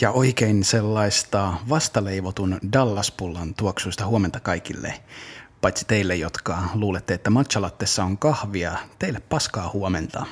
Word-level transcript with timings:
Ja 0.00 0.10
oikein 0.10 0.64
sellaista 0.64 1.54
vastaleivotun 1.68 2.58
Dallaspullan 2.72 3.54
tuoksuista 3.54 4.06
huomenta 4.06 4.40
kaikille. 4.40 4.94
Paitsi 5.60 5.84
teille, 5.84 6.16
jotka 6.16 6.58
luulette, 6.74 7.14
että 7.14 7.30
matchalattessa 7.30 8.04
on 8.04 8.18
kahvia, 8.18 8.72
teille 8.98 9.20
paskaa 9.20 9.70
huomenta. 9.72 10.26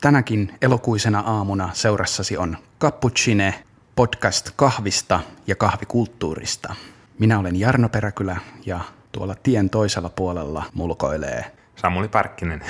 Tänäkin 0.00 0.54
elokuisena 0.62 1.20
aamuna 1.20 1.70
seurassasi 1.72 2.36
on 2.36 2.56
Cappuccine, 2.80 3.64
podcast 3.96 4.50
kahvista 4.56 5.20
ja 5.46 5.56
kahvikulttuurista. 5.56 6.74
Minä 7.18 7.38
olen 7.38 7.60
Jarno 7.60 7.88
Peräkylä 7.88 8.36
ja 8.66 8.80
tuolla 9.12 9.34
tien 9.34 9.70
toisella 9.70 10.08
puolella 10.08 10.64
mulkoilee 10.74 11.52
Samuli 11.76 12.08
Parkkinen. 12.08 12.62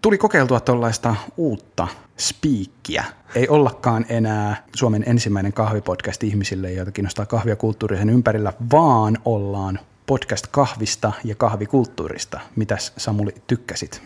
Tuli 0.00 0.18
kokeiltua 0.18 0.60
tuollaista 0.60 1.16
uutta 1.36 1.88
spiikkiä. 2.18 3.04
Ei 3.34 3.48
ollakaan 3.48 4.06
enää 4.08 4.64
Suomen 4.74 5.04
ensimmäinen 5.06 5.52
kahvipodcast 5.52 6.24
ihmisille, 6.24 6.72
joita 6.72 6.92
kiinnostaa 6.92 7.26
kahvia 7.26 7.56
kulttuurisen 7.56 8.10
ympärillä, 8.10 8.52
vaan 8.72 9.18
ollaan 9.24 9.78
podcast 10.06 10.46
kahvista 10.46 11.12
ja 11.24 11.34
kahvikulttuurista. 11.34 12.40
Mitäs 12.56 12.92
Samuli 12.96 13.34
tykkäsit? 13.46 14.02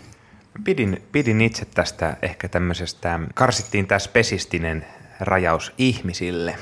Pidin, 0.64 1.02
pidin 1.12 1.40
itse 1.40 1.64
tästä 1.64 2.16
ehkä 2.22 2.48
tämmöisestä, 2.48 3.20
karsittiin 3.34 3.86
tämä 3.86 3.98
spesistinen 3.98 4.86
rajaus 5.20 5.72
ihmisille, 5.78 6.56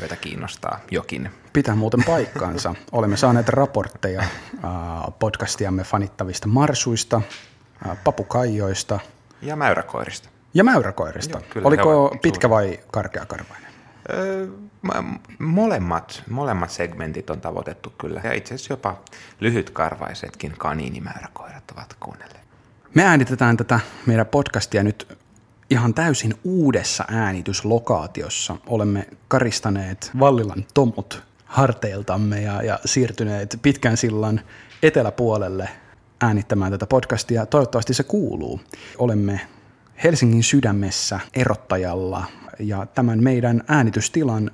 joita 0.00 0.16
kiinnostaa 0.16 0.80
jokin. 0.90 1.30
Pitää 1.52 1.74
muuten 1.74 2.04
paikkaansa. 2.04 2.74
Olemme 2.92 3.16
saaneet 3.16 3.48
raportteja 3.48 4.24
podcastiamme 5.18 5.84
fanittavista 5.84 6.48
marsuista, 6.48 7.22
papukaijoista. 8.04 9.00
Ja 9.42 9.56
mäyräkoirista. 9.56 10.28
Ja 10.54 10.64
mäyräkoirista. 10.64 11.40
Joo, 11.54 11.66
Oliko 11.68 12.16
pitkä 12.22 12.50
vai 12.50 12.80
karkeakarvainen? 12.90 13.70
Öö, 14.10 14.46
molemmat, 15.38 16.22
molemmat 16.30 16.70
segmentit 16.70 17.30
on 17.30 17.40
tavoitettu 17.40 17.92
kyllä. 17.98 18.20
Ja 18.24 18.32
itse 18.32 18.54
asiassa 18.54 18.72
jopa 18.72 19.00
lyhytkarvaisetkin 19.40 20.54
kaniinimäyräkoirat 20.58 21.70
ovat 21.72 21.96
kuunnelleet. 22.00 22.40
Me 22.94 23.04
äänitetään 23.04 23.56
tätä 23.56 23.80
meidän 24.06 24.26
podcastia 24.26 24.82
nyt 24.82 25.18
ihan 25.70 25.94
täysin 25.94 26.34
uudessa 26.44 27.04
äänityslokaatiossa. 27.08 28.56
Olemme 28.66 29.06
karistaneet 29.28 30.10
Vallilan 30.20 30.64
tomut 30.74 31.22
harteiltamme 31.44 32.40
ja, 32.40 32.62
ja 32.62 32.78
siirtyneet 32.84 33.58
pitkän 33.62 33.96
sillan 33.96 34.40
eteläpuolelle 34.82 35.68
äänittämään 36.20 36.72
tätä 36.72 36.86
podcastia. 36.86 37.46
Toivottavasti 37.46 37.94
se 37.94 38.02
kuuluu. 38.02 38.60
Olemme 38.98 39.40
Helsingin 40.04 40.42
sydämessä 40.42 41.20
erottajalla 41.34 42.24
ja 42.58 42.86
tämän 42.86 43.22
meidän 43.22 43.62
äänitystilan 43.68 44.50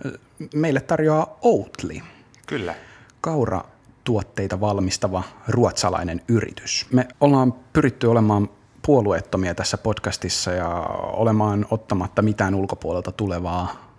meille 0.54 0.80
tarjoaa 0.80 1.38
Outli. 1.42 2.02
Kyllä. 2.46 2.74
Kaura 3.20 3.64
tuotteita 4.04 4.60
valmistava 4.60 5.22
ruotsalainen 5.48 6.22
yritys. 6.28 6.86
Me 6.92 7.08
ollaan 7.20 7.52
pyritty 7.72 8.06
olemaan 8.06 8.48
puolueettomia 8.82 9.54
tässä 9.54 9.78
podcastissa 9.78 10.50
ja 10.52 10.68
olemaan 11.12 11.66
ottamatta 11.70 12.22
mitään 12.22 12.54
ulkopuolelta 12.54 13.12
tulevaa 13.12 13.92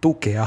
tukea 0.00 0.46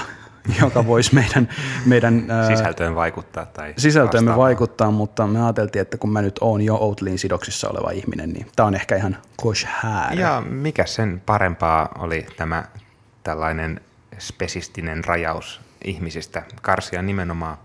joka 0.62 0.88
voisi 0.88 1.16
meidän, 1.16 1.50
meidän 1.86 2.28
sisältöön 2.48 2.96
vaikuttaa. 2.96 3.46
Tai 3.46 3.74
sisältöön 3.78 4.24
me 4.24 4.38
vaikuttaa, 4.38 4.92
mutta 4.92 5.28
me 5.28 5.44
ajateltiin, 5.44 5.82
että 5.82 5.98
kun 5.98 6.12
mä 6.12 6.22
nyt 6.22 6.36
oon 6.42 6.62
jo 6.62 6.76
Outliin 6.76 7.20
sidoksissa 7.20 7.70
oleva 7.70 7.92
ihminen, 7.92 8.30
niin 8.30 8.48
tämä 8.56 8.68
on 8.68 8.76
ehkä 8.76 8.96
ihan 8.96 9.18
kosh 9.38 9.68
Ja 10.18 10.44
mikä 10.50 10.86
sen 10.86 11.22
parempaa 11.26 11.90
oli 12.00 12.26
tämä 12.38 12.64
tällainen 13.24 13.82
spesistinen 14.20 15.04
rajaus 15.06 15.62
ihmisistä 15.84 16.44
karsia 16.62 17.02
nimenomaan 17.02 17.58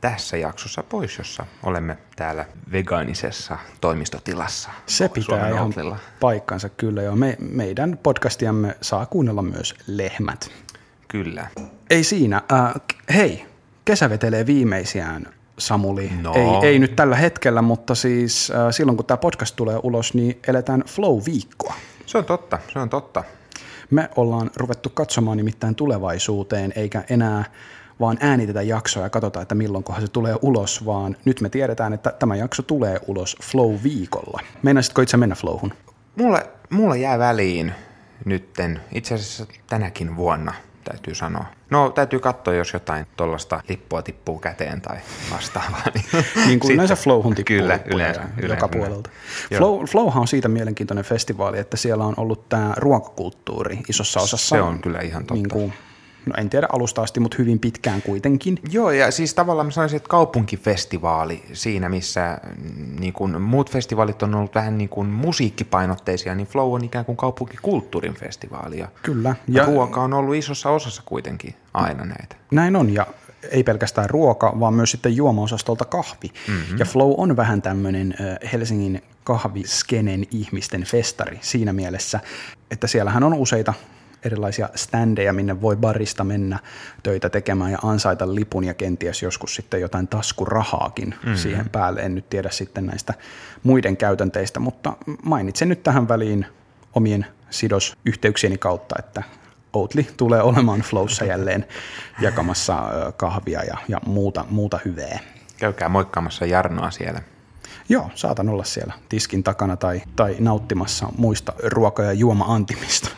tässä 0.00 0.36
jaksossa 0.36 0.82
pois, 0.82 1.18
jossa 1.18 1.46
olemme 1.62 1.98
täällä 2.16 2.44
vegaanisessa 2.72 3.58
toimistotilassa. 3.80 4.70
Se 4.86 5.08
pitää 5.08 5.24
Suomen 5.24 5.52
ihan 5.52 5.64
outlilla. 5.64 5.96
paikkansa 6.20 6.68
kyllä 6.68 7.02
jo. 7.02 7.16
Me, 7.16 7.36
meidän 7.38 7.98
podcastiamme 8.02 8.76
saa 8.80 9.06
kuunnella 9.06 9.42
myös 9.42 9.74
lehmät. 9.86 10.50
Kyllä. 11.08 11.46
Ei 11.90 12.04
siinä. 12.04 12.42
Äh, 12.52 12.74
hei, 13.14 13.46
kesä 13.84 14.10
vetelee 14.10 14.46
viimeisiään, 14.46 15.26
Samuli. 15.58 16.10
No. 16.22 16.34
Ei, 16.34 16.68
ei 16.68 16.78
nyt 16.78 16.96
tällä 16.96 17.16
hetkellä, 17.16 17.62
mutta 17.62 17.94
siis 17.94 18.50
äh, 18.50 18.66
silloin 18.70 18.96
kun 18.96 19.06
tämä 19.06 19.16
podcast 19.16 19.56
tulee 19.56 19.80
ulos, 19.82 20.14
niin 20.14 20.38
eletään 20.48 20.84
flow-viikkoa. 20.86 21.74
Se 22.06 22.18
on 22.18 22.24
totta, 22.24 22.58
se 22.72 22.78
on 22.78 22.88
totta. 22.88 23.24
Me 23.90 24.10
ollaan 24.16 24.50
ruvettu 24.56 24.90
katsomaan 24.90 25.36
nimittäin 25.36 25.74
tulevaisuuteen, 25.74 26.72
eikä 26.76 27.04
enää 27.10 27.44
vaan 28.00 28.18
äänitetä 28.20 28.62
jaksoa 28.62 29.02
ja 29.02 29.10
katsotaan, 29.10 29.42
että 29.42 29.54
milloinkohan 29.54 30.02
se 30.02 30.08
tulee 30.08 30.36
ulos, 30.42 30.86
vaan 30.86 31.16
nyt 31.24 31.40
me 31.40 31.48
tiedetään, 31.48 31.92
että 31.92 32.12
tämä 32.18 32.36
jakso 32.36 32.62
tulee 32.62 33.00
ulos 33.06 33.36
Flow-viikolla. 33.42 34.40
Meinaisitko 34.62 35.02
itse 35.02 35.16
mennä 35.16 35.34
Flowhun? 35.34 35.72
Mulle, 36.16 36.46
mulle 36.70 36.98
jää 36.98 37.18
väliin 37.18 37.72
nytten, 38.24 38.80
itse 38.92 39.14
asiassa 39.14 39.46
tänäkin 39.68 40.16
vuonna– 40.16 40.54
täytyy 40.84 41.14
sanoa. 41.14 41.44
No 41.70 41.90
täytyy 41.90 42.20
katsoa, 42.20 42.54
jos 42.54 42.72
jotain 42.72 43.06
tuollaista 43.16 43.60
lippua 43.68 44.02
tippuu 44.02 44.38
käteen 44.38 44.80
tai 44.80 44.96
vastaavaa. 45.32 45.82
Niin, 45.94 46.24
niin 46.46 46.60
kuin 46.60 46.74
yleensä 46.74 46.96
Flowhun 46.96 47.34
tippuu 47.34 47.56
Kyllä, 47.56 47.80
yleensä, 47.86 48.20
yleensä, 48.36 48.54
joka 48.54 48.68
puolelta. 48.68 49.10
Flow, 49.56 49.84
Flowhan 49.84 50.20
on 50.20 50.28
siitä 50.28 50.48
mielenkiintoinen 50.48 51.04
festivaali, 51.04 51.58
että 51.58 51.76
siellä 51.76 52.04
on 52.04 52.14
ollut 52.16 52.48
tämä 52.48 52.74
ruokakulttuuri 52.76 53.78
isossa 53.88 54.20
osassa. 54.20 54.56
Se 54.56 54.62
on 54.62 54.80
kyllä 54.80 55.00
ihan 55.00 55.22
totta. 55.22 55.34
Niin 55.34 55.48
kuin 55.48 55.72
no 56.26 56.34
en 56.38 56.50
tiedä 56.50 56.66
alusta 56.72 57.02
asti, 57.02 57.20
mutta 57.20 57.36
hyvin 57.38 57.58
pitkään 57.58 58.02
kuitenkin. 58.02 58.58
Joo, 58.70 58.90
ja 58.90 59.10
siis 59.10 59.34
tavallaan 59.34 59.66
mä 59.66 59.70
sanoisin, 59.70 59.96
että 59.96 60.08
kaupunkifestivaali 60.08 61.42
siinä, 61.52 61.88
missä 61.88 62.38
mm, 62.56 63.00
niin 63.00 63.12
kuin 63.12 63.42
muut 63.42 63.70
festivaalit 63.70 64.22
on 64.22 64.34
ollut 64.34 64.54
vähän 64.54 64.78
niin 64.78 64.88
kuin 64.88 65.08
musiikkipainotteisia, 65.08 66.34
niin 66.34 66.46
Flow 66.46 66.74
on 66.74 66.84
ikään 66.84 67.04
kuin 67.04 67.16
kaupunkikulttuurin 67.16 68.14
festivaali. 68.14 68.78
Ja 68.78 68.88
Kyllä. 69.02 69.34
Ja, 69.48 69.62
ja 69.62 69.66
ruoka 69.66 70.02
on 70.02 70.14
ollut 70.14 70.34
isossa 70.34 70.70
osassa 70.70 71.02
kuitenkin 71.06 71.54
aina 71.74 72.04
näitä. 72.04 72.36
Näin 72.50 72.76
on, 72.76 72.94
ja 72.94 73.06
ei 73.50 73.64
pelkästään 73.64 74.10
ruoka, 74.10 74.52
vaan 74.60 74.74
myös 74.74 74.90
sitten 74.90 75.16
juomaosastolta 75.16 75.84
kahvi. 75.84 76.32
Mm-hmm. 76.48 76.78
Ja 76.78 76.84
Flow 76.84 77.14
on 77.16 77.36
vähän 77.36 77.62
tämmöinen 77.62 78.14
Helsingin 78.52 79.02
kahviskenen 79.24 80.24
ihmisten 80.30 80.84
festari 80.84 81.38
siinä 81.40 81.72
mielessä, 81.72 82.20
että 82.70 82.86
siellähän 82.86 83.22
on 83.22 83.34
useita 83.34 83.74
erilaisia 84.24 84.68
standeja, 84.74 85.32
minne 85.32 85.60
voi 85.60 85.76
barista 85.76 86.24
mennä 86.24 86.58
töitä 87.02 87.30
tekemään 87.30 87.72
ja 87.72 87.78
ansaita 87.82 88.34
lipun 88.34 88.64
ja 88.64 88.74
kenties 88.74 89.22
joskus 89.22 89.54
sitten 89.54 89.80
jotain 89.80 90.08
taskurahaakin 90.08 91.08
mm-hmm. 91.08 91.36
siihen 91.36 91.68
päälle. 91.68 92.00
En 92.00 92.14
nyt 92.14 92.30
tiedä 92.30 92.50
sitten 92.50 92.86
näistä 92.86 93.14
muiden 93.62 93.96
käytänteistä, 93.96 94.60
mutta 94.60 94.92
mainitsen 95.22 95.68
nyt 95.68 95.82
tähän 95.82 96.08
väliin 96.08 96.46
omien 96.94 97.26
sidosyhteyksieni 97.50 98.58
kautta, 98.58 98.94
että 98.98 99.22
Outli 99.72 100.08
tulee 100.16 100.42
olemaan 100.42 100.80
Flowssa 100.80 101.24
jälleen 101.24 101.66
jakamassa 102.20 102.82
kahvia 103.16 103.64
ja, 103.64 103.76
ja 103.88 104.00
muuta, 104.06 104.44
muuta 104.50 104.78
hyvää. 104.84 105.18
Käykää 105.58 105.88
moikkaamassa 105.88 106.46
Jarnoa 106.46 106.90
siellä. 106.90 107.22
Joo, 107.90 108.10
saatan 108.14 108.48
olla 108.48 108.64
siellä 108.64 108.94
tiskin 109.08 109.42
takana 109.42 109.76
tai, 109.76 110.02
tai 110.16 110.36
nauttimassa 110.38 111.08
muista 111.16 111.52
ruoka- 111.64 112.02
ja 112.02 112.12
juoma-antimista. 112.12 113.10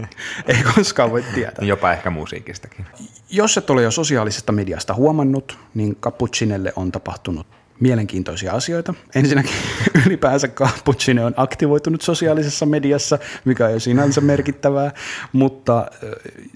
Ei 0.46 0.62
koskaan 0.74 1.10
voi 1.10 1.24
tietää. 1.34 1.64
Jopa 1.64 1.92
ehkä 1.92 2.10
musiikistakin. 2.10 2.86
Jos 3.30 3.56
et 3.56 3.70
ole 3.70 3.82
jo 3.82 3.90
sosiaalisesta 3.90 4.52
mediasta 4.52 4.94
huomannut, 4.94 5.58
niin 5.74 5.96
Cappuccinelle 5.96 6.72
on 6.76 6.92
tapahtunut 6.92 7.46
mielenkiintoisia 7.80 8.52
asioita. 8.52 8.94
Ensinnäkin 9.14 9.52
ylipäänsä 10.06 10.48
Cappuccino 10.48 11.26
on 11.26 11.34
aktivoitunut 11.36 12.02
sosiaalisessa 12.02 12.66
mediassa, 12.66 13.18
mikä 13.44 13.66
on 13.66 13.72
jo 13.72 13.80
sinänsä 13.80 14.20
merkittävää, 14.20 14.90
mutta 15.32 15.86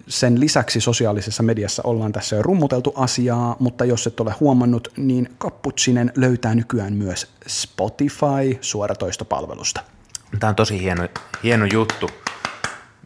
sen 0.08 0.40
lisäksi 0.40 0.80
sosiaalisessa 0.80 1.42
mediassa 1.42 1.82
ollaan 1.84 2.12
tässä 2.12 2.36
jo 2.36 2.42
rummuteltu 2.42 2.92
asiaa, 2.96 3.56
mutta 3.58 3.84
jos 3.84 4.06
et 4.06 4.20
ole 4.20 4.34
huomannut, 4.40 4.88
niin 4.96 5.28
Cappuccinen 5.40 6.12
löytää 6.16 6.54
nykyään 6.54 6.92
myös 6.92 7.32
Spotify 7.46 8.58
suoratoistopalvelusta. 8.60 9.80
Tämä 10.40 10.48
on 10.48 10.56
tosi 10.56 10.80
hieno, 10.80 11.08
hieno 11.42 11.66
juttu, 11.72 12.10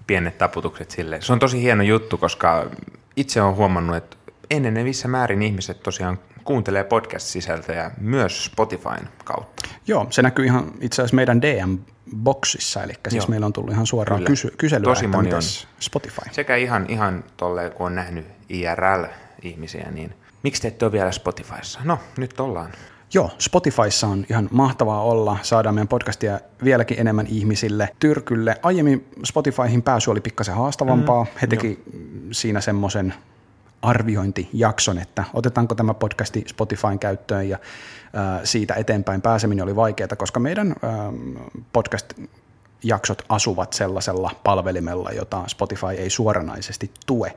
pienet 0.07 0.39
taputukset 0.39 0.91
sille. 0.91 1.21
Se 1.21 1.33
on 1.33 1.39
tosi 1.39 1.63
hieno 1.63 1.83
juttu, 1.83 2.19
koska 2.19 2.71
itse 3.17 3.43
olen 3.43 3.57
huomannut, 3.57 3.97
että 3.97 4.17
enenevissä 4.51 5.09
määrin 5.09 5.43
ihmiset 5.43 5.83
tosiaan 5.83 6.19
kuuntelee 6.47 6.85
podcast-sisältöjä 6.85 7.91
myös 8.01 8.45
Spotifyn 8.45 9.09
kautta. 9.25 9.63
Joo, 9.87 10.07
se 10.11 10.23
näkyy 10.23 10.45
ihan 10.45 10.73
itse 10.81 11.03
asiassa 11.03 11.17
meidän 11.17 11.43
DM-boksissa, 11.43 12.83
eli 12.83 12.93
siis 13.09 13.25
Joo. 13.25 13.29
meillä 13.29 13.47
on 13.47 13.53
tullut 13.53 13.73
ihan 13.73 13.87
suoraan 13.87 14.25
kysy- 14.25 14.55
kyselyä, 14.59 14.85
Tosi 14.85 15.07
moni 15.07 15.35
on 15.35 15.43
Spotify. 15.81 16.21
Sekä 16.33 16.57
ihan, 16.57 16.87
ihan 16.89 17.25
tolle, 17.37 17.71
kun 17.71 17.87
on 17.87 17.95
nähnyt 17.95 18.27
IRL-ihmisiä, 18.49 19.91
niin 19.91 20.15
miksi 20.43 20.63
te 20.63 20.69
ette 20.69 20.85
ole 20.85 20.93
vielä 20.93 21.13
Spotifyssa? 21.13 21.81
No, 21.85 21.99
nyt 22.17 22.41
ollaan. 22.41 22.73
Joo, 23.15 23.31
Spotifyssa 23.39 24.07
on 24.07 24.27
ihan 24.31 24.49
mahtavaa 24.51 25.03
olla, 25.03 25.39
saadaan 25.43 25.75
meidän 25.75 25.89
podcastia 25.89 26.41
vieläkin 26.65 27.01
enemmän 27.01 27.27
ihmisille. 27.27 27.89
Tyrkylle, 27.99 28.57
aiemmin 28.63 29.09
Spotifyhin 29.25 29.83
pääsy 29.83 30.11
oli 30.11 30.21
pikkasen 30.21 30.55
haastavampaa, 30.55 31.25
mm, 31.25 31.31
he 31.43 31.47
teki 31.47 31.83
jo. 31.87 31.99
siinä 32.33 32.61
semmoisen 32.61 33.15
arviointijakson, 33.83 34.99
että 34.99 35.25
otetaanko 35.35 35.75
tämä 35.75 35.95
podcasti 35.95 36.45
Spotifyn 36.49 36.99
käyttöön 36.99 37.49
ja 37.49 37.59
siitä 38.45 38.75
eteenpäin 38.75 39.23
pääseminen 39.23 39.63
oli 39.65 39.77
vaikeaa, 39.77 40.17
koska 40.17 40.41
meidän 40.41 40.75
podcast-jaksot 41.73 43.23
asuvat 43.29 43.73
sellaisella 43.73 44.31
palvelimella, 44.45 45.11
jota 45.11 45.45
Spotify 45.47 45.87
ei 45.87 46.11
suoranaisesti 46.11 46.91
tue. 47.07 47.37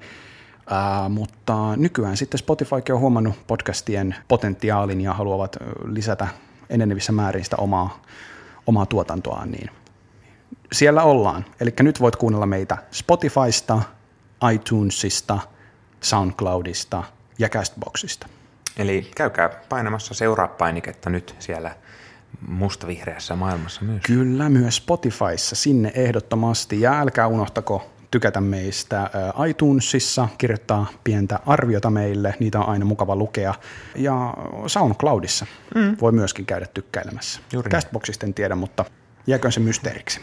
Mutta 1.09 1.75
nykyään 1.75 2.18
sitten 2.18 2.38
Spotifykin 2.38 2.95
on 2.95 3.01
huomannut 3.01 3.47
podcastien 3.47 4.15
potentiaalin 4.27 5.01
ja 5.01 5.13
haluavat 5.13 5.57
lisätä 5.86 6.27
enenevissä 6.69 7.12
määrin 7.12 7.44
sitä 7.44 7.56
omaa, 7.56 8.01
omaa 8.68 8.86
tuotantoaan, 8.86 9.51
niin 9.51 9.69
siellä 10.71 11.03
ollaan. 11.03 11.45
Eli 11.59 11.74
nyt 11.81 12.00
voit 12.00 12.15
kuunnella 12.15 12.45
meitä 12.45 12.77
Spotifysta, 12.91 13.81
iTunesista, 14.53 15.39
SoundCloudista 16.01 17.04
ja 17.40 17.50
Castboxista. 17.50 18.28
Eli 18.78 19.12
käykää 19.16 19.50
painamassa 19.69 20.13
seuraa 20.13 20.48
painiketta 20.48 21.10
nyt 21.10 21.36
siellä 21.40 21.75
mustavihreässä 22.48 23.36
maailmassa 23.36 23.81
myös. 23.81 24.01
Kyllä, 24.06 24.50
myös 24.50 24.75
Spotifyssa 24.75 25.56
sinne 25.56 25.92
ehdottomasti. 25.96 26.81
Ja 26.81 27.00
älkää 27.00 27.28
unohtako 27.28 27.90
tykätä 28.12 28.42
meistä 28.42 29.10
iTunesissa, 29.50 30.28
kirjoittaa 30.38 30.88
pientä 31.04 31.40
arviota 31.46 31.90
meille, 31.90 32.36
niitä 32.40 32.60
on 32.60 32.69
aina 32.69 32.86
mukava 32.86 33.16
lukea. 33.16 33.54
Ja 33.96 34.34
SoundCloudissa 34.68 35.46
mm. 35.75 35.98
voi 36.01 36.12
myöskin 36.12 36.46
käydä 36.46 36.66
tykkäilemässä. 36.74 37.40
Juuri 37.54 37.72
Castboxista 37.72 38.25
en 38.25 38.34
tiedä, 38.34 38.56
mutta 38.56 38.86
jääkö 39.28 39.51
se 39.51 39.60
mysteeriksi. 39.60 40.22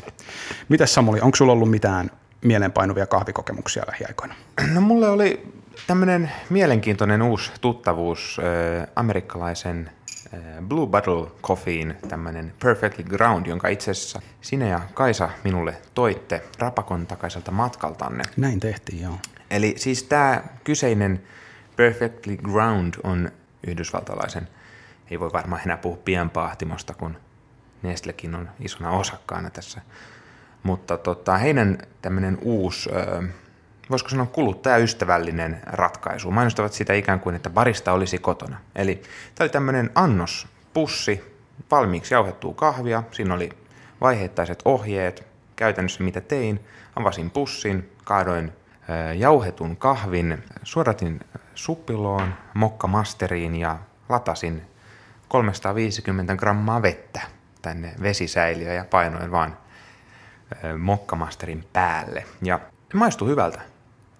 Mitäs 0.69 0.95
Samuli, 0.95 1.21
onko 1.21 1.37
sulla 1.37 1.53
ollut 1.53 1.71
mitään 1.71 2.11
mieleenpainuvia 2.45 3.07
kahvikokemuksia 3.07 3.85
lähiaikoina? 3.87 4.35
No 4.73 4.81
mulle 4.81 5.09
oli 5.09 5.56
tämmöinen 5.87 6.33
mielenkiintoinen 6.51 7.23
uusi 7.23 7.53
tuttavuus 7.61 8.39
äh, 8.39 8.87
amerikkalaisen 8.97 9.91
äh, 10.35 10.41
Blue 10.69 10.87
Bottle 10.87 11.31
Coffeein 11.43 11.97
tämmöinen 12.09 12.53
Perfectly 12.63 13.05
Ground, 13.05 13.47
jonka 13.47 13.69
itse 13.69 13.91
asiassa 13.91 14.23
sinä 14.41 14.69
ja 14.69 14.81
Kaisa 14.95 15.31
minulle 15.45 15.77
toitte 15.95 16.43
Rapakon 16.59 17.07
takaiselta 17.07 17.51
matkaltanne. 17.51 18.25
Näin 18.37 18.61
tehtiin, 18.61 19.03
joo. 19.03 19.19
Eli 19.51 19.75
siis 19.77 20.03
tämä 20.03 20.43
kyseinen 20.65 21.23
Perfectly 21.77 22.37
Ground 22.37 22.95
on 23.05 23.33
yhdysvaltalaisen, 23.67 24.49
ei 25.11 25.21
voi 25.21 25.33
varmaan 25.33 25.63
enää 25.65 25.77
puhua 25.77 25.99
pienpahtimosta, 26.05 26.95
kun 26.95 27.17
Nestlekin 27.83 28.35
on 28.35 28.49
isona 28.61 28.91
osakkaana 28.91 29.51
tässä. 29.51 29.81
Mutta 30.63 30.97
tota, 30.97 31.37
heidän 31.39 31.79
tämmöinen 32.03 32.39
uusi... 32.43 32.91
Äh, 32.97 33.29
voisiko 33.91 34.09
sanoa 34.11 34.27
kuluttajaystävällinen 34.27 35.61
ratkaisu. 35.67 36.31
Mainostavat 36.31 36.73
sitä 36.73 36.95
ikään 36.95 37.21
kuin, 37.21 37.37
että 37.37 37.51
barista 37.51 37.93
olisi 37.93 38.19
kotona. 38.19 38.59
Eli 38.77 38.95
tämä 38.95 39.45
oli 39.45 39.49
tämmöinen 39.49 39.91
annos, 39.95 40.49
pussi, 40.75 41.37
valmiiksi 41.71 42.15
jauhettua 42.15 42.55
kahvia. 42.55 43.03
Siinä 43.11 43.35
oli 43.35 43.51
vaiheittaiset 44.01 44.63
ohjeet, 44.65 45.27
käytännössä 45.57 46.05
mitä 46.05 46.21
tein. 46.21 46.61
Avasin 46.97 47.31
pussin, 47.31 47.93
kaadoin 48.05 48.53
jauhetun 49.15 49.77
kahvin, 49.77 50.45
suodatin 50.63 51.21
suppiloon, 51.55 52.35
mokkamasteriin 52.55 53.57
ja 53.57 53.79
latasin 54.09 54.63
350 55.29 56.37
grammaa 56.37 56.83
vettä 56.83 57.21
tänne 57.63 57.95
vesisäiliö 58.03 58.73
ja 58.73 58.85
painoin 58.85 59.31
vaan 59.31 59.57
mokkamasterin 60.79 61.65
päälle. 61.73 62.25
Ja 62.43 62.61
maistui 62.95 63.29
hyvältä 63.29 63.76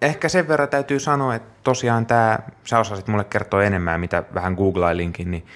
ehkä 0.07 0.29
sen 0.29 0.49
verran 0.49 0.69
täytyy 0.69 1.01
sanoa, 1.01 1.35
että 1.35 1.49
tosiaan 1.65 2.07
tämä, 2.07 2.39
sä 2.65 2.79
osasit 2.79 3.09
mulle 3.09 3.25
kertoa 3.25 3.65
enemmän, 3.65 4.01
mitä 4.01 4.25
vähän 4.35 4.55
googlailinkin, 4.55 5.31
niin 5.31 5.47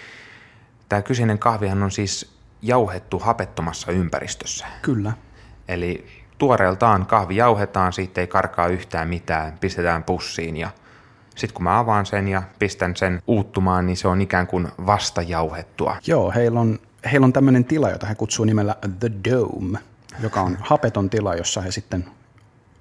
tämä 0.88 1.02
kyseinen 1.02 1.38
kahvihan 1.38 1.82
on 1.82 1.91
siis 1.91 2.35
jauhettu 2.62 3.19
hapettomassa 3.19 3.93
ympäristössä. 3.93 4.67
Kyllä. 4.82 5.12
Eli 5.69 6.06
tuoreeltaan 6.38 7.06
kahvi 7.06 7.37
jauhetaan, 7.37 7.93
siitä 7.93 8.20
ei 8.20 8.26
karkaa 8.26 8.67
yhtään 8.67 9.08
mitään, 9.08 9.58
pistetään 9.61 10.02
pussiin 10.02 10.56
ja 10.56 10.70
sitten 11.37 11.55
kun 11.55 11.64
mä 11.64 11.79
avaan 11.79 12.06
sen 12.06 12.29
ja 12.29 12.43
pistän 12.58 12.97
sen 12.97 13.23
uuttumaan, 13.26 13.87
niin 13.87 13.97
se 13.97 14.08
on 14.08 14.20
ikään 14.20 14.47
kuin 14.47 14.69
vasta 14.87 15.23
jauhettua. 15.23 15.97
Joo, 16.06 16.32
heillä 16.35 16.61
on, 16.61 16.79
heillä 17.12 17.25
on 17.25 17.32
tämmöinen 17.32 17.64
tila, 17.64 17.91
jota 17.91 18.06
he 18.06 18.14
kutsuu 18.14 18.44
nimellä 18.44 18.76
The 19.00 19.11
Dome, 19.31 19.79
joka 20.23 20.41
on 20.41 20.56
hapeton 20.61 21.11
tila, 21.11 21.35
jossa 21.35 21.61
he 21.61 21.70
sitten 21.70 22.05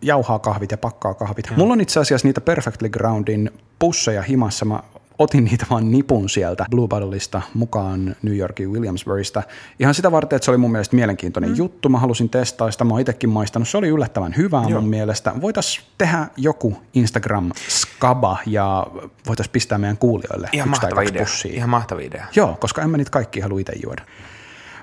jauhaa 0.02 0.40
kahvit 0.40 0.72
ja 0.72 0.78
pakkaa 0.78 1.14
kahvit. 1.14 1.50
Mm. 1.50 1.56
Mulla 1.58 1.74
on 1.74 1.82
itse 1.82 2.00
asiassa 2.00 2.28
niitä 2.28 2.42
Perfectly 2.42 2.90
Groundin 2.90 3.52
pusseja 3.80 4.22
himassa. 4.22 4.66
Mä 4.66 4.84
otin 5.20 5.44
niitä 5.44 5.66
vaan 5.70 5.92
nipun 5.92 6.30
sieltä 6.30 6.66
Blue 6.72 6.88
Bottleista 6.88 7.42
mukaan 7.54 8.16
New 8.22 8.38
Yorkin 8.38 8.72
Williamsburgista. 8.72 9.44
Ihan 9.80 9.94
sitä 9.94 10.12
varten, 10.12 10.38
että 10.38 10.46
se 10.46 10.52
oli 10.52 10.58
mun 10.58 10.72
mielestä 10.72 10.96
mielenkiintoinen 10.96 11.50
mm. 11.50 11.56
juttu. 11.56 11.90
Mä 11.90 12.00
halusin 12.00 12.30
testaa 12.30 12.72
sitä, 12.72 12.84
mä 12.84 12.92
oon 12.92 13.02
itsekin 13.02 13.30
maistanut. 13.30 13.68
Se 13.68 13.78
oli 13.78 13.88
yllättävän 13.88 14.34
hyvää 14.38 14.64
Joo. 14.68 14.82
mun 14.82 14.90
mielestä. 14.90 15.34
Voitaisiin 15.42 15.86
tehdä 15.98 16.28
joku 16.38 16.78
Instagram-skaba 16.96 18.38
ja 18.46 18.88
voitaisiin 19.28 19.52
pistää 19.52 19.78
meidän 19.78 19.98
kuulijoille 19.98 20.50
Ihan 20.52 20.70
yksi 20.70 20.82
mahtava 20.82 21.02
idea. 21.02 21.26
Pussia. 21.26 21.54
Ihan 21.54 21.70
mahtava 21.70 22.02
idea. 22.02 22.26
Joo, 22.36 22.58
koska 22.60 22.82
en 22.82 22.90
mä 22.90 22.98
niitä 22.98 23.12
kaikki 23.12 23.40
halua 23.40 23.60
itse 23.60 23.74
juoda. 23.84 24.04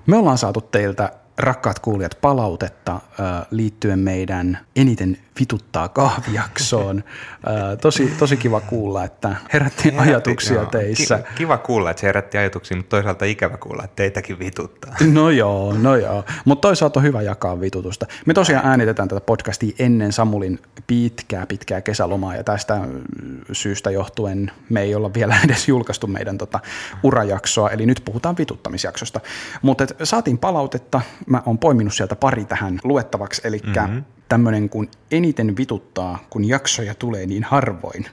Me 0.06 0.16
ollaan 0.16 0.38
saatu 0.38 0.60
teiltä 0.60 1.12
rakkaat 1.38 1.78
kuulijat, 1.78 2.18
palautetta 2.20 3.00
liittyen 3.50 3.98
meidän 3.98 4.58
eniten 4.76 5.18
vituttaa 5.40 5.88
kahvijaksoon. 5.88 7.04
tosi, 7.80 8.12
tosi 8.18 8.36
kiva 8.36 8.60
kuulla, 8.60 9.04
että 9.04 9.28
herätti, 9.52 9.84
herätti 9.84 10.10
ajatuksia 10.10 10.54
joo. 10.54 10.66
teissä. 10.66 11.18
Kiva, 11.18 11.34
kiva 11.34 11.58
kuulla, 11.58 11.90
että 11.90 12.00
se 12.00 12.06
herätti 12.06 12.38
ajatuksia, 12.38 12.76
mutta 12.76 12.90
toisaalta 12.90 13.24
ikävä 13.24 13.56
kuulla, 13.56 13.84
että 13.84 13.96
teitäkin 13.96 14.38
vituttaa. 14.38 14.94
No 15.12 15.30
joo, 15.30 15.72
no 15.72 15.96
joo. 15.96 16.24
Mutta 16.44 16.68
toisaalta 16.68 17.00
on 17.00 17.04
hyvä 17.04 17.22
jakaa 17.22 17.60
vitutusta. 17.60 18.06
Me 18.26 18.34
tosiaan 18.34 18.66
äänitetään 18.66 19.08
tätä 19.08 19.20
podcastia 19.20 19.76
ennen 19.78 20.12
Samulin 20.12 20.58
pitkää, 20.86 21.46
pitkää 21.46 21.80
kesälomaa, 21.80 22.36
ja 22.36 22.44
tästä 22.44 22.80
syystä 23.52 23.90
johtuen 23.90 24.50
me 24.70 24.82
ei 24.82 24.94
olla 24.94 25.14
vielä 25.14 25.36
edes 25.44 25.68
julkaistu 25.68 26.06
meidän 26.06 26.38
tota 26.38 26.60
urajaksoa, 27.02 27.70
eli 27.70 27.86
nyt 27.86 28.02
puhutaan 28.04 28.36
vituttamisjaksosta. 28.38 29.20
Mutta 29.62 29.86
saatiin 30.02 30.38
palautetta, 30.38 31.00
mä 31.26 31.42
oon 31.46 31.58
poiminut 31.58 31.94
sieltä 31.94 32.16
pari 32.16 32.44
tähän 32.44 32.80
luettavaksi, 32.84 33.42
eli 33.44 33.60
mm-hmm. 33.64 34.04
tämmöinen 34.28 34.68
kuin 34.68 34.90
eniten 35.10 35.56
vituttaa, 35.56 36.18
kun 36.30 36.44
jaksoja 36.44 36.94
tulee 36.94 37.26
niin 37.26 37.44
harvoin. 37.44 38.06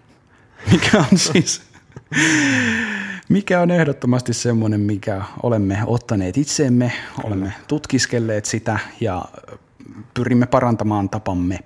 Mikä 0.71 0.97
on 1.11 1.17
siis, 1.31 1.61
mikä 3.29 3.61
on 3.61 3.71
ehdottomasti 3.71 4.33
semmoinen, 4.33 4.81
mikä 4.81 5.21
olemme 5.43 5.83
ottaneet 5.85 6.37
itseemme, 6.37 6.91
olemme 7.23 7.53
tutkiskelleet 7.67 8.45
sitä 8.45 8.79
ja 9.01 9.25
pyrimme 10.13 10.45
parantamaan 10.45 11.09
tapamme. 11.09 11.59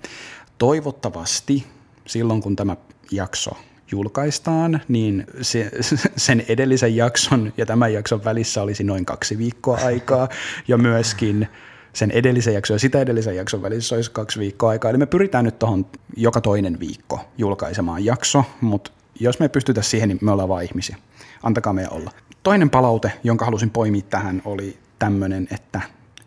Toivottavasti 0.58 1.66
silloin, 2.06 2.42
kun 2.42 2.56
tämä 2.56 2.76
jakso 3.10 3.56
julkaistaan, 3.92 4.80
niin 4.88 5.26
se, 5.40 5.70
sen 6.16 6.44
edellisen 6.48 6.96
jakson 6.96 7.52
ja 7.56 7.66
tämän 7.66 7.92
jakson 7.92 8.24
välissä 8.24 8.62
olisi 8.62 8.84
noin 8.84 9.04
kaksi 9.04 9.38
viikkoa 9.38 9.78
aikaa 9.84 10.28
ja 10.68 10.78
myöskin 10.78 11.48
sen 11.92 12.10
edellisen 12.10 12.54
jakson 12.54 12.74
ja 12.74 12.78
sitä 12.78 13.00
edellisen 13.00 13.36
jakson 13.36 13.62
välissä 13.62 13.94
olisi 13.94 14.10
kaksi 14.10 14.40
viikkoa 14.40 14.70
aikaa. 14.70 14.90
Eli 14.90 14.98
me 14.98 15.06
pyritään 15.06 15.44
nyt 15.44 15.58
tuohon 15.58 15.86
joka 16.16 16.40
toinen 16.40 16.80
viikko 16.80 17.20
julkaisemaan 17.38 18.04
jakso, 18.04 18.44
mutta 18.60 18.90
jos 19.20 19.38
me 19.38 19.44
ei 19.44 19.48
pystytä 19.48 19.82
siihen, 19.82 20.08
niin 20.08 20.18
me 20.22 20.30
ollaan 20.30 20.48
vain 20.48 20.68
ihmisiä. 20.68 20.96
Antakaa 21.42 21.72
meidän 21.72 21.92
olla. 21.92 22.10
Toinen 22.42 22.70
palaute, 22.70 23.12
jonka 23.24 23.44
halusin 23.44 23.70
poimia 23.70 24.02
tähän, 24.02 24.42
oli 24.44 24.78
tämmöinen, 24.98 25.48
että 25.50 25.80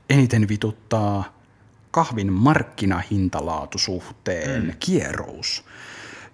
eniten 0.09 0.47
vituttaa 0.47 1.41
kahvin 1.91 2.33
markkinahintalaatusuhteen 2.33 4.63
mm. 4.63 4.73
kierous 4.79 5.65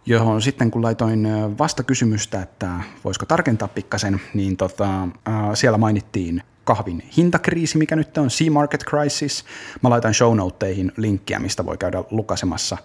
johon 0.08 0.42
sitten 0.42 0.72
kun 0.72 0.84
laitoin 0.84 1.28
vastakysymystä, 1.58 2.42
että 2.42 2.70
voisiko 3.04 3.26
tarkentaa 3.26 3.68
pikkasen, 3.68 4.22
niin 4.34 4.58
tota, 4.58 5.08
siellä 5.54 5.78
mainittiin 5.78 6.44
kahvin 6.64 7.04
hintakriisi, 7.18 7.78
mikä 7.78 7.96
nyt 7.96 8.18
on, 8.18 8.30
Sea 8.30 8.52
Market 8.52 8.84
Crisis. 8.84 9.46
Mä 9.84 9.90
laitan 9.90 10.14
show 10.14 10.38
noteihin 10.38 10.92
linkkiä, 10.98 11.40
mistä 11.40 11.66
voi 11.66 11.78
käydä 11.78 12.04
lukasemassa, 12.12 12.78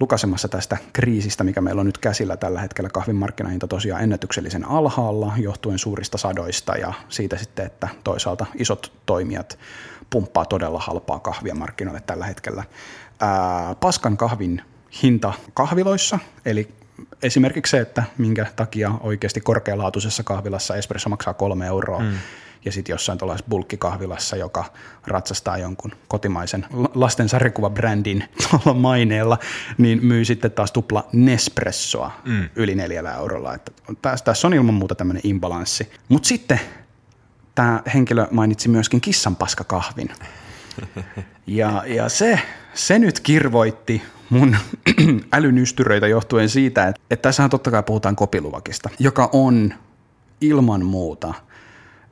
lukasemassa 0.00 0.48
tästä 0.48 0.76
kriisistä, 0.92 1.44
mikä 1.44 1.60
meillä 1.60 1.80
on 1.80 1.86
nyt 1.86 1.98
käsillä 1.98 2.36
tällä 2.36 2.60
hetkellä. 2.60 2.90
Kahvin 2.90 3.16
markkinahinta 3.16 3.66
tosiaan 3.66 4.02
ennätyksellisen 4.02 4.68
alhaalla 4.68 5.32
johtuen 5.36 5.78
suurista 5.78 6.18
sadoista 6.18 6.76
ja 6.76 6.92
siitä 7.08 7.36
sitten, 7.36 7.66
että 7.66 7.88
toisaalta 8.04 8.46
isot 8.54 8.92
toimijat 9.06 9.58
pumppaa 10.10 10.44
todella 10.44 10.78
halpaa 10.78 11.20
kahvia 11.20 11.54
markkinoille 11.54 12.00
tällä 12.06 12.26
hetkellä. 12.26 12.64
Ää, 13.20 13.74
paskan 13.74 14.16
kahvin 14.16 14.62
hinta 15.02 15.32
kahviloissa, 15.54 16.18
eli 16.44 16.68
esimerkiksi 17.22 17.70
se, 17.70 17.80
että 17.80 18.02
minkä 18.18 18.46
takia 18.56 18.92
oikeasti 19.00 19.40
korkealaatuisessa 19.40 20.22
kahvilassa 20.22 20.76
espresso 20.76 21.08
maksaa 21.08 21.34
kolme 21.34 21.66
euroa 21.66 21.98
mm. 21.98 22.12
ja 22.64 22.72
sitten 22.72 22.92
jossain 22.92 23.18
tuollaisessa 23.18 23.48
bulkkikahvilassa, 23.48 24.36
joka 24.36 24.64
ratsastaa 25.06 25.58
jonkun 25.58 25.92
kotimaisen 26.08 26.66
lasten 26.94 27.28
sarjakuvabrändin 27.28 28.24
tuolla 28.50 28.80
maineella, 28.80 29.38
niin 29.78 30.06
myy 30.06 30.24
sitten 30.24 30.50
taas 30.50 30.72
tupla 30.72 31.08
Nespressoa 31.12 32.10
mm. 32.24 32.48
yli 32.56 32.74
neljällä 32.74 33.14
eurolla. 33.14 33.54
Että 33.54 33.72
tässä, 34.02 34.24
tässä 34.24 34.46
on 34.46 34.54
ilman 34.54 34.74
muuta 34.74 34.94
tämmöinen 34.94 35.22
imbalanssi. 35.26 35.92
Mutta 36.08 36.28
sitten 36.28 36.60
tämä 37.54 37.82
henkilö 37.94 38.26
mainitsi 38.30 38.68
myöskin 38.68 39.00
kissanpaskakahvin. 39.00 40.10
Ja, 41.46 41.82
ja 41.86 42.08
se, 42.08 42.40
se 42.74 42.98
nyt 42.98 43.20
kirvoitti 43.20 44.02
mun 44.32 44.56
älynystyröitä 45.32 46.06
johtuen 46.06 46.48
siitä, 46.48 46.88
että, 46.88 47.02
että 47.10 47.22
tässähän 47.22 47.50
totta 47.50 47.70
kai 47.70 47.82
puhutaan 47.82 48.16
kopiluvakista, 48.16 48.90
joka 48.98 49.30
on 49.32 49.74
ilman 50.40 50.84
muuta 50.84 51.34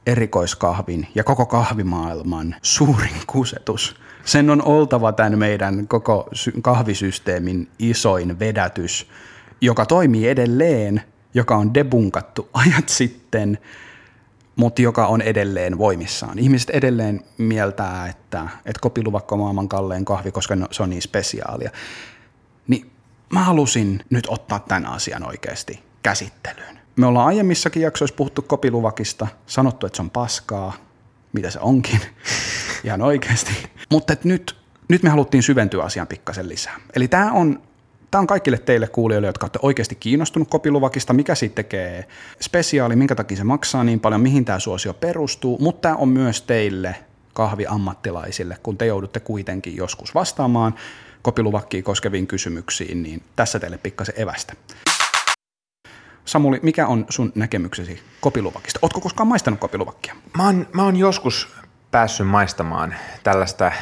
erikoiskahvin 0.06 1.06
ja 1.14 1.24
koko 1.24 1.46
kahvimaailman 1.46 2.56
suurin 2.62 3.16
kusetus. 3.26 3.96
Sen 4.24 4.50
on 4.50 4.62
oltava 4.62 5.12
tämän 5.12 5.38
meidän 5.38 5.88
koko 5.88 6.28
kahvisysteemin 6.62 7.68
isoin 7.78 8.38
vedätys, 8.38 9.06
joka 9.60 9.86
toimii 9.86 10.28
edelleen, 10.28 11.02
joka 11.34 11.56
on 11.56 11.74
debunkattu 11.74 12.48
ajat 12.64 12.88
sitten– 12.88 13.58
mutta 14.60 14.82
joka 14.82 15.06
on 15.06 15.22
edelleen 15.22 15.78
voimissaan. 15.78 16.38
Ihmiset 16.38 16.70
edelleen 16.70 17.20
mieltää, 17.38 18.08
että, 18.08 18.48
että 18.66 18.80
kopiluvakko 18.80 19.34
on 19.34 19.38
maailman 19.38 19.68
kalleen 19.68 20.04
kahvi, 20.04 20.32
koska 20.32 20.56
no, 20.56 20.66
se 20.70 20.82
on 20.82 20.90
niin 20.90 21.02
spesiaalia. 21.02 21.70
Niin 22.68 22.90
mä 23.32 23.44
halusin 23.44 24.04
nyt 24.10 24.26
ottaa 24.28 24.58
tämän 24.58 24.86
asian 24.86 25.26
oikeasti 25.26 25.82
käsittelyyn. 26.02 26.78
Me 26.96 27.06
ollaan 27.06 27.26
aiemmissakin 27.26 27.82
jaksoissa 27.82 28.16
puhuttu 28.16 28.42
kopiluvakista, 28.42 29.26
sanottu, 29.46 29.86
että 29.86 29.96
se 29.96 30.02
on 30.02 30.10
paskaa, 30.10 30.72
mitä 31.32 31.50
se 31.50 31.58
onkin, 31.62 32.00
ihan 32.84 33.02
oikeasti. 33.02 33.52
Mutta 33.90 34.16
nyt, 34.24 34.56
nyt 34.88 35.02
me 35.02 35.10
haluttiin 35.10 35.42
syventyä 35.42 35.82
asian 35.82 36.06
pikkasen 36.06 36.48
lisää. 36.48 36.80
Eli 36.96 37.08
tämä 37.08 37.32
on 37.32 37.62
Tämä 38.10 38.20
on 38.20 38.26
kaikille 38.26 38.58
teille 38.58 38.88
kuulijoille, 38.88 39.28
jotka 39.28 39.44
olette 39.44 39.58
oikeasti 39.62 39.94
kiinnostunut 39.94 40.48
kopiluvakista, 40.50 41.12
mikä 41.12 41.34
siitä 41.34 41.54
tekee 41.54 42.08
spesiaali, 42.40 42.96
minkä 42.96 43.14
takia 43.14 43.36
se 43.36 43.44
maksaa 43.44 43.84
niin 43.84 44.00
paljon, 44.00 44.20
mihin 44.20 44.44
tämä 44.44 44.58
suosio 44.58 44.94
perustuu, 44.94 45.58
mutta 45.60 45.80
tämä 45.80 45.96
on 45.96 46.08
myös 46.08 46.42
teille 46.42 46.96
kahviammattilaisille, 47.32 48.56
kun 48.62 48.78
te 48.78 48.86
joudutte 48.86 49.20
kuitenkin 49.20 49.76
joskus 49.76 50.14
vastaamaan 50.14 50.74
kopiluvakkiin 51.22 51.84
koskeviin 51.84 52.26
kysymyksiin, 52.26 53.02
niin 53.02 53.22
tässä 53.36 53.58
teille 53.58 53.78
pikkasen 53.78 54.14
evästä. 54.18 54.52
Samuli, 56.24 56.60
mikä 56.62 56.86
on 56.86 57.06
sun 57.08 57.32
näkemyksesi 57.34 58.00
kopiluvakista? 58.20 58.78
Ootko 58.82 59.00
koskaan 59.00 59.26
maistanut 59.26 59.60
kopiluvakkia? 59.60 60.16
Mä 60.36 60.46
oon, 60.46 60.66
mä 60.72 60.84
oon 60.84 60.96
joskus 60.96 61.48
päässyt 61.90 62.26
maistamaan 62.26 62.94
tällaista 63.22 63.72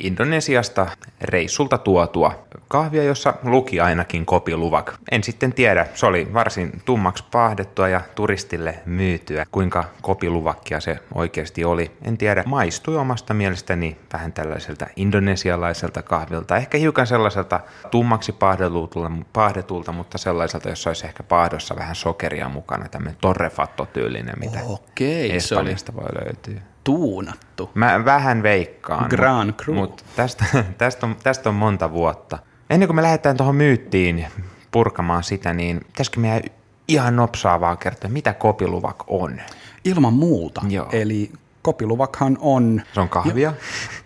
Indonesiasta 0.00 0.86
reissulta 1.20 1.78
tuotua 1.78 2.44
kahvia, 2.68 3.04
jossa 3.04 3.34
luki 3.42 3.80
ainakin 3.80 4.26
kopiluvak. 4.26 4.92
En 5.10 5.24
sitten 5.24 5.52
tiedä, 5.52 5.86
se 5.94 6.06
oli 6.06 6.34
varsin 6.34 6.82
tummaksi 6.84 7.24
pahdettua 7.30 7.88
ja 7.88 8.00
turistille 8.14 8.78
myytyä, 8.86 9.46
kuinka 9.50 9.84
kopiluvakkia 10.02 10.80
se 10.80 10.98
oikeasti 11.14 11.64
oli. 11.64 11.90
En 12.02 12.18
tiedä, 12.18 12.42
maistui 12.46 12.96
omasta 12.96 13.34
mielestäni 13.34 13.96
vähän 14.12 14.32
tällaiselta 14.32 14.86
indonesialaiselta 14.96 16.02
kahvilta, 16.02 16.56
ehkä 16.56 16.78
hiukan 16.78 17.06
sellaiselta 17.06 17.60
tummaksi 17.90 18.32
pahdetulta, 18.32 19.10
pahdetulta 19.32 19.92
mutta 19.92 20.18
sellaiselta, 20.18 20.68
jossa 20.68 20.90
olisi 20.90 21.06
ehkä 21.06 21.22
pahdossa 21.22 21.76
vähän 21.76 21.94
sokeria 21.94 22.48
mukana, 22.48 22.88
tämmöinen 22.88 23.20
torrefatto-tyylinen, 23.20 24.38
mitä 24.40 24.60
Okei, 24.64 25.36
Espanjasta 25.36 25.94
voi 25.94 26.24
löytyä 26.24 26.69
tuunattu. 26.84 27.70
Mä 27.74 28.04
vähän 28.04 28.42
veikkaan. 28.42 29.06
Grand 29.10 29.52
Cru. 29.52 29.74
Mutta 29.74 30.04
tästä, 30.16 30.44
tästä, 30.78 31.06
on, 31.06 31.16
tästä 31.22 31.48
on 31.48 31.54
monta 31.54 31.92
vuotta. 31.92 32.38
Ennen 32.70 32.88
kuin 32.88 32.96
me 32.96 33.02
lähdetään 33.02 33.36
tuohon 33.36 33.56
myyttiin 33.56 34.26
purkamaan 34.70 35.22
sitä, 35.22 35.52
niin 35.52 35.80
pitäisikö 35.86 36.20
meidän 36.20 36.42
ihan 36.88 37.16
nopsaavaa 37.16 37.76
kertoa, 37.76 38.10
mitä 38.10 38.32
kopiluvak 38.32 39.04
on? 39.06 39.40
Ilman 39.84 40.12
muuta. 40.12 40.62
Joo. 40.68 40.88
Eli 40.92 41.32
kopiluvakhan 41.62 42.38
on... 42.40 42.82
Se 42.94 43.00
on 43.00 43.08
kahvia? 43.08 43.54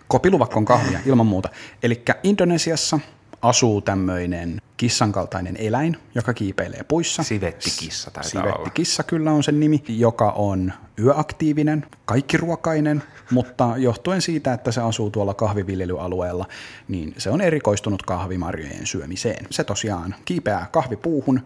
Kopiluvak 0.08 0.56
on 0.56 0.64
kahvia, 0.64 0.98
ilman 1.06 1.26
muuta. 1.26 1.48
Eli 1.82 2.02
Indonesiassa 2.22 3.00
asuu 3.44 3.80
tämmöinen 3.80 4.60
kissankaltainen 4.76 5.56
eläin, 5.56 5.96
joka 6.14 6.34
kiipeilee 6.34 6.84
puissa. 6.88 7.22
Sivettikissa 7.22 8.10
taitaa 8.10 8.30
Sivettikissa 8.30 9.02
olla. 9.02 9.08
kyllä 9.08 9.32
on 9.32 9.42
sen 9.42 9.60
nimi, 9.60 9.82
joka 9.88 10.30
on 10.30 10.72
yöaktiivinen, 10.98 11.86
kaikkiruokainen, 12.04 13.02
mutta 13.30 13.74
johtuen 13.76 14.22
siitä, 14.22 14.52
että 14.52 14.72
se 14.72 14.80
asuu 14.80 15.10
tuolla 15.10 15.34
kahviviljelyalueella, 15.34 16.46
niin 16.88 17.14
se 17.18 17.30
on 17.30 17.40
erikoistunut 17.40 18.02
kahvimarjojen 18.02 18.86
syömiseen. 18.86 19.46
Se 19.50 19.64
tosiaan 19.64 20.14
kiipeää 20.24 20.66
kahvipuuhun, 20.72 21.40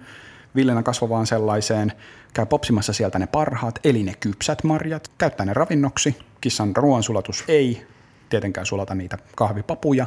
villenä 0.55 0.83
kasvavaan 0.83 1.26
sellaiseen, 1.26 1.93
käy 2.35 2.47
popsimassa 2.47 2.93
sieltä 2.93 3.19
ne 3.19 3.26
parhaat, 3.26 3.78
eli 3.85 4.02
ne 4.02 4.14
kypsät 4.21 4.64
marjat, 4.64 5.11
käyttää 5.19 5.47
ne 5.47 5.55
ravinnoksi. 5.55 6.17
Kissan 6.40 6.76
ruoansulatus 6.76 7.45
ei 7.49 7.87
tietenkään 8.28 8.67
sulata 8.67 8.95
niitä 8.95 9.19
kahvipapuja, 9.37 10.07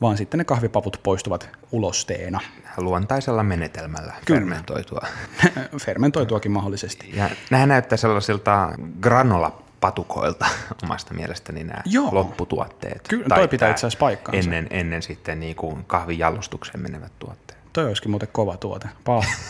vaan 0.00 0.16
sitten 0.16 0.38
ne 0.38 0.44
kahvipaput 0.44 1.00
poistuvat 1.02 1.48
ulosteena. 1.72 2.40
Luontaisella 2.76 3.42
menetelmällä 3.42 4.12
Kyllä. 4.24 4.40
fermentoitua. 4.40 5.06
Fermentoituakin 5.84 6.52
mahdollisesti. 6.52 7.10
Ja 7.14 7.30
nämä 7.50 7.66
näyttää 7.66 7.96
sellaisilta 7.96 8.72
granola 9.00 9.62
patukoilta 9.80 10.46
omasta 10.82 11.14
mielestäni 11.14 11.64
nämä 11.64 11.82
Joo. 11.84 12.08
lopputuotteet. 12.12 13.08
Kyllä, 13.08 13.36
toi 13.36 13.48
pitää 13.48 13.70
itse 13.70 13.80
asiassa 13.80 13.98
paikkaansa. 13.98 14.38
Ennen, 14.38 14.66
ennen 14.70 15.02
sitten 15.02 15.40
niin 15.40 15.56
kuin 15.56 15.84
kahvijalostukseen 15.84 16.80
menevät 16.82 17.12
tuotteet. 17.18 17.58
Toi 17.72 17.84
olisikin 17.84 18.10
muuten 18.10 18.28
kova 18.32 18.56
tuote. 18.56 18.88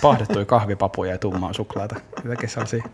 Pahdettui 0.02 0.44
kahvipapuja 0.44 1.10
ja 1.10 1.18
tummaa 1.18 1.52
suklaata. 1.52 1.94
Jotenkin 2.24 2.48
sellaisia 2.48 2.84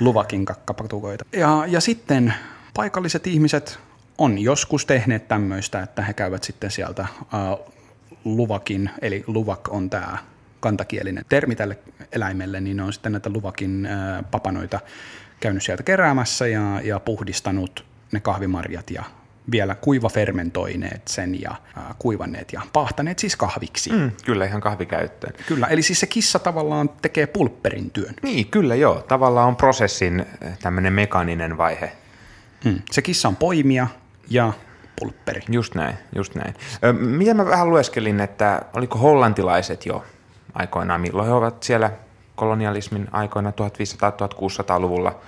luvakin 0.00 0.44
kakkapatukoita. 0.44 1.24
Ja, 1.32 1.64
ja 1.66 1.80
sitten 1.80 2.34
paikalliset 2.74 3.26
ihmiset 3.26 3.78
on 4.18 4.38
joskus 4.38 4.86
tehneet 4.86 5.28
tämmöistä, 5.28 5.82
että 5.82 6.02
he 6.02 6.12
käyvät 6.12 6.44
sitten 6.44 6.70
sieltä 6.70 7.06
uh, 7.20 7.74
luvakin, 8.24 8.90
eli 9.02 9.24
luvak 9.26 9.68
on 9.68 9.90
tämä 9.90 10.18
kantakielinen 10.60 11.24
termi 11.28 11.56
tälle 11.56 11.78
eläimelle, 12.12 12.60
niin 12.60 12.76
ne 12.76 12.82
on 12.82 12.92
sitten 12.92 13.12
näitä 13.12 13.30
luvakin 13.30 13.88
uh, 14.20 14.24
papanoita 14.30 14.80
käynyt 15.40 15.62
sieltä 15.62 15.82
keräämässä 15.82 16.46
ja, 16.46 16.80
ja 16.84 17.00
puhdistanut 17.00 17.84
ne 18.12 18.20
kahvimarjat 18.20 18.90
ja 18.90 19.04
vielä 19.50 19.74
kuivafermentoineet 19.74 21.08
sen 21.08 21.40
ja 21.40 21.50
äh, 21.50 21.84
kuivanneet 21.98 22.52
ja 22.52 22.60
pahtaneet 22.72 23.18
siis 23.18 23.36
kahviksi. 23.36 23.92
Mm, 23.92 24.10
kyllä, 24.24 24.44
ihan 24.44 24.60
kahvikäyttöön. 24.60 25.34
Kyllä, 25.46 25.66
eli 25.66 25.82
siis 25.82 26.00
se 26.00 26.06
kissa 26.06 26.38
tavallaan 26.38 26.88
tekee 27.02 27.26
pulpperin 27.26 27.90
työn. 27.90 28.14
Niin, 28.22 28.46
kyllä 28.46 28.74
joo. 28.74 29.02
Tavallaan 29.08 29.48
on 29.48 29.56
prosessin 29.56 30.26
tämmöinen 30.62 30.92
mekaaninen 30.92 31.58
vaihe. 31.58 31.92
Mm. 32.64 32.82
Se 32.90 33.02
kissa 33.02 33.28
on 33.28 33.36
poimia 33.36 33.86
ja 34.30 34.52
pulpperi. 35.00 35.40
Just 35.48 35.74
näin, 35.74 35.96
just 36.14 36.34
näin. 36.34 36.54
Ö, 36.84 36.92
mitä 36.92 37.34
mä 37.34 37.46
vähän 37.46 37.70
lueskelin, 37.70 38.20
että 38.20 38.62
oliko 38.74 38.98
hollantilaiset 38.98 39.86
jo 39.86 40.04
aikoinaan, 40.54 41.00
milloin 41.00 41.28
he 41.28 41.34
ovat 41.34 41.62
siellä 41.62 41.90
kolonialismin 42.36 43.08
aikoina 43.12 43.50
1500-1600-luvulla 43.50 45.20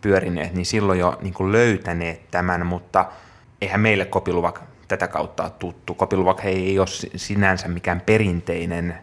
pyörineet, 0.00 0.54
niin 0.54 0.66
silloin 0.66 0.98
jo 0.98 1.18
niin 1.20 1.34
kuin 1.34 1.52
löytäneet 1.52 2.30
tämän, 2.30 2.66
mutta 2.66 3.06
eihän 3.60 3.80
meille 3.80 4.04
kopiluvak 4.04 4.60
tätä 4.88 5.08
kautta 5.08 5.42
ole 5.42 5.52
tuttu. 5.58 5.94
Kopiluvak 5.94 6.44
ei 6.44 6.78
ole 6.78 6.86
sinänsä 7.16 7.68
mikään 7.68 8.00
perinteinen 8.00 8.94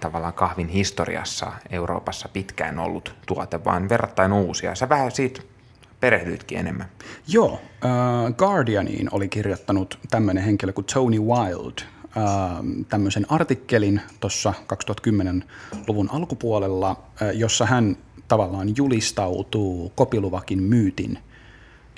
tavallaan 0.00 0.32
kahvin 0.32 0.68
historiassa 0.68 1.52
Euroopassa 1.70 2.28
pitkään 2.28 2.78
ollut 2.78 3.14
tuote, 3.26 3.64
vaan 3.64 3.88
verrattain 3.88 4.32
uusia. 4.32 4.74
Sä 4.74 4.88
vähän 4.88 5.10
siitä 5.10 5.40
perehdyitkin 6.00 6.58
enemmän. 6.58 6.86
Joo, 7.28 7.52
uh, 7.52 8.34
Guardianiin 8.36 9.08
oli 9.12 9.28
kirjoittanut 9.28 9.98
tämmöinen 10.10 10.44
henkilö 10.44 10.72
kuin 10.72 10.84
Tony 10.94 11.18
Wild 11.18 11.78
uh, 11.78 12.84
tämmöisen 12.88 13.26
artikkelin 13.28 14.00
tuossa 14.20 14.54
2010-luvun 14.72 16.10
alkupuolella, 16.12 16.90
uh, 16.90 17.38
jossa 17.38 17.66
hän 17.66 17.96
tavallaan 18.28 18.76
julistautuu 18.76 19.92
kopiluvakin 19.94 20.62
myytin 20.62 21.18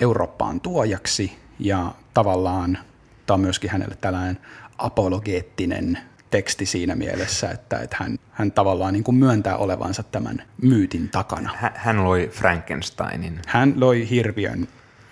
Eurooppaan 0.01 0.61
tuojaksi 0.61 1.33
ja 1.59 1.95
tavallaan 2.15 2.79
tämä 3.27 3.35
on 3.35 3.41
myöskin 3.41 3.71
hänelle 3.71 3.97
tällainen 4.01 4.39
apologeettinen 4.79 5.99
teksti 6.33 6.67
siinä 6.67 6.95
mielessä, 6.95 7.51
että, 7.51 7.79
että 7.79 7.97
hän, 8.01 8.19
hän 8.31 8.53
tavallaan 8.53 8.93
niin 8.93 9.05
kuin 9.05 9.15
myöntää 9.15 9.57
olevansa 9.57 10.03
tämän 10.03 10.43
myytin 10.63 11.09
takana. 11.09 11.51
Hän 11.75 12.05
loi 12.05 12.31
Frankensteinin. 12.33 13.41
Hän 13.47 13.75
loi 13.77 14.11
hirviön 14.11 14.69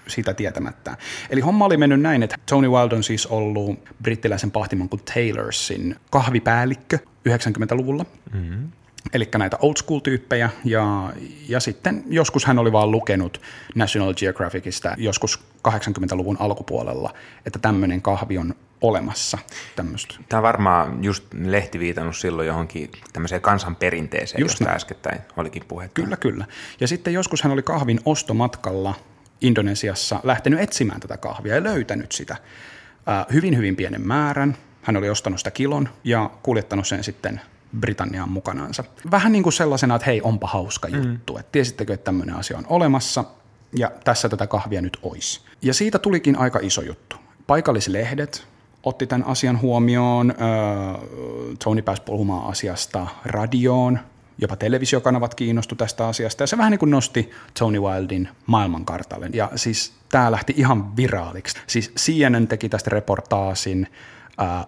sitä 0.07 0.35
tietämättä. 0.35 0.97
Eli 1.31 1.41
homma 1.41 1.65
oli 1.65 1.77
mennyt 1.77 2.01
näin, 2.01 2.23
että 2.23 2.37
Tony 2.47 2.69
Wild 2.69 2.93
on 2.93 3.03
siis 3.03 3.27
ollut 3.27 3.89
brittiläisen 4.03 4.51
pahtimon 4.51 4.89
kuin 4.89 5.03
Taylorsin 5.15 5.97
kahvipäällikkö 6.11 6.99
90-luvulla. 7.29 8.05
Mm-hmm. 8.33 8.69
eli 9.13 9.29
näitä 9.39 9.57
old 9.61 9.77
school-tyyppejä, 9.77 10.51
ja, 10.65 11.13
ja 11.49 11.61
sitten 11.61 12.05
joskus 12.07 12.45
hän 12.45 12.59
oli 12.59 12.73
vaan 12.73 12.91
lukenut 12.91 13.41
National 13.75 14.15
Geographicista 14.15 14.95
joskus 14.99 15.41
80-luvun 15.69 16.37
alkupuolella, 16.41 17.15
että 17.47 17.59
tämmöinen 17.59 18.03
kahvi 18.03 18.39
on 18.39 18.55
olemassa. 18.81 19.39
Tämmöistä. 19.77 20.15
Tämä 20.29 20.39
on 20.39 20.43
varmaan 20.43 21.05
just 21.05 21.25
lehti 21.35 21.79
viitannut 21.79 22.17
silloin 22.17 22.49
johonkin 22.49 22.91
tämmöiseen 23.13 23.41
kansanperinteeseen, 23.41 24.41
just 24.41 24.61
josta 24.61 24.75
äskettäin 24.75 25.21
olikin 25.37 25.65
puhetta. 25.69 26.03
Kyllä, 26.03 26.17
kyllä. 26.17 26.45
Ja 26.81 26.89
sitten 26.89 27.13
joskus 27.13 27.43
hän 27.43 27.53
oli 27.53 27.63
kahvin 27.63 28.01
ostomatkalla 28.05 28.95
Indonesiassa 29.41 30.21
lähtenyt 30.23 30.61
etsimään 30.61 31.01
tätä 31.01 31.17
kahvia 31.17 31.55
ja 31.55 31.63
löytänyt 31.63 32.13
sitä 32.13 32.37
hyvin, 33.33 33.57
hyvin 33.57 33.77
pienen 33.77 34.07
määrän. 34.07 34.57
Hän 34.83 34.97
oli 34.97 35.11
ostanut 35.11 35.41
sitä 35.41 35.51
kilon 35.51 35.89
ja 36.05 36.31
kuljettanut 36.43 36.87
sen 36.87 37.05
sitten 37.05 37.41
Britanniaan 37.81 38.31
mukanaansa. 38.31 38.85
Vähän 39.11 39.33
niin 39.33 39.43
kuin 39.43 39.53
sellaisena, 39.53 39.95
että 39.95 40.07
hei, 40.07 40.21
onpa 40.23 40.47
hauska 40.47 40.89
mm. 40.89 40.95
juttu. 40.95 41.39
Että 41.39 41.53
tiesittekö, 41.53 41.95
että 41.95 42.05
tämmöinen 42.05 42.37
asia 42.37 42.59
on 42.59 42.67
olemassa 42.69 43.25
ja 43.77 43.91
tässä 44.05 44.29
tätä 44.29 44.47
kahvia 44.47 44.83
nyt 44.83 44.99
olisi. 45.03 45.41
Ja 45.63 45.75
siitä 45.75 45.99
tulikin 45.99 46.39
aika 46.39 46.59
iso 46.63 46.83
juttu. 46.83 47.17
Paikallislehdet 47.47 48.47
otti 48.83 49.07
tämän 49.07 49.27
asian 49.27 49.61
huomioon. 49.61 50.35
Tony 51.65 51.83
pääsi 51.83 52.03
puhumaan 52.03 52.51
asiasta 52.51 53.07
radioon, 53.25 53.99
jopa 54.39 54.57
televisiokanavat 54.57 55.35
kiinnostu 55.35 55.75
tästä 55.75 56.07
asiasta, 56.07 56.43
ja 56.43 56.47
se 56.47 56.59
vähän 56.59 56.71
niin 56.71 56.79
kuin 56.79 56.91
nosti 56.91 57.31
Tony 57.59 57.81
Wildin 57.81 58.29
maailmankartalle. 58.47 59.31
Ja 59.33 59.51
siis 59.57 59.93
tämä 60.09 60.31
lähti 60.31 60.55
ihan 60.57 60.97
viraaliksi. 60.97 61.59
Siis 61.67 61.93
CNN 61.97 62.49
teki 62.49 62.69
tästä 62.69 62.91
reportaasin, 62.91 63.87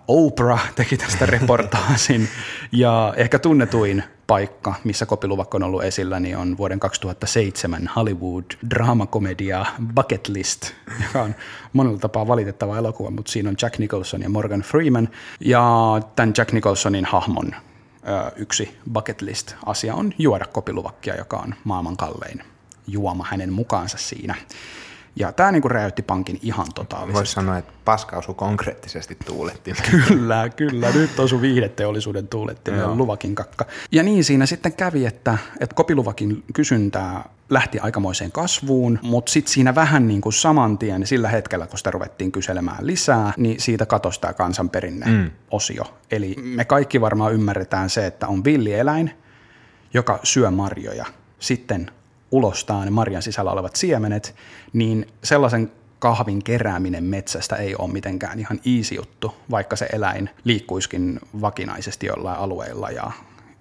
Oprah 0.08 0.74
teki 0.74 0.96
tästä 0.96 1.26
reportaasin, 1.36 2.28
ja 2.72 3.14
ehkä 3.16 3.38
tunnetuin 3.38 4.04
paikka, 4.32 4.74
missä 4.84 5.06
kopiluvakko 5.06 5.56
on 5.56 5.62
ollut 5.62 5.84
esillä, 5.84 6.20
niin 6.20 6.36
on 6.36 6.56
vuoden 6.58 6.80
2007 6.80 7.90
Hollywood-draamakomedia 7.96 9.66
Bucket 9.94 10.28
List, 10.28 10.72
joka 11.06 11.22
on 11.22 11.34
monella 11.72 11.98
tapaa 11.98 12.28
valitettava 12.28 12.78
elokuva, 12.78 13.10
mutta 13.10 13.32
siinä 13.32 13.48
on 13.48 13.56
Jack 13.62 13.78
Nicholson 13.78 14.22
ja 14.22 14.28
Morgan 14.28 14.60
Freeman, 14.60 15.08
ja 15.40 15.62
tämän 16.16 16.34
Jack 16.38 16.52
Nicholsonin 16.52 17.04
hahmon 17.04 17.54
yksi 18.36 18.78
bucket 18.92 19.22
list-asia 19.22 19.94
on 19.94 20.12
juoda 20.18 20.46
kopiluvakkia, 20.46 21.16
joka 21.16 21.36
on 21.36 21.54
maailman 21.64 21.96
kallein 21.96 22.42
juoma 22.86 23.26
hänen 23.30 23.52
mukaansa 23.52 23.98
siinä. 23.98 24.34
Ja 25.16 25.32
tämä 25.32 25.52
niinku 25.52 25.68
räjäytti 25.68 26.02
pankin 26.02 26.38
ihan 26.42 26.66
totaalisesti. 26.74 27.14
Voisi 27.14 27.32
sanoa, 27.32 27.58
että 27.58 27.72
paska 27.84 28.16
osui 28.16 28.34
konkreettisesti 28.34 29.18
tuuletti. 29.26 29.72
kyllä, 30.08 30.48
kyllä. 30.48 30.90
Nyt 30.90 31.18
osui 31.18 31.40
viihdeteollisuuden 31.40 32.28
tuuletti 32.28 32.70
no. 32.70 32.96
luvakin 32.96 33.34
kakka. 33.34 33.64
Ja 33.92 34.02
niin 34.02 34.24
siinä 34.24 34.46
sitten 34.46 34.72
kävi, 34.72 35.06
että, 35.06 35.38
että 35.60 35.74
kopiluvakin 35.74 36.44
kysyntää 36.54 37.28
lähti 37.50 37.78
aikamoiseen 37.78 38.32
kasvuun, 38.32 38.98
mutta 39.02 39.32
sitten 39.32 39.52
siinä 39.52 39.74
vähän 39.74 40.08
niin 40.08 40.20
kuin 40.20 40.32
saman 40.32 40.78
tien 40.78 41.06
sillä 41.06 41.28
hetkellä, 41.28 41.66
kun 41.66 41.78
sitä 41.78 41.90
ruvettiin 41.90 42.32
kyselemään 42.32 42.86
lisää, 42.86 43.32
niin 43.36 43.60
siitä 43.60 43.86
katosi 43.86 44.20
tämä 44.20 44.32
kansanperinne 44.32 45.06
mm. 45.06 45.30
osio. 45.50 45.84
Eli 46.10 46.36
me 46.42 46.64
kaikki 46.64 47.00
varmaan 47.00 47.34
ymmärretään 47.34 47.90
se, 47.90 48.06
että 48.06 48.28
on 48.28 48.44
villieläin, 48.44 49.10
joka 49.94 50.20
syö 50.22 50.50
marjoja. 50.50 51.06
Sitten 51.38 51.90
ulostaa 52.32 52.84
ne 52.84 52.90
marjan 52.90 53.22
sisällä 53.22 53.50
olevat 53.50 53.76
siemenet, 53.76 54.34
niin 54.72 55.06
sellaisen 55.24 55.72
kahvin 55.98 56.42
kerääminen 56.44 57.04
metsästä 57.04 57.56
ei 57.56 57.76
ole 57.76 57.92
mitenkään 57.92 58.38
ihan 58.38 58.60
easy 58.76 58.94
juttu, 58.94 59.34
vaikka 59.50 59.76
se 59.76 59.88
eläin 59.92 60.30
liikkuiskin 60.44 61.20
vakinaisesti 61.40 62.06
jollain 62.06 62.38
alueilla 62.38 62.90
ja, 62.90 63.10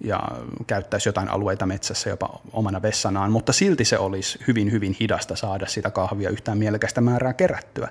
ja 0.00 0.20
käyttäisi 0.66 1.08
jotain 1.08 1.28
alueita 1.28 1.66
metsässä 1.66 2.10
jopa 2.10 2.40
omana 2.52 2.82
vessanaan, 2.82 3.32
mutta 3.32 3.52
silti 3.52 3.84
se 3.84 3.98
olisi 3.98 4.38
hyvin, 4.46 4.72
hyvin 4.72 4.96
hidasta 5.00 5.36
saada 5.36 5.66
sitä 5.66 5.90
kahvia 5.90 6.30
yhtään 6.30 6.58
mielekästä 6.58 7.00
määrää 7.00 7.32
kerättyä. 7.32 7.88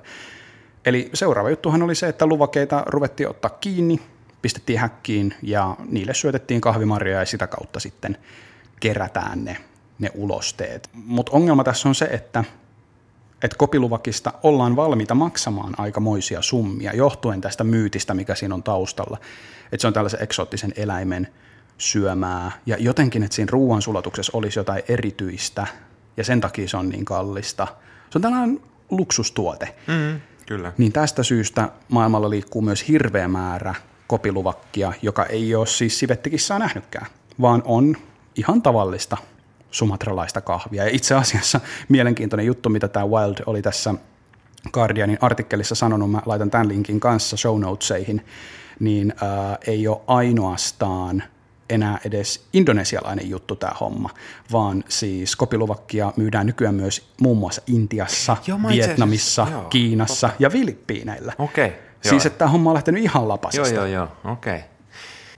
Eli 0.85 1.09
seuraava 1.13 1.49
juttuhan 1.49 1.83
oli 1.83 1.95
se, 1.95 2.07
että 2.07 2.25
luvakeita 2.25 2.83
ruvettiin 2.87 3.29
ottaa 3.29 3.57
kiinni, 3.61 3.99
pistettiin 4.41 4.79
häkkiin 4.79 5.33
ja 5.41 5.75
niille 5.89 6.13
syötettiin 6.13 6.61
kahvimarjoja 6.61 7.19
ja 7.19 7.25
sitä 7.25 7.47
kautta 7.47 7.79
sitten 7.79 8.17
kerätään 8.79 9.45
ne 9.45 9.57
ne 10.01 10.11
ulosteet. 10.15 10.89
Mutta 10.93 11.31
ongelma 11.35 11.63
tässä 11.63 11.89
on 11.89 11.95
se, 11.95 12.05
että, 12.05 12.43
että 13.43 13.57
kopiluvakista 13.57 14.33
ollaan 14.43 14.75
valmiita 14.75 15.15
maksamaan 15.15 15.73
aikamoisia 15.77 16.41
summia 16.41 16.93
johtuen 16.95 17.41
tästä 17.41 17.63
myytistä, 17.63 18.13
mikä 18.13 18.35
siinä 18.35 18.55
on 18.55 18.63
taustalla. 18.63 19.17
Että 19.71 19.81
se 19.81 19.87
on 19.87 19.93
tällaisen 19.93 20.23
eksoottisen 20.23 20.73
eläimen 20.75 21.27
syömää 21.77 22.51
ja 22.65 22.77
jotenkin, 22.79 23.23
että 23.23 23.35
siinä 23.35 23.49
ruoansulatuksessa 23.51 24.37
olisi 24.37 24.59
jotain 24.59 24.83
erityistä 24.87 25.67
ja 26.17 26.23
sen 26.23 26.41
takia 26.41 26.67
se 26.67 26.77
on 26.77 26.89
niin 26.89 27.05
kallista. 27.05 27.67
Se 28.09 28.17
on 28.17 28.21
tällainen 28.21 28.61
luksustuote. 28.89 29.75
Mm, 29.87 30.21
kyllä. 30.45 30.73
Niin 30.77 30.91
tästä 30.91 31.23
syystä 31.23 31.69
maailmalla 31.89 32.29
liikkuu 32.29 32.61
myös 32.61 32.87
hirveä 32.87 33.27
määrä 33.27 33.75
kopiluvakkia, 34.07 34.93
joka 35.01 35.25
ei 35.25 35.55
ole 35.55 35.67
siis 35.67 35.99
sivettikissaan 35.99 36.61
nähnytkään, 36.61 37.05
vaan 37.41 37.61
on 37.65 37.97
ihan 38.35 38.61
tavallista 38.61 39.17
sumatralaista 39.71 40.41
kahvia. 40.41 40.83
Ja 40.83 40.89
itse 40.93 41.15
asiassa 41.15 41.59
mielenkiintoinen 41.89 42.45
juttu, 42.45 42.69
mitä 42.69 42.87
tämä 42.87 43.07
Wild 43.07 43.35
oli 43.45 43.61
tässä 43.61 43.93
Guardianin 44.73 45.17
artikkelissa 45.21 45.75
sanonut, 45.75 46.11
mä 46.11 46.21
laitan 46.25 46.51
tämän 46.51 46.67
linkin 46.67 46.99
kanssa 46.99 47.37
show 47.37 47.61
notesihin, 47.61 48.25
niin 48.79 49.13
ää, 49.21 49.57
ei 49.67 49.87
ole 49.87 50.01
ainoastaan 50.07 51.23
enää 51.69 51.99
edes 52.05 52.47
indonesialainen 52.53 53.29
juttu 53.29 53.55
tämä 53.55 53.73
homma, 53.79 54.09
vaan 54.51 54.83
siis 54.89 55.35
kopiluvakkia 55.35 56.13
myydään 56.17 56.45
nykyään 56.45 56.75
myös 56.75 57.09
muun 57.21 57.37
muassa 57.37 57.61
Intiassa, 57.67 58.37
joo, 58.47 58.59
Vietnamissa, 58.67 59.47
joo, 59.51 59.61
Kiinassa 59.61 60.27
totta. 60.27 60.43
ja 60.43 60.49
Filippiineillä. 60.49 61.33
Okei. 61.39 61.67
Okay, 61.67 61.79
siis 62.01 62.25
että 62.25 62.37
tämä 62.37 62.51
homma 62.51 62.69
on 62.69 62.73
lähtenyt 62.73 63.03
ihan 63.03 63.27
lapasesta. 63.27 63.75
Joo, 63.75 63.85
joo, 63.85 64.05
joo, 64.23 64.31
okei. 64.33 64.55
Okay. 64.55 64.67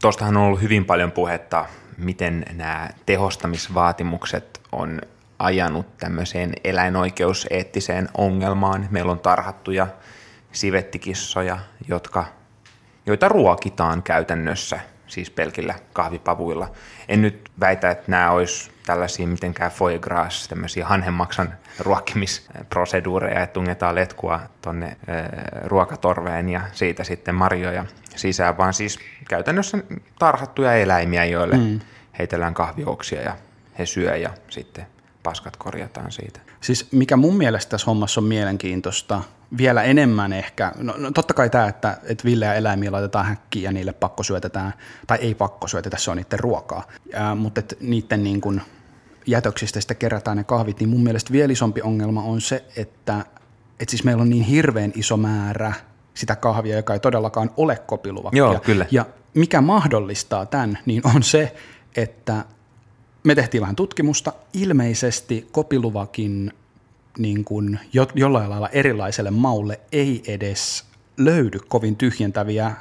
Tuostahan 0.02 0.38
on 0.38 0.44
ollut 0.44 0.62
hyvin 0.62 0.86
paljon 0.86 1.12
puhetta 1.12 1.66
miten 1.98 2.46
nämä 2.54 2.90
tehostamisvaatimukset 3.06 4.62
on 4.72 5.02
ajanut 5.40 5.98
tämmöiseen 5.98 6.54
eläinoikeuseettiseen 6.64 8.10
ongelmaan. 8.18 8.88
Meillä 8.92 9.12
on 9.12 9.20
tarhattuja 9.20 9.88
sivettikissoja, 10.52 11.60
jotka, 11.88 12.26
joita 13.06 13.28
ruokitaan 13.28 14.04
käytännössä, 14.04 14.80
siis 15.08 15.30
pelkillä 15.30 15.76
kahvipavuilla. 15.94 16.72
En 17.08 17.22
nyt 17.22 17.52
väitä, 17.60 17.92
että 17.92 18.04
nämä 18.08 18.32
olisi 18.32 18.72
tällaisia 18.86 19.28
mitenkään 19.28 19.72
foie 19.72 20.00
gras, 20.00 20.48
tämmöisiä 20.48 20.86
hanhenmaksan 20.86 21.54
ruokkimisproseduureja, 21.80 23.44
että 23.44 23.54
tungetaan 23.54 23.96
letkua 23.96 24.40
tuonne 24.62 24.98
ruokatorveen 25.64 26.50
ja 26.50 26.62
siitä 26.72 27.04
sitten 27.04 27.36
marjoja 27.36 27.86
sisään, 28.16 28.58
vaan 28.58 28.74
siis 28.74 29.00
käytännössä 29.30 29.78
tarhattuja 30.20 30.76
eläimiä, 30.76 31.26
joille 31.26 31.58
mm. 31.58 31.80
heitellään 32.20 32.54
kahvioksia 32.54 33.22
ja 33.22 33.36
he 33.80 33.86
syö 33.86 34.16
ja 34.16 34.30
sitten 34.50 34.86
paskat 35.24 35.58
korjataan 35.58 36.12
siitä. 36.12 36.40
Siis 36.64 36.88
mikä 36.92 37.18
mun 37.18 37.38
mielestä 37.38 37.70
tässä 37.70 37.86
hommassa 37.86 38.22
on 38.22 38.26
mielenkiintoista, 38.26 39.22
vielä 39.58 39.84
enemmän 39.84 40.34
ehkä, 40.34 40.72
no, 40.78 40.94
no 40.98 41.12
totta 41.12 41.34
kai 41.34 41.50
tämä, 41.50 41.68
että, 41.68 41.98
että 42.04 42.24
villejä 42.24 42.54
eläimiä 42.54 42.92
laitetaan 42.92 43.26
häkkiin 43.26 43.64
ja 43.64 43.72
niille 43.72 43.94
pakko 43.94 44.24
syötetään, 44.24 44.74
tai 45.08 45.18
ei 45.22 45.36
pakko 45.36 45.68
syötetä, 45.68 45.98
se 45.98 46.12
on 46.12 46.18
niiden 46.18 46.40
ruokaa, 46.40 46.88
ja, 47.12 47.36
mutta 47.36 47.60
että 47.60 47.76
niiden 47.80 48.24
niin 48.24 48.42
kuin 48.42 48.62
jätöksistä 49.28 49.82
sitten 49.82 49.98
kerätään 49.98 50.38
ne 50.38 50.44
kahvit, 50.44 50.80
niin 50.80 50.90
mun 50.90 51.04
mielestä 51.04 51.32
vielä 51.32 51.54
isompi 51.54 51.82
ongelma 51.82 52.24
on 52.24 52.42
se, 52.42 52.66
että, 52.76 53.26
että 53.80 53.92
siis 53.92 54.04
meillä 54.04 54.22
on 54.22 54.30
niin 54.30 54.44
hirveän 54.44 54.92
iso 54.96 55.18
määrä 55.18 55.74
sitä 56.14 56.36
kahvia, 56.36 56.76
joka 56.76 56.94
ei 56.94 57.00
todellakaan 57.00 57.52
ole 57.58 57.76
kopiluvakkia. 57.86 58.38
Joo, 58.38 58.60
kyllä. 58.60 58.86
Ja 58.92 59.06
mikä 59.34 59.62
mahdollistaa 59.62 60.46
tämän, 60.46 60.78
niin 60.86 61.02
on 61.16 61.24
se, 61.24 61.56
että 61.96 62.46
me 63.24 63.36
tehtiin 63.36 63.62
vähän 63.62 63.76
tutkimusta. 63.76 64.34
Ilmeisesti 64.54 65.48
kopiluvakin 65.52 66.54
niin 67.18 67.44
kuin 67.44 67.80
jo, 67.94 68.08
jollain 68.16 68.50
lailla 68.50 68.70
erilaiselle 68.70 69.32
maulle 69.32 69.80
ei 69.92 70.24
edes 70.28 70.86
löydy 71.18 71.60
kovin 71.68 71.96
tyhjentäviä 71.96 72.72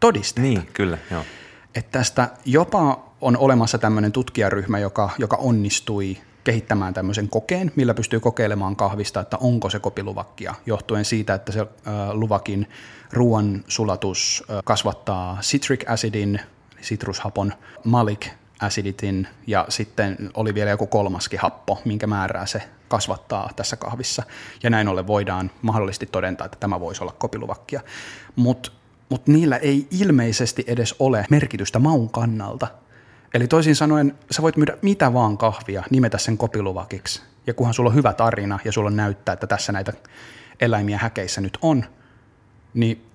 todisteita. 0.00 0.48
Niin, 0.48 0.68
kyllä, 0.72 0.98
joo. 1.10 1.24
Että 1.74 1.98
tästä 1.98 2.28
jopa 2.44 3.12
on 3.20 3.36
olemassa 3.36 3.78
tämmöinen 3.78 4.12
tutkijaryhmä, 4.12 4.78
joka, 4.78 5.10
joka 5.18 5.36
onnistui 5.36 6.16
kehittämään 6.44 6.94
tämmöisen 6.94 7.28
kokeen, 7.28 7.72
millä 7.76 7.94
pystyy 7.94 8.20
kokeilemaan 8.20 8.76
kahvista, 8.76 9.20
että 9.20 9.36
onko 9.36 9.70
se 9.70 9.78
kopiluvakkia, 9.78 10.54
johtuen 10.66 11.04
siitä, 11.04 11.34
että 11.34 11.52
se 11.52 11.60
äh, 11.60 11.66
luvakin 12.12 12.68
ruoan 13.12 13.64
sulatus 13.68 14.44
äh, 14.50 14.58
kasvattaa 14.64 15.38
citric 15.40 15.84
acidin, 15.90 16.40
sitrushapon, 16.80 17.52
malik 17.84 18.28
aciditin 18.62 19.28
ja 19.46 19.66
sitten 19.68 20.30
oli 20.34 20.54
vielä 20.54 20.70
joku 20.70 20.86
kolmaskin 20.86 21.40
happo, 21.40 21.82
minkä 21.84 22.06
määrää 22.06 22.46
se 22.46 22.62
kasvattaa 22.88 23.50
tässä 23.56 23.76
kahvissa. 23.76 24.22
Ja 24.62 24.70
näin 24.70 24.88
ollen 24.88 25.06
voidaan 25.06 25.50
mahdollisesti 25.62 26.06
todentaa, 26.06 26.44
että 26.44 26.58
tämä 26.60 26.80
voisi 26.80 27.02
olla 27.02 27.14
kopiluvakkia. 27.18 27.80
Mutta 28.36 28.70
mut 29.08 29.26
niillä 29.26 29.56
ei 29.56 29.88
ilmeisesti 29.90 30.64
edes 30.66 30.94
ole 30.98 31.26
merkitystä 31.30 31.78
maun 31.78 32.10
kannalta. 32.10 32.68
Eli 33.34 33.48
toisin 33.48 33.76
sanoen, 33.76 34.18
sä 34.30 34.42
voit 34.42 34.56
myydä 34.56 34.76
mitä 34.82 35.12
vaan 35.12 35.38
kahvia, 35.38 35.82
nimetä 35.90 36.18
sen 36.18 36.38
kopiluvakiksi. 36.38 37.22
Ja 37.46 37.54
kunhan 37.54 37.74
sulla 37.74 37.90
on 37.90 37.96
hyvä 37.96 38.12
tarina 38.12 38.58
ja 38.64 38.72
sulla 38.72 38.90
näyttää, 38.90 39.32
että 39.32 39.46
tässä 39.46 39.72
näitä 39.72 39.92
eläimiä 40.60 40.98
häkeissä 40.98 41.40
nyt 41.40 41.58
on, 41.62 41.84
niin 42.74 43.06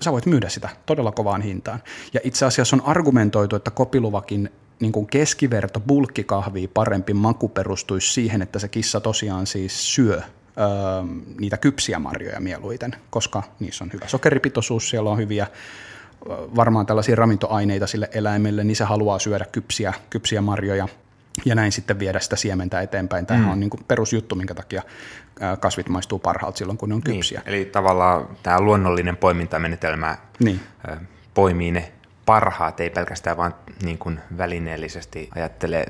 sä 0.00 0.12
voit 0.12 0.26
myydä 0.26 0.48
sitä 0.48 0.68
todella 0.86 1.12
kovaan 1.12 1.42
hintaan. 1.42 1.82
Ja 2.12 2.20
itse 2.24 2.46
asiassa 2.46 2.76
on 2.76 2.82
argumentoitu, 2.84 3.56
että 3.56 3.70
kopiluvakin 3.70 4.50
niin 4.80 4.92
kuin 4.92 5.06
keskiverto 5.06 5.80
bulkkikahvia 5.80 6.68
parempi 6.74 7.14
maku 7.14 7.48
perustuisi 7.48 8.12
siihen, 8.12 8.42
että 8.42 8.58
se 8.58 8.68
kissa 8.68 9.00
tosiaan 9.00 9.46
siis 9.46 9.94
syö 9.94 10.16
öö, 10.16 10.24
niitä 11.40 11.56
kypsiä 11.56 11.98
marjoja 11.98 12.40
mieluiten, 12.40 12.96
koska 13.10 13.42
niissä 13.60 13.84
on 13.84 13.90
hyvä 13.92 14.08
sokeripitoisuus, 14.08 14.90
siellä 14.90 15.10
on 15.10 15.18
hyviä 15.18 15.46
varmaan 16.56 16.86
tällaisia 16.86 17.16
ravintoaineita 17.16 17.86
sille 17.86 18.08
eläimelle, 18.12 18.64
niin 18.64 18.76
se 18.76 18.84
haluaa 18.84 19.18
syödä 19.18 19.44
kypsiä, 19.52 19.94
kypsiä 20.10 20.40
marjoja 20.40 20.88
ja 21.44 21.54
näin 21.54 21.72
sitten 21.72 21.98
viedä 21.98 22.20
sitä 22.20 22.36
siementä 22.36 22.80
eteenpäin. 22.80 23.26
Tämä 23.26 23.40
mm. 23.40 23.50
on 23.50 23.60
niin 23.60 23.70
perusjuttu, 23.88 24.34
minkä 24.34 24.54
takia 24.54 24.82
kasvit 25.60 25.88
maistuu 25.88 26.18
parhaalta 26.18 26.58
silloin, 26.58 26.78
kun 26.78 26.88
ne 26.88 26.94
on 26.94 27.02
niin, 27.06 27.16
kypsiä. 27.16 27.40
Niin, 27.40 27.54
eli 27.54 27.64
tavallaan 27.64 28.28
tämä 28.42 28.60
luonnollinen 28.60 29.16
poimintamenetelmä 29.16 30.16
niin. 30.38 30.60
poimii 31.34 31.72
ne 31.72 31.92
parhaat, 32.28 32.80
ei 32.80 32.90
pelkästään 32.90 33.36
vaan 33.36 33.54
niin 33.82 33.98
kuin 33.98 34.20
välineellisesti 34.38 35.28
ajattele 35.34 35.86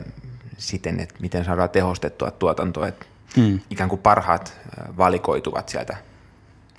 siten, 0.59 1.01
että 1.01 1.15
miten 1.21 1.45
saadaan 1.45 1.71
tehostettua 1.71 2.31
tuotantoa, 2.31 2.89
että 2.89 3.07
hmm. 3.37 3.61
ikään 3.71 3.89
kuin 3.89 4.01
parhaat 4.01 4.57
valikoituvat 4.97 5.69
sieltä 5.69 5.97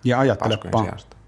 ja 0.03 0.19
ajattelepa, 0.19 0.85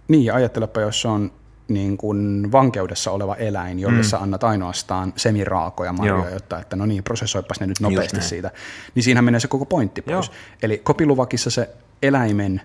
niin, 0.07 0.25
ja 0.25 0.35
ajattelepa, 0.35 0.81
jos 0.81 1.05
on 1.05 1.31
niin 1.67 1.97
kuin 1.97 2.51
vankeudessa 2.51 3.11
oleva 3.11 3.35
eläin, 3.35 3.79
jolle 3.79 3.97
mm. 3.97 4.03
sä 4.03 4.19
annat 4.19 4.43
ainoastaan 4.43 5.13
semiraakoja 5.15 5.93
marjoja, 5.93 6.25
Joo. 6.25 6.33
jotta 6.33 6.59
että 6.59 6.75
no 6.75 6.85
niin, 6.85 7.03
prosessoipas 7.03 7.59
ne 7.59 7.67
nyt 7.67 7.79
nopeasti 7.79 8.21
siitä, 8.21 8.51
niin 8.95 9.03
siinähän 9.03 9.25
menee 9.25 9.39
se 9.39 9.47
koko 9.47 9.65
pointti 9.65 10.01
pois. 10.01 10.27
Joo. 10.27 10.35
Eli 10.63 10.77
kopiluvakissa 10.77 11.49
se 11.49 11.69
eläimen 12.01 12.61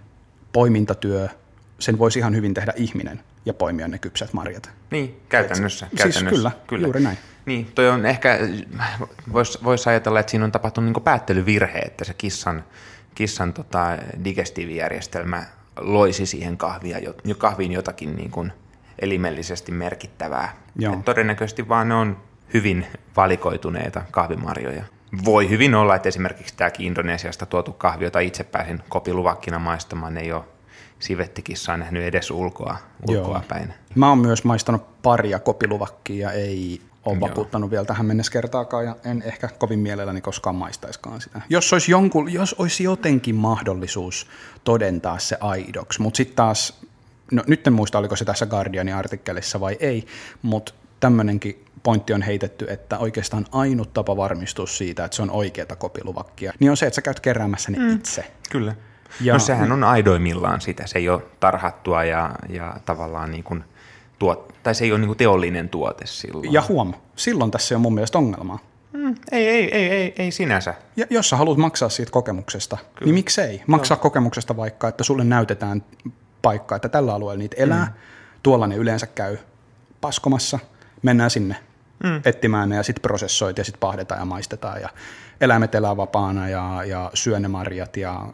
poimintatyö, 0.52 1.29
sen 1.79 1.98
voisi 1.98 2.18
ihan 2.18 2.35
hyvin 2.35 2.55
tehdä 2.55 2.72
ihminen 2.76 3.20
ja 3.46 3.54
poimia 3.54 3.88
ne 3.88 3.98
kypsät 3.98 4.32
marjat. 4.32 4.70
Niin, 4.90 5.20
käytännössä. 5.28 5.87
Et, 5.87 5.98
käytännössä. 5.98 6.20
Siis 6.20 6.30
kyllä, 6.30 6.50
kyllä, 6.66 6.87
juuri 6.87 7.00
näin. 7.00 7.18
Niin, 7.46 7.66
toi 7.74 7.88
on 7.88 8.06
ehkä, 8.06 8.38
voisi 9.32 9.59
vois 9.64 9.87
ajatella, 9.87 10.20
että 10.20 10.30
siinä 10.30 10.44
on 10.44 10.52
tapahtunut 10.52 10.92
niin 10.92 11.02
päättelyvirhe, 11.02 11.78
että 11.78 12.04
se 12.04 12.14
kissan, 12.14 12.64
kissan 13.14 13.52
tota, 13.52 13.98
digestiivijärjestelmä 14.24 15.44
loisi 15.80 16.26
siihen 16.26 16.56
kahvia, 16.56 16.98
kahviin 17.38 17.72
jotakin 17.72 18.16
niin 18.16 18.30
kuin 18.30 18.52
elimellisesti 18.98 19.72
merkittävää. 19.72 20.56
Joo. 20.76 21.02
todennäköisesti 21.04 21.68
vaan 21.68 21.88
ne 21.88 21.94
on 21.94 22.16
hyvin 22.54 22.87
valikoituneita 23.16 24.02
kahvimarjoja. 24.11 24.85
Voi 25.24 25.50
hyvin 25.50 25.74
olla, 25.74 25.96
että 25.96 26.09
esimerkiksi 26.09 26.54
tämäkin 26.56 26.87
Indonesiasta 26.87 27.46
tuotu 27.46 27.72
kahvi, 27.72 28.04
jota 28.04 28.20
itse 28.20 28.44
pääsin 28.44 28.82
kopiluvakkina 28.88 29.59
maistamaan, 29.59 30.16
ei 30.16 30.32
ole 30.32 30.44
sivettikissaa 30.98 31.76
nähnyt 31.76 32.02
edes 32.02 32.30
ulkoa, 32.30 32.76
ulkoa 33.09 33.42
päin. 33.48 33.74
Mä 33.94 34.09
oon 34.09 34.18
myös 34.18 34.44
maistanut 34.44 35.02
paria 35.02 35.38
kopiluvakkia 35.38 36.28
ja 36.28 36.32
ei 36.32 36.80
ole 37.04 37.20
vakuuttanut 37.20 37.70
vielä 37.70 37.85
tähän 37.85 38.06
mennessä 38.06 38.32
kertaakaan 38.32 38.85
ja 38.85 38.96
en 39.04 39.22
ehkä 39.22 39.48
kovin 39.59 39.78
mielelläni 39.78 40.20
koskaan 40.20 40.56
maistaiskaan 40.56 41.20
sitä. 41.20 41.40
Jos 41.48 41.72
olisi, 41.72 41.90
jonkun, 41.90 42.32
jos 42.32 42.54
olisi 42.54 42.85
jotenkin 42.85 43.35
mahdollisuus 43.35 44.26
todentaa 44.64 45.18
se 45.18 45.37
aidoksi, 45.40 46.02
mutta 46.02 46.16
sitten 46.16 46.37
taas, 46.37 46.80
no 47.32 47.42
nyt 47.46 47.66
en 47.66 47.72
muista 47.72 47.98
oliko 47.98 48.16
se 48.16 48.24
tässä 48.24 48.46
Guardianin 48.46 48.94
artikkelissa 48.94 49.61
vai 49.61 49.76
ei, 49.80 50.06
mutta 50.42 50.74
tämmöinenkin 51.00 51.64
pointti 51.82 52.12
on 52.12 52.22
heitetty, 52.22 52.66
että 52.68 52.98
oikeastaan 52.98 53.46
ainut 53.52 53.92
tapa 53.92 54.16
varmistua 54.16 54.66
siitä, 54.66 55.04
että 55.04 55.16
se 55.16 55.22
on 55.22 55.30
oikeata 55.30 55.76
kopiluvakkia, 55.76 56.52
niin 56.59 56.70
on 56.70 56.76
se, 56.76 56.87
että 56.87 56.94
sä 56.94 57.02
käyt 57.02 57.20
keräämässä 57.20 57.70
ne 57.70 57.78
mm. 57.78 57.94
itse. 57.94 58.24
Kyllä. 58.50 58.74
Ja, 59.20 59.32
no 59.32 59.38
sehän 59.38 59.72
on 59.72 59.84
aidoimmillaan 59.84 60.60
sitä, 60.60 60.86
se 60.86 60.98
ei 60.98 61.08
ole 61.08 61.22
tarhattua 61.40 62.04
ja, 62.04 62.30
ja 62.48 62.76
tavallaan 62.84 63.30
niin 63.30 63.44
kuin 63.44 63.64
tuot, 64.18 64.54
tai 64.62 64.74
se 64.74 64.84
ei 64.84 64.92
ole 64.92 64.98
niin 64.98 65.08
kuin 65.08 65.18
teollinen 65.18 65.68
tuote 65.68 66.06
silloin. 66.06 66.52
Ja 66.52 66.62
huom, 66.68 66.94
silloin 67.16 67.50
tässä 67.50 67.74
on 67.74 67.80
mun 67.80 67.94
mielestä 67.94 68.18
ongelmaa. 68.18 68.58
Mm, 68.92 69.14
ei, 69.32 69.48
ei, 69.48 69.74
ei, 69.74 69.90
ei, 69.90 70.14
ei 70.18 70.30
sinänsä. 70.30 70.74
Ja 70.96 71.06
jos 71.10 71.28
sä 71.28 71.36
haluat 71.36 71.58
maksaa 71.58 71.88
siitä 71.88 72.12
kokemuksesta, 72.12 72.76
Kyllä. 72.76 73.04
niin 73.04 73.14
miksei? 73.14 73.62
Maksaa 73.66 73.94
Joo. 73.94 74.02
kokemuksesta 74.02 74.56
vaikka, 74.56 74.88
että 74.88 75.04
sulle 75.04 75.24
näytetään 75.24 75.84
paikka, 76.42 76.76
että 76.76 76.88
tällä 76.88 77.14
alueella 77.14 77.38
niitä 77.38 77.56
elää, 77.58 77.84
mm. 77.84 77.92
tuolla 78.42 78.66
ne 78.66 78.76
yleensä 78.76 79.06
käy 79.06 79.36
paskomassa, 80.00 80.58
mennään 81.02 81.30
sinne 81.30 81.56
mm. 82.04 82.20
etsimään 82.24 82.68
ne 82.68 82.76
ja 82.76 82.82
sitten 82.82 83.02
prosessoit 83.02 83.59
ja 83.59 83.64
sitten 83.64 83.80
pahdetaan 83.80 84.20
ja 84.20 84.24
maistetaan 84.24 84.80
ja 84.80 84.88
eläimet 85.40 85.74
elää 85.74 85.96
vapaana 85.96 86.48
ja, 86.48 86.85
ja 86.85 87.11
syö 87.14 87.40
ne 87.40 87.48
marjat 87.48 87.96
ja 87.96 88.26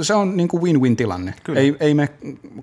se 0.00 0.14
on 0.14 0.36
niin 0.36 0.48
kuin 0.48 0.62
win-win 0.62 0.96
tilanne. 0.96 1.34
Kyllä. 1.44 1.60
Ei, 1.60 1.76
ei 1.80 1.94
me 1.94 2.08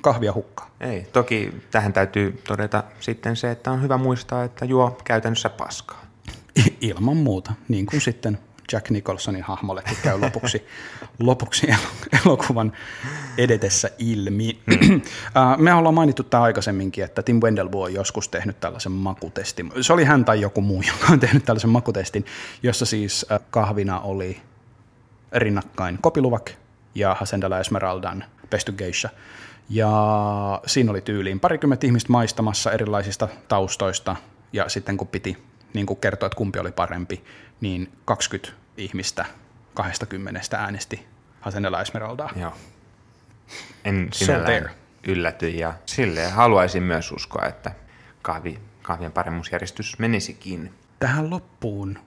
kahvia 0.02 0.34
hukkaa. 0.34 0.70
Ei, 0.80 1.08
toki 1.14 1.54
tähän 1.72 1.94
täytyy 1.94 2.42
todeta 2.48 2.84
sitten 3.00 3.36
se, 3.36 3.52
että 3.52 3.72
on 3.72 3.82
hyvä 3.82 3.98
muistaa, 3.98 4.44
että 4.44 4.66
juo 4.66 4.98
käytännössä 5.04 5.50
paskaa. 5.50 6.06
Ilman 6.82 7.18
muuta, 7.18 7.54
niin 7.68 7.86
kuin 7.86 8.02
sitten 8.02 8.40
Jack 8.72 8.90
Nicholsonin 8.90 9.44
hahmollekin 9.44 9.98
käy 10.04 10.20
lopuksi, 10.20 10.68
lopuksi 11.20 11.68
elokuvan 12.26 12.74
edetessä 13.38 13.90
ilmi. 13.98 14.60
Mm. 14.66 15.02
Me 15.58 15.74
ollaan 15.74 15.96
mainittu 15.96 16.24
tämä 16.24 16.44
aikaisemminkin, 16.44 17.04
että 17.04 17.24
Tim 17.24 17.40
Wendelbo 17.44 17.84
on 17.84 17.94
joskus 17.94 18.30
tehnyt 18.30 18.60
tällaisen 18.60 18.92
makutestin. 18.92 19.72
Se 19.82 19.94
oli 19.94 20.04
hän 20.04 20.26
tai 20.26 20.42
joku 20.42 20.62
muu, 20.62 20.82
joka 20.94 21.14
on 21.14 21.20
tehnyt 21.20 21.46
tällaisen 21.46 21.70
makutestin, 21.70 22.26
jossa 22.64 22.86
siis 22.86 23.26
kahvina 23.50 24.00
oli 24.00 24.42
rinnakkain 25.32 25.98
Kopiluvak 26.02 26.50
ja 26.96 27.16
Hasendala 27.20 27.60
Esmeraldan 27.60 28.24
Pesty 28.50 28.72
Geisha. 28.72 29.10
Ja 29.70 30.62
siinä 30.66 30.92
oli 30.92 31.02
tyyliin 31.02 31.40
parikymmentä 31.40 31.88
ihmistä 31.88 32.12
maistamassa 32.12 32.72
erilaisista 32.72 33.28
taustoista, 33.48 34.16
ja 34.54 34.70
sitten 34.70 34.98
kun 34.98 35.08
piti 35.08 35.38
niin 35.74 35.86
kuin 35.86 36.00
kertoa, 36.00 36.28
että 36.28 36.38
kumpi 36.38 36.60
oli 36.60 36.72
parempi, 36.72 37.24
niin 37.64 37.92
20 38.06 38.54
ihmistä 38.78 39.26
20 39.74 40.58
äänesti 40.58 41.08
Hasenella 41.42 41.82
Esmeraldaa. 41.82 42.30
Joo. 42.36 42.54
En 43.86 44.10
sinällään 44.14 44.70
ylläty 45.08 45.50
ja 45.50 45.74
silleen 45.86 46.32
haluaisin 46.32 46.84
myös 46.84 47.12
uskoa, 47.12 47.46
että 47.46 47.72
kahvi, 48.22 48.60
kahvien 48.82 49.12
paremmuusjärjestys 49.12 50.00
menisikin. 50.00 50.74
Tähän 51.00 51.30
loppuun 51.30 52.00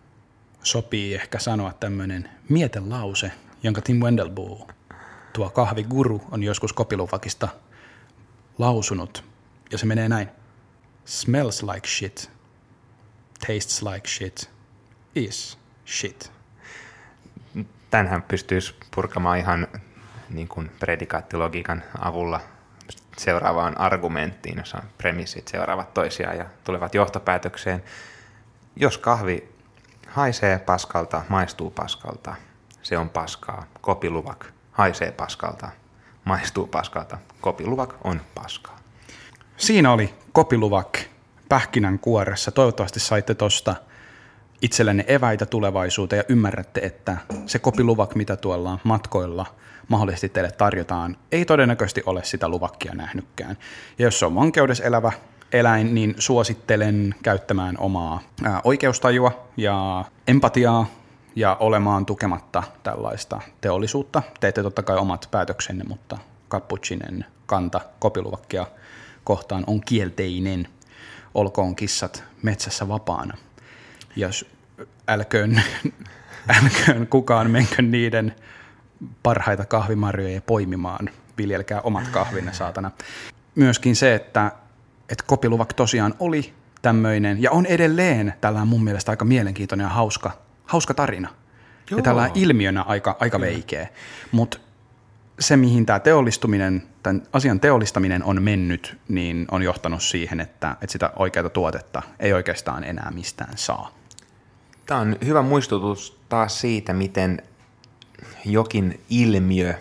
sopii 0.62 1.14
ehkä 1.14 1.38
sanoa 1.38 1.72
tämmöinen 1.72 2.30
mietelause, 2.48 3.32
jonka 3.62 3.80
Tim 3.80 3.96
Wendelbo, 3.96 4.68
tuo 5.32 5.50
kahviguru, 5.50 6.22
on 6.30 6.42
joskus 6.42 6.72
kopiluvakista 6.72 7.48
lausunut. 8.58 9.24
Ja 9.72 9.78
se 9.78 9.86
menee 9.86 10.08
näin. 10.08 10.28
Smells 11.04 11.62
like 11.62 11.88
shit. 11.88 12.30
Tastes 13.40 13.82
like 13.82 14.08
shit. 14.08 14.55
Is 15.16 15.58
shit. 15.86 16.32
Tänhän 17.90 18.22
pystyisi 18.22 18.74
purkamaan 18.94 19.38
ihan 19.38 19.68
niin 20.30 20.48
kuin 20.48 20.70
predikaattilogiikan 20.78 21.82
avulla 21.98 22.40
seuraavaan 23.16 23.80
argumenttiin, 23.80 24.58
jossa 24.58 24.82
premissit 24.98 25.48
seuraavat 25.48 25.94
toisiaan 25.94 26.36
ja 26.36 26.46
tulevat 26.64 26.94
johtopäätökseen. 26.94 27.84
Jos 28.76 28.98
kahvi 28.98 29.48
haisee 30.08 30.58
paskalta, 30.58 31.22
maistuu 31.28 31.70
paskalta, 31.70 32.34
se 32.82 32.98
on 32.98 33.10
paskaa. 33.10 33.66
Kopiluvak 33.80 34.46
haisee 34.72 35.12
paskalta, 35.12 35.68
maistuu 36.24 36.66
paskalta. 36.66 37.18
Kopiluvak 37.40 37.94
on 38.04 38.20
paskaa. 38.34 38.78
Siinä 39.56 39.92
oli 39.92 40.14
kopiluvak 40.32 40.98
pähkinän 41.48 41.98
kuoressa. 41.98 42.50
Toivottavasti 42.50 43.00
saitte 43.00 43.34
tuosta 43.34 43.76
itsellenne 44.62 45.04
eväitä 45.08 45.46
tulevaisuuteen 45.46 46.18
ja 46.18 46.24
ymmärrätte, 46.28 46.80
että 46.80 47.16
se 47.46 47.58
kopiluvak, 47.58 48.14
mitä 48.14 48.36
tuolla 48.36 48.78
matkoilla 48.84 49.46
mahdollisesti 49.88 50.28
teille 50.28 50.52
tarjotaan, 50.52 51.16
ei 51.32 51.44
todennäköisesti 51.44 52.02
ole 52.06 52.24
sitä 52.24 52.48
luvakkia 52.48 52.94
nähnytkään. 52.94 53.56
Ja 53.98 54.04
jos 54.04 54.18
se 54.18 54.26
on 54.26 54.34
vankeudessa 54.34 54.84
elävä 54.84 55.12
eläin, 55.52 55.94
niin 55.94 56.14
suosittelen 56.18 57.14
käyttämään 57.22 57.78
omaa 57.78 58.20
oikeustajua 58.64 59.48
ja 59.56 60.04
empatiaa 60.26 60.86
ja 61.36 61.56
olemaan 61.60 62.06
tukematta 62.06 62.62
tällaista 62.82 63.40
teollisuutta. 63.60 64.22
Teette 64.40 64.62
totta 64.62 64.82
kai 64.82 64.96
omat 64.96 65.28
päätöksenne, 65.30 65.84
mutta 65.88 66.18
kapputsinen 66.48 67.24
kanta 67.46 67.80
kopiluvakkia 67.98 68.66
kohtaan 69.24 69.64
on 69.66 69.80
kielteinen. 69.80 70.68
Olkoon 71.34 71.76
kissat 71.76 72.24
metsässä 72.42 72.88
vapaana 72.88 73.36
ja 74.16 74.28
älköön, 75.08 75.62
älköön 76.62 77.06
kukaan 77.06 77.50
menkö 77.50 77.82
niiden 77.82 78.34
parhaita 79.22 79.64
kahvimarjoja 79.64 80.40
poimimaan, 80.40 81.10
viljelkää 81.38 81.80
omat 81.80 82.08
kahvinne 82.08 82.52
saatana. 82.52 82.90
Myöskin 83.54 83.96
se, 83.96 84.14
että, 84.14 84.52
että 85.08 85.24
kopiluvak 85.26 85.72
tosiaan 85.72 86.14
oli 86.18 86.52
tämmöinen, 86.82 87.42
ja 87.42 87.50
on 87.50 87.66
edelleen 87.66 88.34
tällainen 88.40 88.68
mun 88.68 88.84
mielestä 88.84 89.12
aika 89.12 89.24
mielenkiintoinen 89.24 89.84
ja 89.84 89.88
hauska, 89.88 90.30
hauska 90.64 90.94
tarina. 90.94 91.28
Joo. 91.90 91.98
Ja 91.98 92.02
tällainen 92.02 92.36
ilmiönä 92.36 92.82
aika, 92.82 93.16
aika 93.20 93.40
veikeä. 93.40 93.88
Mutta 94.32 94.58
se, 95.40 95.56
mihin 95.56 95.86
tämä 95.86 96.00
teollistuminen, 96.00 96.82
tämän 97.02 97.22
asian 97.32 97.60
teollistaminen 97.60 98.24
on 98.24 98.42
mennyt, 98.42 98.98
niin 99.08 99.46
on 99.50 99.62
johtanut 99.62 100.02
siihen, 100.02 100.40
että, 100.40 100.76
että 100.82 100.92
sitä 100.92 101.12
oikeaa 101.16 101.48
tuotetta 101.48 102.02
ei 102.20 102.32
oikeastaan 102.32 102.84
enää 102.84 103.10
mistään 103.14 103.52
saa. 103.56 103.92
Tämä 104.86 105.00
on 105.00 105.16
hyvä 105.24 105.42
muistutus 105.42 106.20
taas 106.28 106.60
siitä, 106.60 106.92
miten 106.92 107.42
jokin 108.44 109.00
ilmiö, 109.10 109.74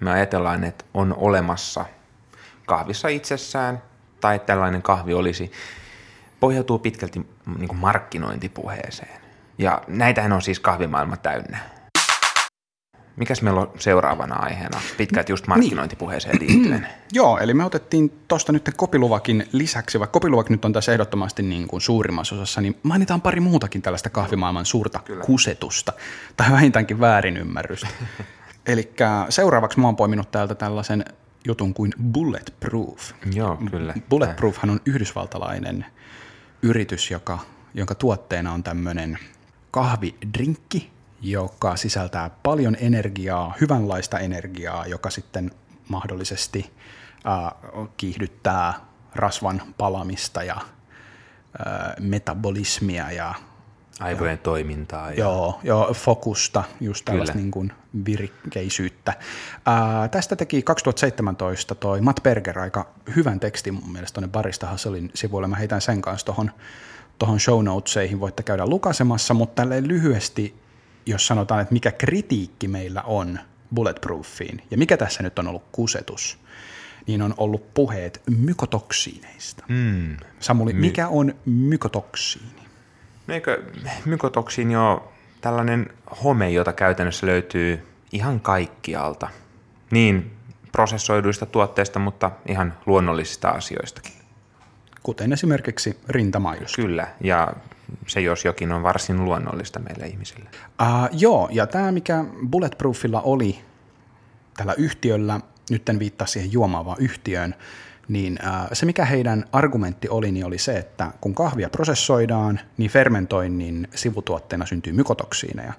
me 0.00 0.10
ajatellaan, 0.10 0.64
että 0.64 0.84
on 0.94 1.14
olemassa 1.16 1.84
kahvissa 2.66 3.08
itsessään, 3.08 3.82
tai 4.20 4.38
tällainen 4.38 4.82
kahvi 4.82 5.14
olisi, 5.14 5.52
pohjautuu 6.40 6.78
pitkälti 6.78 7.26
niin 7.58 7.76
markkinointipuheeseen. 7.76 9.20
Ja 9.58 9.82
näitähän 9.88 10.32
on 10.32 10.42
siis 10.42 10.60
kahvimaailma 10.60 11.16
täynnä. 11.16 11.58
Mikäs 13.16 13.42
meillä 13.42 13.60
on 13.60 13.70
seuraavana 13.78 14.34
aiheena? 14.34 14.80
Pitkät 14.96 15.28
just 15.28 15.46
markkinointipuheeseen 15.46 16.38
liittyen. 16.40 16.86
Joo, 17.12 17.38
eli 17.38 17.54
me 17.54 17.64
otettiin 17.64 18.12
tuosta 18.28 18.52
nyt 18.52 18.70
kopiluvakin 18.76 19.48
lisäksi, 19.52 19.98
vaikka 19.98 20.12
kopiluvak 20.12 20.50
nyt 20.50 20.64
on 20.64 20.72
tässä 20.72 20.92
ehdottomasti 20.92 21.42
niin 21.42 21.68
kuin 21.68 21.80
suurimmassa 21.80 22.34
osassa, 22.34 22.60
niin 22.60 22.76
mainitaan 22.82 23.20
pari 23.20 23.40
muutakin 23.40 23.82
tällaista 23.82 24.10
kahvimaailman 24.10 24.66
suurta 24.66 25.00
Kyllä. 25.04 25.24
kusetusta, 25.24 25.92
tai 26.36 26.52
vähintäänkin 26.52 27.00
väärinymmärrystä. 27.00 27.88
eli 28.66 28.92
seuraavaksi 29.28 29.80
mä 29.80 29.86
oon 29.86 29.96
poiminut 29.96 30.30
täältä 30.30 30.54
tällaisen 30.54 31.04
jutun 31.44 31.74
kuin 31.74 31.92
Bulletproof. 32.12 33.12
Joo, 33.34 33.58
kyllä. 33.70 33.94
Bulletproofhan 34.08 34.70
on 34.70 34.80
yhdysvaltalainen 34.86 35.86
yritys, 36.62 37.10
joka, 37.10 37.38
jonka 37.74 37.94
tuotteena 37.94 38.52
on 38.52 38.62
tämmöinen 38.62 39.18
kahvidrinkki, 39.70 40.90
joka 41.24 41.76
sisältää 41.76 42.30
paljon 42.42 42.76
energiaa, 42.80 43.54
hyvänlaista 43.60 44.18
energiaa, 44.18 44.86
joka 44.86 45.10
sitten 45.10 45.50
mahdollisesti 45.88 46.70
äh, 47.26 47.52
kiihdyttää 47.96 48.74
rasvan 49.14 49.62
palamista 49.78 50.42
ja 50.42 50.56
äh, 50.56 51.94
metabolismia 52.00 53.10
ja 53.10 53.34
aivojen 54.00 54.32
ja, 54.32 54.36
toimintaa. 54.36 55.10
Ja... 55.10 55.18
Joo, 55.18 55.60
joo, 55.62 55.94
fokusta, 55.94 56.64
just 56.80 57.04
tällaista 57.04 57.38
niin 57.38 57.50
kuin 57.50 57.72
virikkeisyyttä. 58.06 59.12
Ää, 59.66 60.08
tästä 60.08 60.36
teki 60.36 60.62
2017 60.62 61.74
toi 61.74 62.00
Matt 62.00 62.22
Berger 62.22 62.58
aika 62.58 62.88
hyvän 63.16 63.40
tekstin 63.40 63.74
mun 63.74 63.92
mielestä 63.92 64.14
tuonne 64.14 64.32
Barista 64.32 64.66
Hasselin 64.66 65.10
sivuille. 65.14 65.48
Mä 65.48 65.56
heitän 65.56 65.80
sen 65.80 66.02
kanssa 66.02 66.26
tuohon 66.26 66.50
tohon 67.18 67.40
show 67.40 67.64
notesihin, 67.64 68.20
voitte 68.20 68.42
käydä 68.42 68.66
lukasemassa, 68.66 69.34
mutta 69.34 69.62
tälleen 69.62 69.88
lyhyesti 69.88 70.63
jos 71.06 71.26
sanotaan, 71.26 71.60
että 71.60 71.72
mikä 71.72 71.92
kritiikki 71.92 72.68
meillä 72.68 73.02
on 73.02 73.38
bulletproofiin 73.74 74.62
ja 74.70 74.78
mikä 74.78 74.96
tässä 74.96 75.22
nyt 75.22 75.38
on 75.38 75.48
ollut 75.48 75.64
kusetus, 75.72 76.38
niin 77.06 77.22
on 77.22 77.34
ollut 77.36 77.74
puheet 77.74 78.22
mykotoksiineista. 78.38 79.64
Mm. 79.68 80.16
Samuli, 80.40 80.72
My- 80.72 80.80
mikä 80.80 81.08
on 81.08 81.34
mykotoksiini? 81.46 82.64
Eikö 83.28 83.62
mykotoksiini 84.04 84.76
ole 84.76 85.00
tällainen 85.40 85.90
home, 86.24 86.50
jota 86.50 86.72
käytännössä 86.72 87.26
löytyy 87.26 87.86
ihan 88.12 88.40
kaikkialta? 88.40 89.28
Niin 89.90 90.30
prosessoiduista 90.72 91.46
tuotteista, 91.46 91.98
mutta 91.98 92.30
ihan 92.48 92.74
luonnollisista 92.86 93.48
asioistakin. 93.48 94.12
Kuten 95.02 95.32
esimerkiksi 95.32 95.98
rintamaidosta. 96.08 96.82
Kyllä, 96.82 97.06
ja 97.20 97.52
se 98.06 98.20
jos 98.20 98.44
jokin 98.44 98.72
on 98.72 98.82
varsin 98.82 99.24
luonnollista 99.24 99.80
meille 99.80 100.06
ihmisille. 100.06 100.50
Uh, 100.82 101.08
joo, 101.12 101.48
ja 101.52 101.66
tämä 101.66 101.92
mikä 101.92 102.24
Bulletproofilla 102.50 103.20
oli 103.20 103.58
tällä 104.56 104.74
yhtiöllä, 104.78 105.40
nyt 105.70 105.88
en 105.88 105.98
viittaa 105.98 106.26
siihen 106.26 106.52
juomaavaan 106.52 106.98
yhtiöön, 107.00 107.54
niin 108.08 108.38
uh, 108.42 108.68
se 108.72 108.86
mikä 108.86 109.04
heidän 109.04 109.44
argumentti 109.52 110.08
oli, 110.08 110.32
niin 110.32 110.46
oli 110.46 110.58
se, 110.58 110.76
että 110.76 111.12
kun 111.20 111.34
kahvia 111.34 111.70
prosessoidaan, 111.70 112.60
niin 112.76 112.90
fermentoinnin 112.90 113.88
sivutuotteena 113.94 114.66
syntyy 114.66 114.92
mykotoksiineja. 114.92 115.72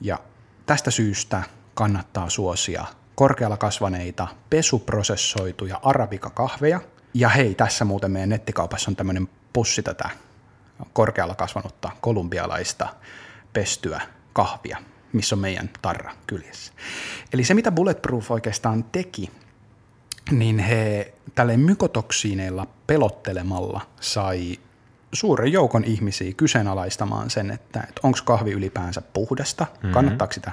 Ja 0.00 0.18
tästä 0.66 0.90
syystä 0.90 1.42
kannattaa 1.74 2.28
suosia 2.28 2.84
korkealla 3.14 3.56
kasvaneita 3.56 4.28
pesuprosessoituja 4.50 5.80
arabikakahveja. 5.82 6.80
Ja 7.14 7.28
hei, 7.28 7.54
tässä 7.54 7.84
muuten 7.84 8.10
meidän 8.10 8.28
nettikaupassa 8.28 8.90
on 8.90 8.96
tämmöinen 8.96 9.28
pussi 9.52 9.82
tätä 9.82 10.10
korkealla 10.92 11.34
kasvanutta 11.34 11.90
kolumbialaista 12.00 12.88
pestyä 13.52 14.00
kahvia, 14.32 14.78
missä 15.12 15.34
on 15.34 15.38
meidän 15.38 15.70
tarra 15.82 16.12
kyljessä. 16.26 16.72
Eli 17.32 17.44
se, 17.44 17.54
mitä 17.54 17.72
Bulletproof 17.72 18.30
oikeastaan 18.30 18.84
teki, 18.84 19.30
niin 20.30 20.58
he 20.58 21.12
tälle 21.34 21.56
mykotoksiineilla 21.56 22.66
pelottelemalla 22.86 23.80
sai 24.00 24.58
suuren 25.12 25.52
joukon 25.52 25.84
ihmisiä 25.84 26.32
kyseenalaistamaan 26.32 27.30
sen, 27.30 27.50
että, 27.50 27.80
että 27.80 28.00
onko 28.02 28.18
kahvi 28.24 28.52
ylipäänsä 28.52 29.02
puhdasta, 29.02 29.64
mm-hmm. 29.64 29.92
kannattaako 29.92 30.32
sitä 30.32 30.52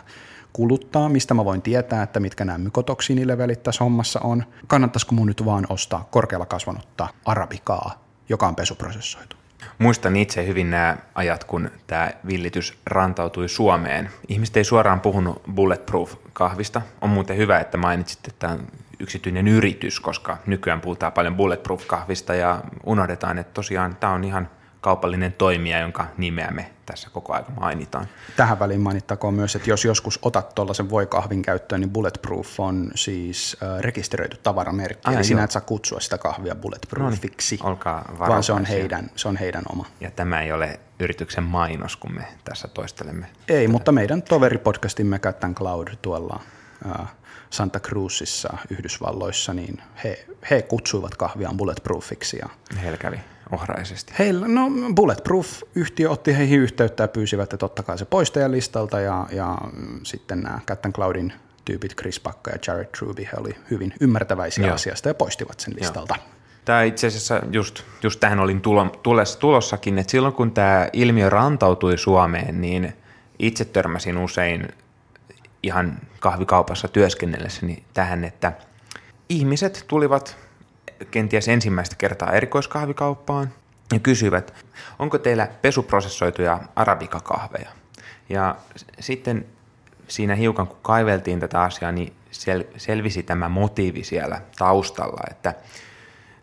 kuluttaa, 0.53 1.09
mistä 1.09 1.33
mä 1.33 1.45
voin 1.45 1.61
tietää, 1.61 2.03
että 2.03 2.19
mitkä 2.19 2.45
nämä 2.45 2.57
mykotoksiinilevelit 2.57 3.63
tässä 3.63 3.83
hommassa 3.83 4.19
on, 4.19 4.43
kannattaisiko 4.67 5.15
mun 5.15 5.27
nyt 5.27 5.45
vaan 5.45 5.65
ostaa 5.69 6.07
korkealla 6.11 6.45
kasvanutta 6.45 7.07
arabikaa, 7.25 8.03
joka 8.29 8.47
on 8.47 8.55
pesuprosessoitu. 8.55 9.35
Muistan 9.77 10.15
itse 10.15 10.47
hyvin 10.47 10.71
nämä 10.71 10.97
ajat, 11.15 11.43
kun 11.43 11.71
tämä 11.87 12.11
villitys 12.27 12.77
rantautui 12.85 13.49
Suomeen. 13.49 14.09
Ihmiset 14.27 14.57
ei 14.57 14.63
suoraan 14.63 15.01
puhunut 15.01 15.41
Bulletproof-kahvista. 15.55 16.81
On 17.01 17.09
muuten 17.09 17.37
hyvä, 17.37 17.59
että 17.59 17.77
mainitsit, 17.77 18.27
että 18.27 18.39
tämä 18.39 18.53
on 18.53 18.67
yksityinen 18.99 19.47
yritys, 19.47 19.99
koska 19.99 20.37
nykyään 20.45 20.81
puhutaan 20.81 21.13
paljon 21.13 21.35
Bulletproof-kahvista 21.35 22.33
ja 22.35 22.61
unohdetaan, 22.85 23.37
että 23.37 23.53
tosiaan 23.53 23.95
tämä 23.95 24.13
on 24.13 24.23
ihan 24.23 24.49
kaupallinen 24.83 25.33
toimija, 25.33 25.79
jonka 25.79 26.07
nimeä 26.17 26.51
me 26.51 26.71
tässä 26.85 27.09
koko 27.09 27.33
ajan 27.33 27.45
mainitaan. 27.59 28.07
Tähän 28.35 28.59
väliin 28.59 28.81
mainittakoon 28.81 29.33
myös, 29.33 29.55
että 29.55 29.69
jos 29.69 29.85
joskus 29.85 30.19
otat 30.21 30.55
tuollaisen 30.55 30.89
voikahvin 30.89 31.41
käyttöön, 31.41 31.81
niin 31.81 31.89
Bulletproof 31.89 32.59
on 32.59 32.91
siis 32.95 33.57
äh, 33.63 33.79
rekisteröity 33.79 34.37
tavaramerkki, 34.37 35.09
Ai, 35.09 35.15
eli 35.15 35.23
sinä 35.23 35.43
et 35.43 35.51
saa 35.51 35.61
kutsua 35.61 35.99
sitä 35.99 36.17
kahvia 36.17 36.55
Bulletproofiksi, 36.55 37.55
no 37.55 37.63
niin, 37.63 37.69
olkaa 37.69 38.15
vaan 38.19 38.43
se 38.43 38.53
on, 38.53 38.65
heidän, 38.65 39.11
se 39.15 39.27
on 39.27 39.37
heidän 39.37 39.63
oma. 39.69 39.85
Ja 40.01 40.11
tämä 40.11 40.41
ei 40.41 40.51
ole 40.51 40.79
yrityksen 40.99 41.43
mainos, 41.43 41.95
kun 41.95 42.15
me 42.15 42.27
tässä 42.43 42.67
toistelemme. 42.67 43.25
Ei, 43.47 43.65
tätä. 43.65 43.71
mutta 43.71 43.91
meidän 43.91 44.21
toveripodcastimme 44.21 45.19
Cat 45.19 45.37
Cloud 45.53 45.87
tuolla 46.01 46.39
äh, 46.85 47.07
Santa 47.49 47.79
Cruzissa 47.79 48.57
Yhdysvalloissa, 48.69 49.53
niin 49.53 49.81
he, 50.03 50.25
he 50.49 50.61
kutsuivat 50.61 51.15
kahviaan 51.15 51.57
Bulletproofiksi. 51.57 52.37
Ja 52.37 52.49
Heillä 52.81 52.97
kävi 52.97 53.19
ohraisesti? 53.51 54.13
Heillä, 54.19 54.47
no 54.47 54.71
Bulletproof-yhtiö 54.95 56.09
otti 56.09 56.37
heihin 56.37 56.59
yhteyttä 56.59 57.03
ja 57.03 57.07
pyysivät, 57.07 57.43
että 57.43 57.57
totta 57.57 57.83
kai 57.83 57.97
se 57.97 58.05
poistajalistalta 58.05 58.99
ja, 58.99 59.27
ja 59.31 59.57
sitten 60.03 60.41
nämä 60.41 60.59
Cat 60.67 60.79
Cloudin 60.93 61.33
tyypit 61.65 61.95
Chris 61.95 62.19
Pakka 62.19 62.51
ja 62.51 62.57
Jared 62.67 62.87
Truby, 62.99 63.23
he 63.23 63.37
oli 63.37 63.55
hyvin 63.71 63.93
ymmärtäväisiä 63.99 64.65
Joo. 64.65 64.75
asiasta 64.75 65.07
ja 65.07 65.13
poistivat 65.13 65.59
sen 65.59 65.73
listalta. 65.79 66.15
Joo. 66.17 66.27
Tämä 66.65 66.83
itse 66.83 67.07
asiassa 67.07 67.41
just, 67.51 67.83
just 68.03 68.19
tähän 68.19 68.39
olin 68.39 68.61
tulo, 68.61 68.85
tulos, 69.03 69.37
tulossakin, 69.37 69.99
että 69.99 70.11
silloin 70.11 70.33
kun 70.33 70.51
tämä 70.51 70.89
ilmiö 70.93 71.29
rantautui 71.29 71.97
Suomeen, 71.97 72.61
niin 72.61 72.93
itse 73.39 73.65
törmäsin 73.65 74.17
usein 74.17 74.67
ihan 75.63 75.99
kahvikaupassa 76.19 76.87
työskennellessäni 76.87 77.83
tähän, 77.93 78.23
että 78.23 78.53
ihmiset 79.29 79.85
tulivat 79.87 80.37
kenties 81.11 81.47
ensimmäistä 81.47 81.95
kertaa 81.95 82.31
erikoiskahvikauppaan 82.31 83.53
ja 83.93 83.99
kysyivät, 83.99 84.53
onko 84.99 85.17
teillä 85.17 85.47
pesuprosessoituja 85.61 86.59
arabikakahveja. 86.75 87.69
Ja 88.29 88.55
sitten 88.99 89.45
siinä 90.07 90.35
hiukan 90.35 90.67
kun 90.67 90.77
kaiveltiin 90.81 91.39
tätä 91.39 91.61
asiaa, 91.61 91.91
niin 91.91 92.13
sel- 92.31 92.73
selvisi 92.77 93.23
tämä 93.23 93.49
motiivi 93.49 94.03
siellä 94.03 94.41
taustalla, 94.57 95.21
että 95.31 95.53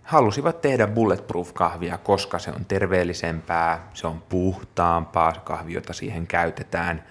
halusivat 0.03 0.61
tehdä 0.61 0.87
bulletproof-kahvia, 0.87 1.99
koska 1.99 2.39
se 2.39 2.51
on 2.51 2.65
terveellisempää, 2.65 3.89
se 3.95 4.07
on 4.07 4.23
puhtaampaa, 4.29 5.35
se 5.35 5.41
kahvi, 5.41 5.73
jota 5.73 5.93
siihen 5.93 6.27
käytetään. 6.27 7.05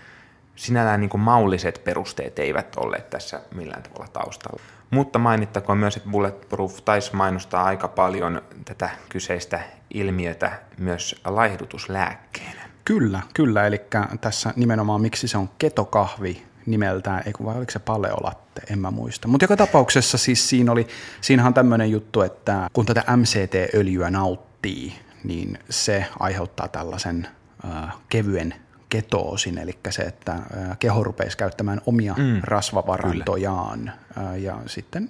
Sinällään 0.60 1.00
niin 1.00 1.10
kuin 1.10 1.22
maulliset 1.22 1.82
perusteet 1.84 2.40
eivät 2.40 2.76
ole 2.76 2.98
tässä 3.10 3.42
millään 3.56 3.84
tavalla 3.84 4.08
taustalla. 4.14 4.62
Mutta 4.92 5.20
mainittakoon 5.20 5.78
myös, 5.78 5.98
että 5.98 6.10
Bulletproof 6.10 6.78
taisi 6.86 7.16
mainostaa 7.16 7.64
aika 7.64 7.88
paljon 7.88 8.42
tätä 8.66 8.90
kyseistä 9.10 9.60
ilmiötä 9.94 10.52
myös 10.78 11.22
laihdutuslääkkeenä. 11.26 12.62
Kyllä, 12.86 13.22
kyllä. 13.34 13.68
Eli 13.68 13.82
tässä 14.22 14.54
nimenomaan 14.56 15.02
miksi 15.02 15.28
se 15.28 15.38
on 15.38 15.50
ketokahvi 15.58 16.44
nimeltään, 16.66 17.24
ei 17.26 17.34
vai 17.46 17.58
oliko 17.58 17.72
se 17.72 17.80
paleolatte, 17.80 18.62
en 18.70 18.80
mä 18.80 18.92
muista. 18.92 19.28
Mutta 19.28 19.44
joka 19.44 19.58
tapauksessa 19.58 20.18
siis 20.18 20.50
siinä 20.50 20.72
oli, 20.72 20.88
siinähän 21.22 21.54
tämmöinen 21.54 21.92
juttu, 21.92 22.22
että 22.22 22.70
kun 22.74 22.86
tätä 22.86 23.04
MCT-öljyä 23.18 24.10
nauttii, 24.10 24.94
niin 25.24 25.60
se 25.70 26.06
aiheuttaa 26.20 26.68
tällaisen 26.68 27.28
äh, 27.66 27.96
kevyen 28.10 28.56
ketoosin, 28.90 29.58
eli 29.58 29.80
se, 29.90 30.02
että 30.02 30.40
keho 30.80 31.04
rupeisi 31.04 31.38
käyttämään 31.38 31.82
omia 31.86 32.16
mm. 32.18 32.40
rasvavarantojaan 32.44 33.92
äh, 34.18 34.40
ja 34.40 34.58
sitten 34.66 35.10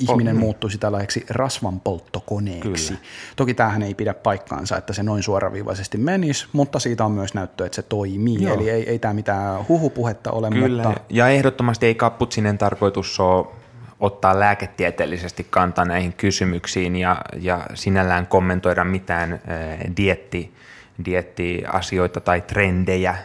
ihminen 0.00 0.36
oh, 0.36 0.40
muuttuisi 0.40 0.78
tällaiseksi 0.78 1.26
rasvanpolttokoneeksi. 1.30 2.88
Kyllä. 2.88 3.00
Toki 3.36 3.54
tämähän 3.54 3.82
ei 3.82 3.94
pidä 3.94 4.14
paikkaansa, 4.14 4.76
että 4.76 4.92
se 4.92 5.02
noin 5.02 5.22
suoraviivaisesti 5.22 5.98
menisi, 5.98 6.46
mutta 6.52 6.78
siitä 6.78 7.04
on 7.04 7.12
myös 7.12 7.34
näyttö, 7.34 7.66
että 7.66 7.76
se 7.76 7.82
toimii. 7.82 8.42
Joo. 8.42 8.54
Eli 8.54 8.70
ei, 8.70 8.90
ei 8.90 8.98
tämä 8.98 9.14
mitään 9.14 9.68
huhupuhetta 9.68 10.30
ole. 10.30 10.50
Kyllä, 10.50 10.82
mutta... 10.82 11.00
ja 11.08 11.28
ehdottomasti 11.28 11.86
ei 11.86 11.94
kapputsinen 11.94 12.58
tarkoitus 12.58 13.20
ole 13.20 13.46
ottaa 14.00 14.40
lääketieteellisesti 14.40 15.46
kantaa 15.50 15.84
näihin 15.84 16.12
kysymyksiin 16.12 16.96
ja, 16.96 17.22
ja 17.40 17.66
sinällään 17.74 18.26
kommentoida 18.26 18.84
mitään 18.84 19.32
äh, 19.32 19.40
dietti, 19.96 20.54
diettiasioita 21.04 22.20
tai 22.20 22.40
trendejä, 22.40 23.16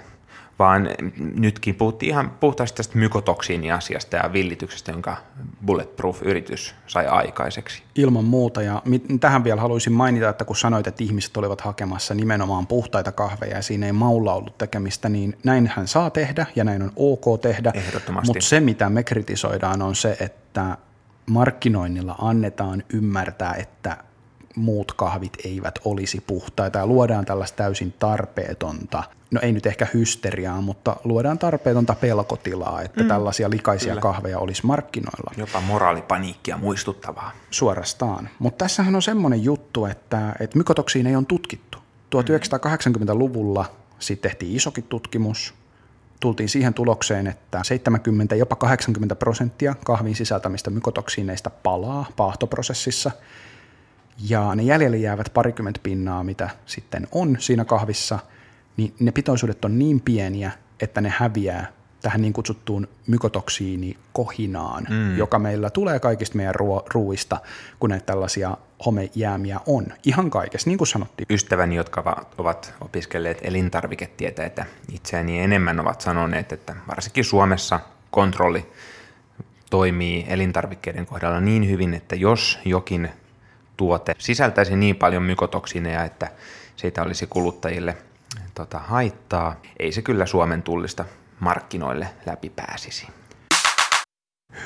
vaan 0.60 0.90
nytkin 1.36 1.76
puhuttiin 1.76 2.10
ihan 2.10 2.30
puhtaasti 2.30 2.78
tästä 2.78 2.98
mykotoksiiniasiasta 2.98 4.16
ja 4.16 4.34
villityksestä, 4.34 4.92
jonka 4.92 5.18
Bulletproof-yritys 5.66 6.76
sai 6.88 7.08
aikaiseksi. 7.08 7.84
Ilman 7.96 8.24
muuta, 8.24 8.62
ja 8.62 8.82
tähän 9.20 9.44
vielä 9.44 9.62
haluaisin 9.62 9.94
mainita, 9.94 10.30
että 10.30 10.46
kun 10.46 10.56
sanoit, 10.56 10.88
että 10.88 11.04
ihmiset 11.04 11.38
olivat 11.38 11.62
hakemassa 11.62 12.14
nimenomaan 12.14 12.68
puhtaita 12.68 13.12
kahveja 13.12 13.56
ja 13.56 13.62
siinä 13.62 13.86
ei 13.86 13.92
maulla 13.92 14.34
ollut 14.34 14.58
tekemistä, 14.58 15.10
niin 15.10 15.38
näinhän 15.44 15.88
saa 15.88 16.10
tehdä 16.10 16.46
ja 16.56 16.64
näin 16.64 16.82
on 16.82 16.92
ok 16.96 17.42
tehdä, 17.42 17.74
mutta 18.26 18.42
se 18.42 18.60
mitä 18.60 18.90
me 18.90 19.04
kritisoidaan 19.04 19.82
on 19.82 19.96
se, 19.96 20.18
että 20.20 20.78
markkinoinnilla 21.26 22.16
annetaan 22.20 22.84
ymmärtää, 22.94 23.54
että 23.54 23.98
muut 24.56 24.94
kahvit 24.94 25.34
eivät 25.46 25.80
olisi 25.86 26.24
puhtaita 26.28 26.80
ja 26.80 26.88
luodaan 26.88 27.26
tällaista 27.26 27.56
täysin 27.56 27.94
tarpeetonta, 28.00 29.04
no 29.32 29.40
ei 29.44 29.52
nyt 29.52 29.66
ehkä 29.66 29.88
hysteriaa, 29.94 30.62
mutta 30.62 30.96
luodaan 31.04 31.40
tarpeetonta 31.40 31.96
pelkotilaa, 31.96 32.82
että 32.82 33.02
mm. 33.02 33.08
tällaisia 33.08 33.50
likaisia 33.50 33.92
Kyllä. 33.92 34.02
kahveja 34.02 34.40
olisi 34.40 34.66
markkinoilla. 34.66 35.32
Jopa 35.38 35.62
moraalipaniikkia 35.62 36.58
muistuttavaa. 36.58 37.32
Suorastaan. 37.52 38.30
Mutta 38.40 38.66
tässähän 38.66 38.96
on 38.96 39.02
semmoinen 39.02 39.44
juttu, 39.44 39.86
että, 39.86 40.36
että 40.40 40.58
mykotoksiin 40.58 41.08
ei 41.08 41.16
ole 41.16 41.26
tutkittu. 41.28 41.78
1980-luvulla 42.16 43.66
sitten 44.00 44.32
tehtiin 44.32 44.56
isokin 44.56 44.84
tutkimus, 44.84 45.54
tultiin 46.20 46.50
siihen 46.50 46.74
tulokseen, 46.74 47.28
että 47.28 47.60
70, 47.64 48.36
jopa 48.36 48.56
80 48.56 49.16
prosenttia 49.16 49.76
kahvin 49.86 50.16
sisältämistä 50.16 50.70
mykotoksiineista 50.70 51.50
palaa 51.50 52.06
paahtoprosessissa– 52.16 53.12
ja 54.30 54.56
ne 54.56 54.64
jäljelle 54.64 54.98
jäävät 54.98 55.34
parikymmentä 55.34 55.80
pinnaa, 55.84 56.24
mitä 56.24 56.50
sitten 56.66 57.08
on 57.12 57.38
siinä 57.40 57.66
kahvissa, 57.66 58.20
niin 58.78 58.94
ne 59.00 59.12
pitoisuudet 59.12 59.66
on 59.66 59.80
niin 59.80 60.02
pieniä, 60.02 60.52
että 60.80 61.02
ne 61.02 61.14
häviää 61.18 61.72
tähän 62.02 62.22
niin 62.22 62.34
kutsuttuun 62.34 62.88
mykotoksiinikohinaan, 63.08 64.88
mm. 64.90 65.18
joka 65.18 65.40
meillä 65.40 65.70
tulee 65.70 66.00
kaikista 66.00 66.38
meidän 66.38 66.56
ruo- 66.56 66.86
ruuista, 66.94 67.38
kun 67.80 67.90
näitä 67.90 68.06
tällaisia 68.06 68.58
homejäämiä 68.86 69.60
on. 69.66 69.86
Ihan 70.04 70.30
kaikessa, 70.30 70.70
niin 70.70 70.78
kuin 70.78 70.88
sanottiin. 70.88 71.28
Ystäväni, 71.30 71.76
jotka 71.76 72.26
ovat 72.38 72.74
opiskelleet 72.82 73.40
elintarviketieteitä 73.42 74.66
itseäni 74.92 75.40
enemmän, 75.40 75.80
ovat 75.80 76.02
sanoneet, 76.02 76.52
että 76.52 76.76
varsinkin 76.88 77.24
Suomessa 77.24 77.80
kontrolli 78.12 78.66
toimii 79.70 80.26
elintarvikkeiden 80.28 81.06
kohdalla 81.06 81.40
niin 81.40 81.70
hyvin, 81.70 81.94
että 81.94 82.16
jos 82.16 82.60
jokin 82.66 83.10
tuote 83.78 84.16
sisältäisi 84.18 84.76
niin 84.76 84.96
paljon 84.96 85.24
mykotoksineja, 85.24 86.04
että 86.04 86.28
siitä 86.76 87.04
olisi 87.04 87.28
kuluttajille 87.28 87.98
tota, 88.56 88.80
haittaa. 88.80 89.62
Ei 89.80 89.92
se 89.92 90.02
kyllä 90.02 90.26
Suomen 90.26 90.64
tullista 90.64 91.06
markkinoille 91.40 92.08
läpi 92.26 92.50
pääsisi. 92.50 93.08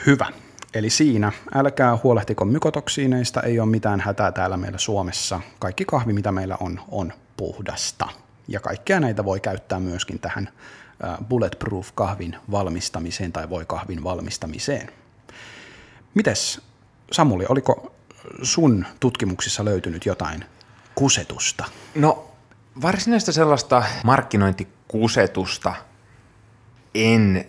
Hyvä. 0.06 0.26
Eli 0.74 0.90
siinä, 0.90 1.32
älkää 1.56 1.98
huolehtiko 2.04 2.46
mykotoksiineista, 2.46 3.42
ei 3.42 3.60
ole 3.60 3.70
mitään 3.70 4.00
hätää 4.00 4.32
täällä 4.32 4.58
meillä 4.58 4.78
Suomessa. 4.78 5.42
Kaikki 5.60 5.86
kahvi, 5.86 6.14
mitä 6.14 6.32
meillä 6.32 6.58
on, 6.60 6.82
on 6.92 7.14
puhdasta. 7.38 8.08
Ja 8.48 8.60
kaikkea 8.60 9.00
näitä 9.00 9.26
voi 9.26 9.40
käyttää 9.40 9.80
myöskin 9.80 10.20
tähän 10.20 10.50
bulletproof-kahvin 11.30 12.36
valmistamiseen 12.52 13.32
tai 13.32 13.50
voi 13.50 13.66
kahvin 13.68 14.04
valmistamiseen. 14.04 14.92
Mites 16.14 16.62
Samuli, 17.12 17.46
oliko 17.50 17.92
sun 18.42 18.86
tutkimuksissa 19.00 19.66
löytynyt 19.66 20.06
jotain 20.06 20.46
kusetusta? 20.96 21.66
No 21.96 22.28
varsinaista 22.82 23.32
sellaista 23.32 23.84
markkinointikusetusta 24.04 25.76
en 26.96 27.46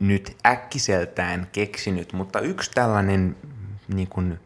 nyt 0.00 0.36
äkkiseltään 0.46 1.48
keksinyt, 1.52 2.12
mutta 2.12 2.40
yksi 2.40 2.70
tällainen 2.74 3.36
niin 3.88 4.08
kuin 4.08 4.40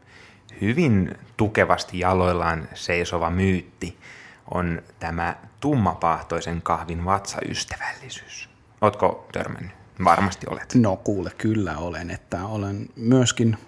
hyvin 0.61 1.18
tukevasti 1.37 1.99
jaloillaan 1.99 2.68
seisova 2.75 3.31
myytti 3.31 3.99
on 4.51 4.83
tämä 4.99 5.37
tummapahtoisen 5.61 6.62
kahvin 6.62 7.05
vatsaystävällisyys. 7.05 8.49
Ootko 8.81 9.29
törmännyt? 9.33 9.73
Varmasti 10.05 10.47
olet. 10.51 10.75
No 10.75 10.97
kuule, 10.97 11.31
kyllä 11.38 11.79
olen, 11.79 12.11
että 12.11 12.44
olen 12.44 12.87
myöskin 12.97 13.59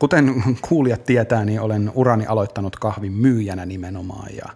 Kuten 0.00 0.42
kuulijat 0.68 1.04
tietää, 1.04 1.44
niin 1.44 1.60
olen 1.60 1.92
urani 1.94 2.26
aloittanut 2.26 2.76
kahvin 2.76 3.12
myyjänä 3.12 3.66
nimenomaan 3.66 4.28
ja 4.36 4.48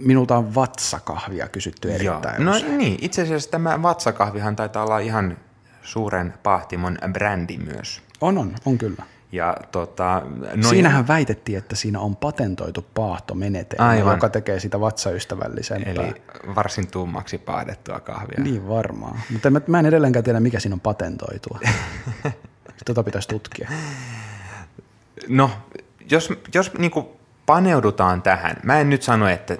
minulta 0.00 0.36
on 0.36 0.54
vatsakahvia 0.54 1.48
kysytty 1.48 1.94
erittäin 1.94 2.42
Joo. 2.42 2.54
No 2.54 2.76
niin, 2.76 2.98
itse 3.00 3.22
asiassa 3.22 3.50
tämä 3.50 3.82
vatsakahvihan 3.82 4.56
taitaa 4.56 4.84
olla 4.84 4.98
ihan 4.98 5.38
suuren 5.82 6.34
pahtimon 6.42 6.98
brändi 7.12 7.58
myös. 7.58 8.02
On, 8.20 8.38
on, 8.38 8.54
on 8.64 8.78
kyllä. 8.78 9.02
Ja 9.32 9.56
tota, 9.72 10.22
noin... 10.40 10.64
Siinähän 10.64 11.08
väitettiin, 11.08 11.58
että 11.58 11.76
siinä 11.76 12.00
on 12.00 12.16
patentoitu 12.16 12.86
paahtomenetelmä, 12.94 13.88
Aivan. 13.88 14.14
joka 14.14 14.28
tekee 14.28 14.60
sitä 14.60 14.80
vatsaystävällisempää. 14.80 15.92
Eli 15.92 16.22
varsin 16.54 16.86
tummaksi 16.86 17.38
paadettua 17.38 18.00
kahvia. 18.00 18.44
Niin 18.44 18.68
varmaan, 18.68 19.20
mutta 19.32 19.50
mä 19.66 19.78
en 19.78 19.86
edelleenkään 19.86 20.24
tiedä, 20.24 20.40
mikä 20.40 20.60
siinä 20.60 20.74
on 20.74 20.80
patentoitua. 20.80 21.60
Tota 22.86 23.02
pitäisi 23.02 23.28
tutkia. 23.28 23.68
No, 25.28 25.50
jos, 26.10 26.32
jos 26.54 26.74
niin 26.78 26.92
paneudutaan 27.46 28.22
tähän, 28.22 28.56
mä 28.62 28.80
en 28.80 28.90
nyt 28.90 29.02
sano, 29.02 29.28
että 29.28 29.58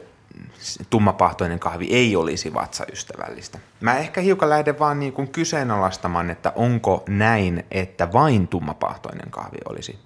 tummapahtoinen 0.90 1.58
kahvi 1.58 1.88
ei 1.90 2.16
olisi 2.16 2.54
vatsaystävällistä. 2.54 3.58
Mä 3.80 3.98
ehkä 3.98 4.20
hiukan 4.20 4.48
lähden 4.48 4.78
vaan 4.78 5.00
niin 5.00 5.12
kuin 5.12 5.28
kyseenalaistamaan, 5.28 6.30
että 6.30 6.52
onko 6.56 7.04
näin, 7.08 7.66
että 7.70 8.12
vain 8.12 8.48
tummapahtoinen 8.48 9.30
kahvi 9.30 9.58
olisi 9.68 9.98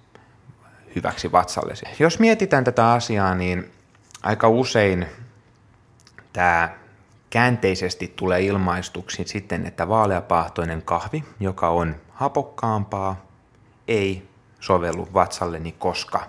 hyväksi 0.95 1.31
vatsallesi. 1.31 1.85
Jos 1.99 2.19
mietitään 2.19 2.63
tätä 2.63 2.91
asiaa, 2.91 3.35
niin 3.35 3.71
aika 4.23 4.49
usein 4.49 5.05
tämä 6.33 6.69
käänteisesti 7.31 8.13
tulee 8.15 8.41
ilmaistuksi 8.41 9.23
sitten, 9.25 9.65
että 9.65 9.87
vaaleapahtoinen 9.87 10.81
kahvi, 10.81 11.23
joka 11.39 11.69
on 11.69 11.95
hapokkaampaa, 12.09 13.25
ei 13.87 14.29
sovellu 14.59 15.07
vatsalleni, 15.13 15.71
koska 15.71 16.19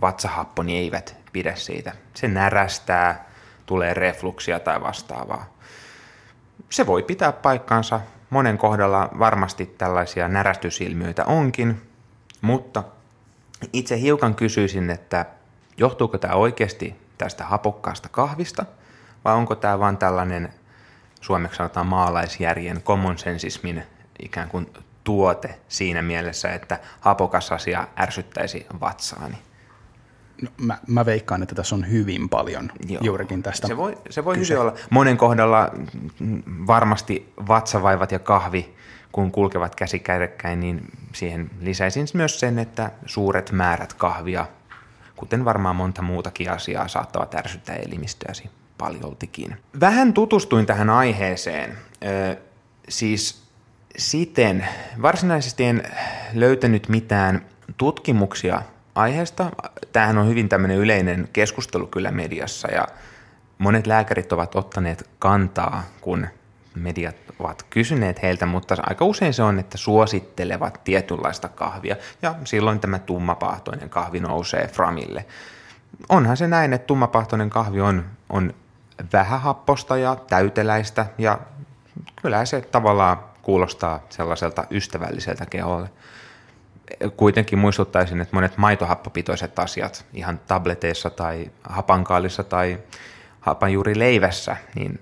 vatsahapponi 0.00 0.78
eivät 0.78 1.16
pidä 1.32 1.54
siitä. 1.54 1.92
Se 2.14 2.28
närästää, 2.28 3.28
tulee 3.66 3.94
refluksia 3.94 4.60
tai 4.60 4.80
vastaavaa. 4.80 5.54
Se 6.70 6.86
voi 6.86 7.02
pitää 7.02 7.32
paikkansa. 7.32 8.00
Monen 8.30 8.58
kohdalla 8.58 9.08
varmasti 9.18 9.66
tällaisia 9.66 10.28
närästysilmiöitä 10.28 11.24
onkin, 11.24 11.82
mutta 12.40 12.84
itse 13.72 14.00
hiukan 14.00 14.34
kysyisin, 14.34 14.90
että 14.90 15.26
johtuuko 15.76 16.18
tämä 16.18 16.34
oikeasti 16.34 16.96
tästä 17.18 17.44
hapokkaasta 17.44 18.08
kahvista 18.08 18.64
vai 19.28 19.36
onko 19.36 19.54
tämä 19.54 19.78
vain 19.78 19.96
tällainen 19.96 20.48
suomeksi 21.20 21.56
sanotaan 21.56 21.86
maalaisjärjen, 21.86 22.82
common 22.82 23.18
sensismin 23.18 23.82
ikään 24.22 24.48
kuin 24.48 24.70
tuote 25.04 25.58
siinä 25.68 26.02
mielessä, 26.02 26.52
että 26.52 26.78
hapokas 27.00 27.52
asia 27.52 27.88
ärsyttäisi 27.98 28.66
vatsaani? 28.80 29.38
No, 30.42 30.50
mä, 30.56 30.78
mä 30.86 31.06
veikkaan, 31.06 31.42
että 31.42 31.54
tässä 31.54 31.74
on 31.74 31.90
hyvin 31.90 32.28
paljon 32.28 32.72
Joo. 32.88 33.00
juurikin 33.04 33.42
tästä 33.42 33.66
Se 33.66 33.76
voi, 33.76 33.98
se 34.10 34.24
voi 34.24 34.36
hyvin 34.38 34.58
olla. 34.58 34.74
Monen 34.90 35.16
kohdalla 35.16 35.70
varmasti 36.66 37.32
vatsavaivat 37.48 38.12
ja 38.12 38.18
kahvi, 38.18 38.74
kun 39.12 39.32
kulkevat 39.32 39.74
käsi 39.74 39.98
kädekkäin, 39.98 40.60
niin 40.60 40.92
siihen 41.12 41.50
lisäisin 41.60 42.06
myös 42.14 42.40
sen, 42.40 42.58
että 42.58 42.90
suuret 43.06 43.52
määrät 43.52 43.94
kahvia, 43.94 44.46
kuten 45.16 45.44
varmaan 45.44 45.76
monta 45.76 46.02
muutakin 46.02 46.50
asiaa, 46.50 46.88
saattavat 46.88 47.34
ärsyttää 47.34 47.76
elimistöäsi 47.76 48.50
paljoltikin. 48.78 49.56
Vähän 49.80 50.12
tutustuin 50.12 50.66
tähän 50.66 50.90
aiheeseen. 50.90 51.78
Siis 52.88 53.42
siten 53.98 54.68
varsinaisesti 55.02 55.64
en 55.64 55.82
löytänyt 56.34 56.88
mitään 56.88 57.46
tutkimuksia 57.76 58.62
aiheesta. 58.94 59.50
Tämähän 59.92 60.18
on 60.18 60.28
hyvin 60.28 60.48
tämmöinen 60.48 60.76
yleinen 60.76 61.28
keskustelu 61.32 61.86
kyllä 61.86 62.10
mediassa 62.10 62.68
ja 62.72 62.88
monet 63.58 63.86
lääkärit 63.86 64.32
ovat 64.32 64.56
ottaneet 64.56 65.10
kantaa, 65.18 65.84
kun 66.00 66.26
mediat 66.74 67.16
ovat 67.38 67.62
kysyneet 67.70 68.22
heiltä, 68.22 68.46
mutta 68.46 68.76
aika 68.82 69.04
usein 69.04 69.34
se 69.34 69.42
on, 69.42 69.58
että 69.58 69.78
suosittelevat 69.78 70.80
tietynlaista 70.84 71.48
kahvia 71.48 71.96
ja 72.22 72.34
silloin 72.44 72.80
tämä 72.80 72.98
tummapahtoinen 72.98 73.90
kahvi 73.90 74.20
nousee 74.20 74.68
framille. 74.68 75.24
Onhan 76.08 76.36
se 76.36 76.48
näin, 76.48 76.72
että 76.72 76.86
tummapahtoinen 76.86 77.50
kahvi 77.50 77.80
on, 77.80 78.04
on 78.28 78.54
vähähapposta 79.12 79.96
ja 79.96 80.16
täyteläistä 80.16 81.06
ja 81.18 81.38
kyllä 82.22 82.44
se 82.44 82.60
tavallaan 82.60 83.18
kuulostaa 83.42 84.00
sellaiselta 84.10 84.64
ystävälliseltä 84.70 85.46
keholle. 85.46 85.90
Kuitenkin 87.16 87.58
muistuttaisin, 87.58 88.20
että 88.20 88.36
monet 88.36 88.56
maitohappopitoiset 88.56 89.58
asiat 89.58 90.06
ihan 90.14 90.40
tableteissa 90.46 91.10
tai 91.10 91.50
hapankaalissa 91.62 92.44
tai 92.44 92.78
hapanjuurileivässä, 93.40 94.56
niin 94.74 95.00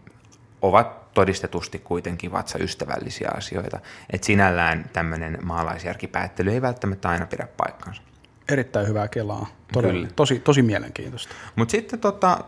ovat 0.62 1.14
todistetusti 1.14 1.78
kuitenkin 1.78 2.32
vatsaystävällisiä 2.32 3.30
asioita. 3.36 3.78
Et 4.12 4.24
sinällään 4.24 4.90
tämmöinen 4.92 5.38
maalaisjärkipäättely 5.42 6.50
ei 6.50 6.62
välttämättä 6.62 7.08
aina 7.08 7.26
pidä 7.26 7.48
paikkansa. 7.56 8.02
Erittäin 8.48 8.88
hyvää 8.88 9.08
kelaa. 9.08 9.46
Todella, 9.72 10.08
tosi, 10.16 10.38
tosi 10.38 10.62
mielenkiintoista. 10.62 11.34
Mutta 11.56 11.72
sitten 11.72 12.00
tota, 12.00 12.38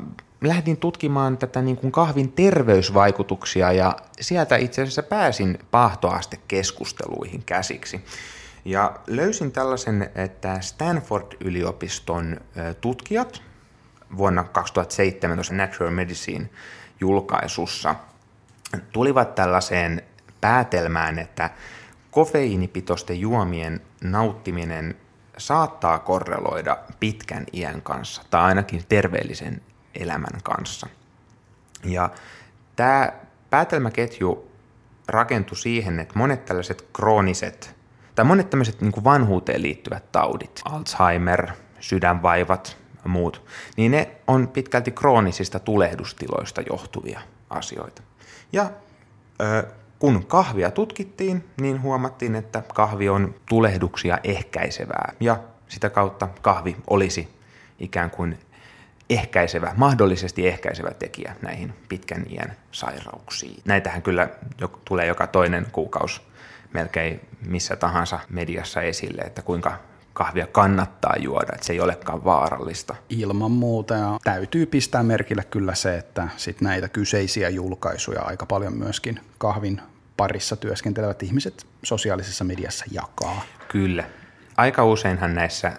lähdin 0.41 0.77
tutkimaan 0.77 1.39
tätä 1.39 1.63
niin 1.63 1.77
kuin 1.77 1.93
kahvin 1.93 2.33
terveysvaikutuksia 2.33 3.73
ja 3.73 3.97
sieltä 4.21 4.57
itse 4.57 4.83
asiassa 4.83 5.03
pääsin 5.03 5.59
paahtoastekeskusteluihin 5.71 7.43
käsiksi. 7.47 8.05
Ja 8.65 8.99
löysin 9.07 9.53
tällaisen, 9.53 10.11
että 10.15 10.61
Stanford-yliopiston 10.61 12.41
tutkijat 12.81 13.43
vuonna 14.17 14.45
2017 14.45 15.55
Natural 15.55 15.91
Medicine 15.91 16.51
julkaisussa 17.01 17.95
tulivat 18.93 19.35
tällaiseen 19.35 20.03
päätelmään, 20.41 21.19
että 21.19 21.51
kofeiinipitoisten 22.11 23.21
juomien 23.21 23.81
nauttiminen 24.05 24.95
saattaa 25.39 25.99
korreloida 25.99 26.79
pitkän 27.01 27.47
iän 27.53 27.83
kanssa 27.83 28.23
tai 28.31 28.45
ainakin 28.45 28.85
terveellisen 28.89 29.61
elämän 29.99 30.41
kanssa. 30.43 30.87
Ja 31.85 32.11
tämä 32.77 33.13
päätelmäketju 33.51 34.51
rakentui 35.09 35.57
siihen, 35.57 36.01
että 36.01 36.19
monet 36.19 36.45
tällaiset 36.45 36.89
krooniset 36.93 37.77
tai 38.15 38.25
monet 38.25 38.51
tämmöiset 38.51 38.81
niin 38.81 39.05
vanhuuteen 39.05 39.63
liittyvät 39.63 40.13
taudit, 40.13 40.61
Alzheimer, 40.65 41.49
sydänvaivat 41.81 42.77
ja 43.05 43.11
muut, 43.11 43.47
niin 43.77 43.91
ne 43.93 44.11
on 44.27 44.49
pitkälti 44.49 44.91
kroonisista 44.91 45.59
tulehdustiloista 45.59 46.61
johtuvia 46.71 47.21
asioita. 47.51 48.03
Ja 48.53 48.71
ö, 49.41 49.67
kun 49.99 50.27
kahvia 50.27 50.71
tutkittiin, 50.71 51.45
niin 51.61 51.83
huomattiin, 51.83 52.35
että 52.35 52.63
kahvi 52.75 53.09
on 53.09 53.35
tulehduksia 53.49 54.19
ehkäisevää 54.25 55.13
ja 55.21 55.39
sitä 55.69 55.91
kautta 55.91 56.29
kahvi 56.43 56.77
olisi 56.91 57.29
ikään 57.79 58.11
kuin 58.11 58.39
ehkäisevä, 59.11 59.73
mahdollisesti 59.77 60.49
ehkäisevä 60.49 60.91
tekijä 60.91 61.37
näihin 61.43 61.75
pitkän 61.89 62.27
iän 62.31 62.57
sairauksiin. 62.73 63.63
Näitähän 63.65 64.03
kyllä 64.03 64.29
jo, 64.61 64.69
tulee 64.85 65.07
joka 65.07 65.27
toinen 65.27 65.67
kuukausi 65.73 66.21
melkein 66.75 67.21
missä 67.47 67.77
tahansa 67.77 68.19
mediassa 68.29 68.83
esille, 68.83 69.23
että 69.23 69.43
kuinka 69.43 69.79
kahvia 70.13 70.47
kannattaa 70.47 71.15
juoda, 71.19 71.53
että 71.55 71.67
se 71.67 71.73
ei 71.73 71.81
olekaan 71.81 72.25
vaarallista. 72.25 72.95
Ilman 73.09 73.51
muuta 73.51 73.95
ja 73.95 74.19
täytyy 74.25 74.67
pistää 74.67 75.03
merkille 75.03 75.45
kyllä 75.45 75.75
se, 75.75 75.99
että 75.99 76.29
sit 76.37 76.61
näitä 76.61 76.89
kyseisiä 76.89 77.49
julkaisuja 77.49 78.23
aika 78.23 78.47
paljon 78.47 78.79
myöskin 78.79 79.21
kahvin 79.39 79.81
parissa 80.17 80.57
työskentelevät 80.57 81.23
ihmiset 81.23 81.67
sosiaalisessa 81.83 82.45
mediassa 82.45 82.85
jakaa. 82.91 83.43
Kyllä. 83.69 84.05
Aika 84.57 84.85
useinhan 84.85 85.35
näissä 85.35 85.73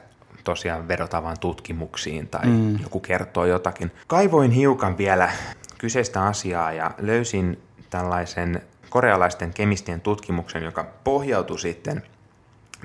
tosiaan 0.49 0.87
vedotaan 0.87 1.23
vain 1.23 1.39
tutkimuksiin 1.39 2.27
tai 2.27 2.45
mm. 2.45 2.79
joku 2.79 2.99
kertoo 2.99 3.45
jotakin. 3.45 3.91
Kaivoin 4.07 4.51
hiukan 4.51 4.97
vielä 4.97 5.31
kyseistä 5.77 6.23
asiaa 6.23 6.71
ja 6.73 6.91
löysin 6.97 7.61
tällaisen 7.89 8.61
korealaisten 8.89 9.53
kemistien 9.53 10.01
tutkimuksen, 10.01 10.63
joka 10.63 10.85
pohjautui 11.03 11.59
sitten 11.59 12.03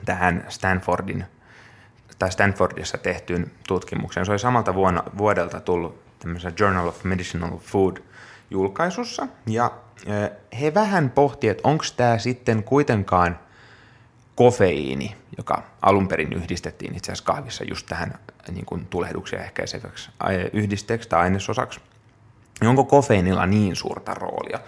tähän 0.04 0.44
Stanfordin 0.48 1.24
tai 2.18 2.32
Stanfordissa 2.32 2.98
tehtyyn 2.98 3.50
tutkimukseen. 3.68 4.26
Se 4.26 4.32
oli 4.32 4.38
samalta 4.38 4.74
vuonna, 4.74 5.02
vuodelta 5.18 5.60
tullut 5.60 6.02
tämmöisessä 6.18 6.52
Journal 6.60 6.88
of 6.88 7.04
Medicinal 7.04 7.58
Food 7.58 7.96
julkaisussa. 8.50 9.28
Ja 9.46 9.70
he 10.60 10.74
vähän 10.74 11.10
pohtivat, 11.10 11.50
että 11.56 11.68
onko 11.68 11.84
tämä 11.96 12.18
sitten 12.18 12.64
kuitenkaan 12.64 13.38
kofeiini, 14.34 15.16
joka 15.36 15.62
alun 15.82 16.08
perin 16.08 16.32
yhdistettiin 16.32 16.96
itse 16.96 17.12
asiassa 17.12 17.24
kahvissa 17.24 17.64
just 17.64 17.86
tähän 17.86 18.18
niin 18.52 18.66
kuin 18.66 18.86
tulehduksia 18.86 19.42
ehkäiseväksi 19.44 20.10
yhdisteeksi 20.52 21.08
tai 21.08 21.20
ainesosaksi. 21.20 21.80
Niin 22.60 22.68
onko 22.68 22.84
kofeiinilla 22.84 23.46
niin 23.46 23.76
suurta 23.76 24.14
roolia? 24.14 24.60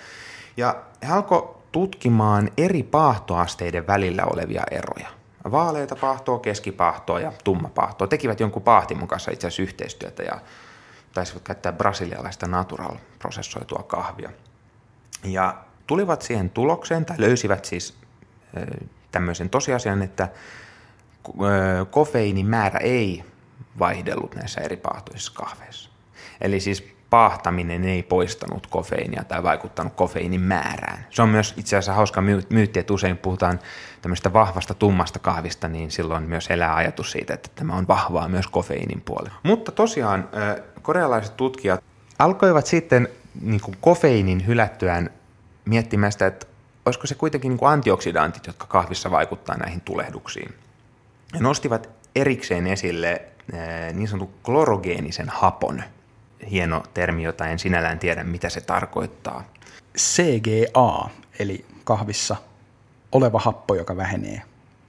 Ja 0.56 0.82
he 1.08 1.12
alkoi 1.12 1.56
tutkimaan 1.72 2.50
eri 2.56 2.82
paahtoasteiden 2.82 3.86
välillä 3.86 4.24
olevia 4.24 4.62
eroja. 4.70 5.08
Vaaleita 5.50 5.96
paahtoa, 5.96 6.38
keskipahtoa 6.38 7.20
ja 7.20 7.32
tummapahtoa. 7.44 8.06
Tekivät 8.06 8.40
jonkun 8.40 8.62
paahtimon 8.62 9.08
kanssa 9.08 9.30
itse 9.30 9.46
asiassa 9.46 9.62
yhteistyötä 9.62 10.22
ja 10.22 10.40
taisivat 11.14 11.42
käyttää 11.42 11.72
brasilialaista 11.72 12.46
natural-prosessoitua 12.46 13.82
kahvia. 13.82 14.30
Ja 15.24 15.54
tulivat 15.86 16.22
siihen 16.22 16.50
tulokseen, 16.50 17.04
tai 17.04 17.16
löysivät 17.18 17.64
siis 17.64 17.98
tämmöisen 19.12 19.50
tosiasian, 19.50 20.02
että 20.02 20.28
kofeiinin 21.90 22.46
määrä 22.46 22.78
ei 22.78 23.24
vaihdellut 23.78 24.34
näissä 24.34 24.60
eri 24.60 24.76
paahtoisissa 24.76 25.32
kahveissa. 25.34 25.90
Eli 26.40 26.60
siis 26.60 26.96
paahtaminen 27.10 27.84
ei 27.84 28.02
poistanut 28.02 28.66
kofeiinia 28.66 29.24
tai 29.24 29.42
vaikuttanut 29.42 29.92
kofeiinin 29.94 30.40
määrään. 30.40 31.06
Se 31.10 31.22
on 31.22 31.28
myös 31.28 31.54
itse 31.56 31.76
asiassa 31.76 31.92
hauska 31.92 32.22
myytti, 32.50 32.80
että 32.80 32.94
usein 32.94 33.16
puhutaan 33.16 33.60
tämmöistä 34.02 34.32
vahvasta 34.32 34.74
tummasta 34.74 35.18
kahvista, 35.18 35.68
niin 35.68 35.90
silloin 35.90 36.24
myös 36.24 36.50
elää 36.50 36.74
ajatus 36.74 37.12
siitä, 37.12 37.34
että 37.34 37.50
tämä 37.54 37.74
on 37.74 37.88
vahvaa 37.88 38.28
myös 38.28 38.46
kofeiinin 38.46 39.00
puolella. 39.00 39.38
Mutta 39.42 39.72
tosiaan 39.72 40.28
korealaiset 40.82 41.36
tutkijat 41.36 41.84
alkoivat 42.18 42.66
sitten 42.66 43.08
niin 43.40 43.60
kofeiinin 43.80 44.46
hylättyään 44.46 45.10
miettimään 45.64 46.12
sitä, 46.12 46.26
että 46.26 46.46
olisiko 46.86 47.06
se 47.06 47.14
kuitenkin 47.14 47.48
niin 47.48 47.58
kuin 47.58 47.70
antioksidantit, 47.70 48.46
jotka 48.46 48.66
kahvissa 48.66 49.10
vaikuttaa 49.10 49.56
näihin 49.56 49.80
tulehduksiin. 49.80 50.54
Ja 51.34 51.40
nostivat 51.40 51.88
erikseen 52.14 52.66
esille 52.66 53.22
niin 53.92 54.08
sanotun 54.08 54.34
klorogeenisen 54.42 55.28
hapon– 55.28 55.82
hieno 56.50 56.82
termi, 56.94 57.22
jota 57.22 57.48
en 57.48 57.58
sinällään 57.58 57.98
tiedä, 57.98 58.24
mitä 58.24 58.48
se 58.48 58.60
tarkoittaa. 58.60 59.44
CGA, 59.98 61.10
eli 61.38 61.64
kahvissa 61.84 62.36
oleva 63.12 63.38
happo, 63.38 63.74
joka 63.74 63.96
vähenee 63.96 64.42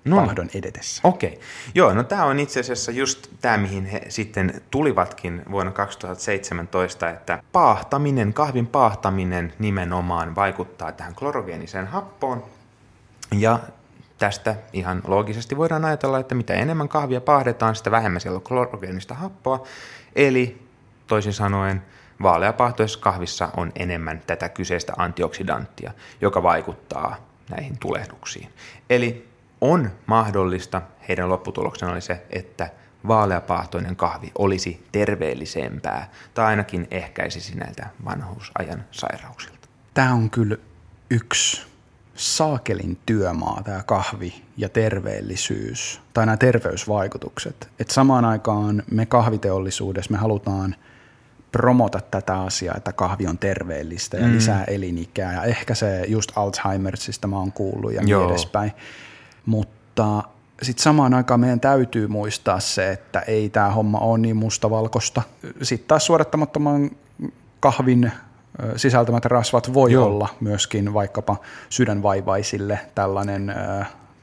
no. 0.09 0.15
pahdon 0.25 0.49
edetessä. 0.55 1.01
Okei. 1.03 1.29
Okay. 1.29 1.41
Joo, 1.75 1.93
no 1.93 2.03
tämä 2.03 2.25
on 2.25 2.39
itse 2.39 2.59
asiassa 2.59 2.91
just 2.91 3.27
tämä, 3.41 3.57
mihin 3.57 3.85
he 3.85 4.01
sitten 4.09 4.61
tulivatkin 4.71 5.41
vuonna 5.51 5.71
2017, 5.71 7.09
että 7.09 7.43
paahtaminen, 7.51 8.33
kahvin 8.33 8.67
paahtaminen 8.67 9.53
nimenomaan 9.59 10.35
vaikuttaa 10.35 10.91
tähän 10.91 11.15
klorogeeniseen 11.15 11.87
happoon. 11.87 12.43
Ja 13.31 13.59
tästä 14.17 14.55
ihan 14.73 15.01
loogisesti 15.07 15.57
voidaan 15.57 15.85
ajatella, 15.85 16.19
että 16.19 16.35
mitä 16.35 16.53
enemmän 16.53 16.89
kahvia 16.89 17.21
paahdetaan, 17.21 17.75
sitä 17.75 17.91
vähemmän 17.91 18.21
siellä 18.21 18.37
on 18.37 18.43
klorogeenista 18.43 19.13
happoa. 19.13 19.63
Eli 20.15 20.67
Toisin 21.07 21.33
sanoen, 21.33 21.81
vaaleapahtoisessa 22.21 22.99
kahvissa 22.99 23.49
on 23.57 23.71
enemmän 23.75 24.21
tätä 24.27 24.49
kyseistä 24.49 24.93
antioksidanttia, 24.97 25.91
joka 26.21 26.43
vaikuttaa 26.43 27.15
näihin 27.49 27.77
tulehduksiin. 27.77 28.49
Eli 28.89 29.27
on 29.61 29.91
mahdollista, 30.05 30.81
heidän 31.07 31.29
lopputuloksena 31.29 31.91
oli 31.91 32.01
se, 32.01 32.25
että 32.29 32.69
vaaleapahtoinen 33.07 33.95
kahvi 33.95 34.31
olisi 34.37 34.87
terveellisempää 34.91 36.09
tai 36.33 36.45
ainakin 36.45 36.87
ehkäisisi 36.91 37.55
näiltä 37.55 37.89
vanhuusajan 38.05 38.83
sairauksilta. 38.91 39.67
Tämä 39.93 40.13
on 40.13 40.29
kyllä 40.29 40.57
yksi 41.09 41.67
saakelin 42.15 42.97
työmaa, 43.05 43.61
tämä 43.63 43.83
kahvi 43.83 44.43
ja 44.57 44.69
terveellisyys, 44.69 46.01
tai 46.13 46.25
nämä 46.25 46.37
terveysvaikutukset. 46.37 47.69
Et 47.79 47.89
samaan 47.89 48.25
aikaan 48.25 48.83
me 48.91 49.05
kahviteollisuudessa 49.05 50.11
me 50.11 50.17
halutaan– 50.17 50.75
promota 51.51 51.99
tätä 52.11 52.41
asiaa, 52.41 52.75
että 52.77 52.93
kahvi 52.93 53.27
on 53.27 53.37
terveellistä 53.37 54.17
ja 54.17 54.27
mm. 54.27 54.33
lisää 54.33 54.63
elinikää. 54.63 55.33
Ja 55.33 55.43
ehkä 55.43 55.75
se 55.75 56.03
just 56.07 56.31
Alzheimersista 56.35 57.27
mä 57.27 57.35
oon 57.35 57.51
kuullut 57.51 57.93
ja 57.93 58.01
niin 58.01 58.29
edespäin. 58.29 58.71
Mutta 59.47 60.23
sitten 60.61 60.83
samaan 60.83 61.13
aikaan 61.13 61.39
meidän 61.39 61.59
täytyy 61.59 62.07
muistaa 62.07 62.59
se, 62.59 62.91
että 62.91 63.19
ei 63.19 63.49
tämä 63.49 63.69
homma 63.69 63.99
ole 63.99 64.17
niin 64.17 64.35
mustavalkosta. 64.35 65.21
Sitten 65.61 65.87
taas 65.87 66.05
suodattamattoman 66.05 66.91
kahvin 67.59 68.11
sisältämät 68.75 69.25
rasvat 69.25 69.73
voi 69.73 69.91
Joo. 69.91 70.05
olla 70.05 70.29
myöskin 70.39 70.93
vaikkapa 70.93 71.37
sydänvaivaisille 71.69 72.79
tällainen 72.95 73.53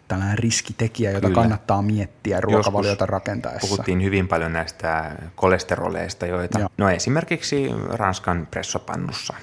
tällainen 0.09 0.39
riskitekijä, 0.39 1.11
jota 1.11 1.27
Kyllä. 1.27 1.41
kannattaa 1.41 1.83
miettiä 1.83 2.41
ruokavaliota 2.41 2.91
Joskus 2.91 3.09
rakentaessa. 3.09 3.69
Puhuttiin 3.69 4.03
hyvin 4.03 4.29
paljon 4.29 4.53
näistä 4.53 5.13
kolesteroleista, 5.35 6.27
joita 6.27 6.59
Joo. 6.59 6.69
no 6.79 6.91
esimerkiksi 6.91 7.71
Ranskan 7.89 8.49
pressopannussa 8.51 9.35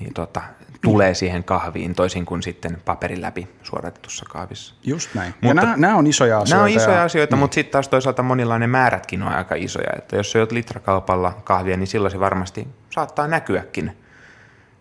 niin 0.00 0.14
tota, 0.14 0.42
tulee 0.82 1.14
siihen 1.14 1.44
kahviin, 1.44 1.94
toisin 1.94 2.26
kuin 2.26 2.42
sitten 2.42 2.78
paperin 2.84 3.22
läpi 3.22 3.48
suodatetussa 3.62 4.26
kahvissa. 4.28 4.74
Just 4.84 5.14
näin. 5.14 5.34
Mutta, 5.34 5.46
ja 5.46 5.54
nämä, 5.54 5.76
nämä 5.76 5.96
on 5.96 6.06
isoja 6.06 6.36
asioita. 6.38 6.54
Nämä 6.54 6.62
on 6.62 6.70
isoja 6.70 6.96
ja, 6.96 7.02
asioita, 7.02 7.36
niin. 7.36 7.40
mutta 7.40 7.54
sitten 7.54 7.72
taas 7.72 7.88
toisaalta 7.88 8.22
monilla 8.22 8.58
ne 8.58 8.66
määrätkin 8.66 9.22
on 9.22 9.28
aika 9.28 9.54
isoja. 9.54 9.92
Että 9.98 10.16
jos 10.16 10.32
syöt 10.32 10.52
litrakaupalla 10.52 11.40
kahvia, 11.44 11.76
niin 11.76 11.86
silloin 11.86 12.12
se 12.12 12.20
varmasti 12.20 12.68
saattaa 12.90 13.28
näkyäkin 13.28 13.96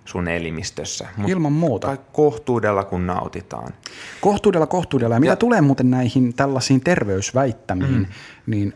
sun 0.05 0.27
elimistössä. 0.27 1.07
Mut 1.17 1.29
Ilman 1.29 1.51
muuta. 1.51 1.87
Tai 1.87 1.97
kohtuudella, 2.11 2.83
kun 2.83 3.07
nautitaan. 3.07 3.73
Kohtuudella, 4.21 4.67
kohtuudella. 4.67 5.15
Ja, 5.15 5.17
ja 5.17 5.19
mitä 5.19 5.35
tulee 5.35 5.61
muuten 5.61 5.91
näihin 5.91 6.33
tällaisiin 6.33 6.81
terveysväittämiin, 6.81 7.97
mm. 7.97 8.05
niin 8.45 8.73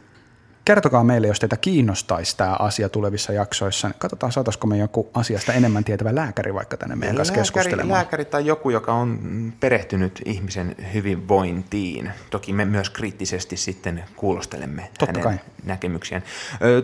kertokaa 0.66 1.04
meille, 1.04 1.28
jos 1.28 1.40
teitä 1.40 1.58
kiinnostaisi 1.58 2.38
tämä 2.38 2.56
asia 2.60 2.90
tulevissa 2.90 3.34
jaksoissa. 3.34 3.92
Katsotaan, 3.98 4.32
saataisiko 4.32 4.68
me 4.68 4.78
joku 4.78 5.10
asiasta 5.14 5.54
enemmän 5.54 5.84
tietävä 5.84 6.16
lääkäri 6.16 6.54
vaikka 6.54 6.78
tänne 6.78 6.96
meidän 6.96 7.16
kanssa 7.16 7.34
keskustelemaan. 7.34 7.98
Lääkäri 7.98 8.26
tai 8.26 8.46
joku, 8.46 8.70
joka 8.70 8.94
on 8.94 9.20
perehtynyt 9.60 10.22
ihmisen 10.26 10.76
hyvinvointiin. 10.94 12.12
Toki 12.30 12.54
me 12.54 12.66
myös 12.66 12.90
kriittisesti 12.90 13.58
sitten 13.58 14.04
kuulostelemme 14.16 14.90
Totta 15.00 15.06
hänen 15.06 15.24
kai. 15.24 15.40
näkemyksiään. 15.64 16.24
Ö, 16.62 16.84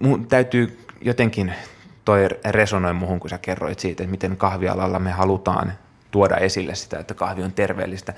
mun 0.00 0.26
täytyy 0.26 0.78
jotenkin, 1.00 1.54
toi 2.04 2.28
resonoi 2.50 2.94
muhun, 2.94 3.20
kun 3.20 3.30
sä 3.30 3.38
kerroit 3.38 3.78
siitä, 3.80 4.02
että 4.02 4.10
miten 4.10 4.36
kahvialalla 4.36 4.98
me 4.98 5.10
halutaan 5.10 5.72
tuoda 6.10 6.36
esille 6.36 6.74
sitä, 6.74 6.98
että 6.98 7.14
kahvi 7.14 7.42
on 7.42 7.52
terveellistä. 7.52 8.14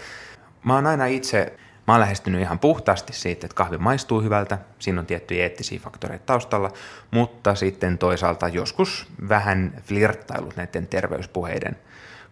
Mä 0.65 0.75
oon 0.75 0.87
aina 0.87 1.07
itse 1.07 1.53
Mä 1.87 1.95
oon 1.95 2.01
lähestynyt 2.01 2.41
ihan 2.41 2.59
puhtaasti 2.59 3.13
siitä, 3.13 3.47
että 3.47 3.55
kahvi 3.55 3.79
maistuu 3.79 4.21
hyvältä, 4.21 4.59
siinä 4.79 5.01
on 5.01 5.07
tiettyjä 5.07 5.43
eettisiä 5.43 5.81
faktoreita 5.81 6.27
taustalla, 6.27 6.71
mutta 7.11 7.55
sitten 7.55 7.99
toisaalta 7.99 8.49
joskus 8.49 9.07
vähän 9.29 9.73
flirttailut 9.85 10.57
näiden 10.57 10.87
terveyspuheiden 10.87 11.77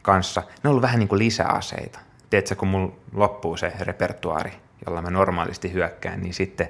kanssa. 0.02 0.40
Ne 0.40 0.68
on 0.68 0.70
ollut 0.70 0.82
vähän 0.82 0.98
niin 0.98 1.08
kuin 1.08 1.18
lisäaseita. 1.18 1.98
Tiedätkö, 2.30 2.56
kun 2.56 2.68
mulla 2.68 2.92
loppuu 3.14 3.56
se 3.56 3.72
repertuaari, 3.80 4.52
jolla 4.86 5.02
mä 5.02 5.10
normaalisti 5.10 5.72
hyökkään, 5.72 6.20
niin 6.20 6.34
sitten 6.34 6.68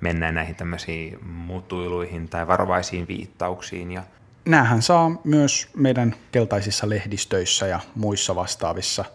mennään 0.00 0.34
näihin 0.34 0.54
tämmöisiin 0.54 1.24
mutuiluihin 1.26 2.28
tai 2.28 2.46
varovaisiin 2.46 3.08
viittauksiin. 3.08 3.92
Ja 3.92 4.02
Nämähän 4.44 4.82
saa 4.82 5.10
myös 5.24 5.68
meidän 5.76 6.14
keltaisissa 6.32 6.88
lehdistöissä 6.88 7.66
ja 7.66 7.80
muissa 7.94 8.34
vastaavissa– 8.34 9.04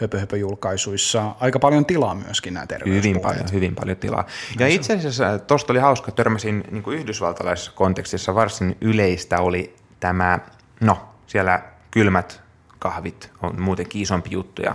höpö-höpö-julkaisuissa 0.00 1.34
aika 1.40 1.58
paljon 1.58 1.86
tilaa 1.86 2.14
myöskin 2.14 2.54
nämä 2.54 2.66
Hyvin 2.86 3.20
paljon, 3.20 3.46
hyvin 3.52 3.74
paljon 3.74 3.96
tilaa. 3.96 4.26
Ja 4.58 4.68
itse 4.68 4.94
asiassa 4.94 5.38
tuosta 5.38 5.72
oli 5.72 5.80
hauska, 5.80 6.12
törmäsin 6.12 6.64
niin 6.70 6.82
kuin 6.82 6.98
yhdysvaltalaisessa 6.98 7.72
kontekstissa 7.72 8.34
varsin 8.34 8.76
yleistä 8.80 9.40
oli 9.40 9.76
tämä, 10.00 10.38
no 10.80 11.08
siellä 11.26 11.62
kylmät 11.90 12.42
kahvit 12.78 13.30
on 13.42 13.60
muutenkin 13.60 14.02
isompi 14.02 14.30
juttu 14.32 14.62
ja 14.62 14.74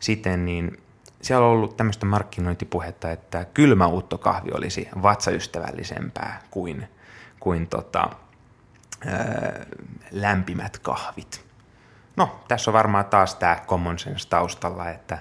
sitten 0.00 0.44
niin 0.44 0.80
siellä 1.22 1.46
on 1.46 1.52
ollut 1.52 1.76
tämmöistä 1.76 2.06
markkinointipuhetta, 2.06 3.10
että 3.10 3.44
kylmä 3.54 3.88
kahvi 4.20 4.50
olisi 4.52 4.88
vatsaystävällisempää 5.02 6.42
kuin, 6.50 6.88
kuin 7.40 7.66
tota, 7.66 8.10
ää, 9.06 9.66
lämpimät 10.10 10.78
kahvit. 10.78 11.47
No, 12.18 12.40
tässä 12.48 12.70
on 12.70 12.72
varmaan 12.72 13.04
taas 13.04 13.34
tämä 13.34 13.58
common 13.66 13.98
sense 13.98 14.28
taustalla, 14.28 14.90
että 14.90 15.18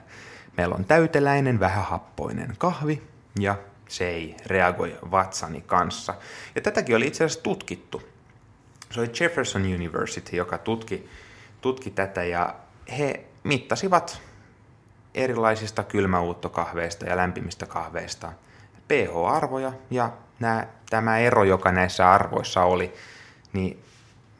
meillä 0.57 0.75
on 0.75 0.85
täyteläinen, 0.85 1.59
vähähappoinen 1.59 2.53
kahvi 2.57 3.03
ja 3.39 3.55
se 3.87 4.07
ei 4.07 4.37
reagoi 4.45 4.97
vatsani 5.11 5.61
kanssa. 5.61 6.13
Ja 6.55 6.61
tätäkin 6.61 6.95
oli 6.95 7.07
itse 7.07 7.23
asiassa 7.23 7.43
tutkittu. 7.43 8.01
Se 8.91 8.99
oli 8.99 9.11
Jefferson 9.19 9.61
University, 9.61 10.35
joka 10.35 10.57
tutki, 10.57 11.09
tutki 11.61 11.89
tätä 11.89 12.23
ja 12.23 12.55
he 12.97 13.25
mittasivat 13.43 14.21
erilaisista 15.15 15.83
kylmäuuttokahveista 15.83 17.05
ja 17.05 17.17
lämpimistä 17.17 17.65
kahveista 17.65 18.31
pH-arvoja 18.87 19.73
ja 19.91 20.11
nämä, 20.39 20.67
tämä 20.89 21.17
ero, 21.19 21.43
joka 21.43 21.71
näissä 21.71 22.11
arvoissa 22.11 22.63
oli, 22.63 22.93
niin 23.53 23.83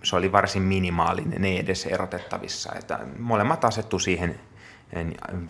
se 0.04 0.16
oli 0.16 0.32
varsin 0.32 0.62
minimaalinen, 0.62 1.45
ei 1.45 1.60
edes 1.60 1.86
erotettavissa. 1.86 2.74
Että 2.76 3.00
molemmat 3.20 3.66
asettu 3.66 4.00
siihen 4.00 4.39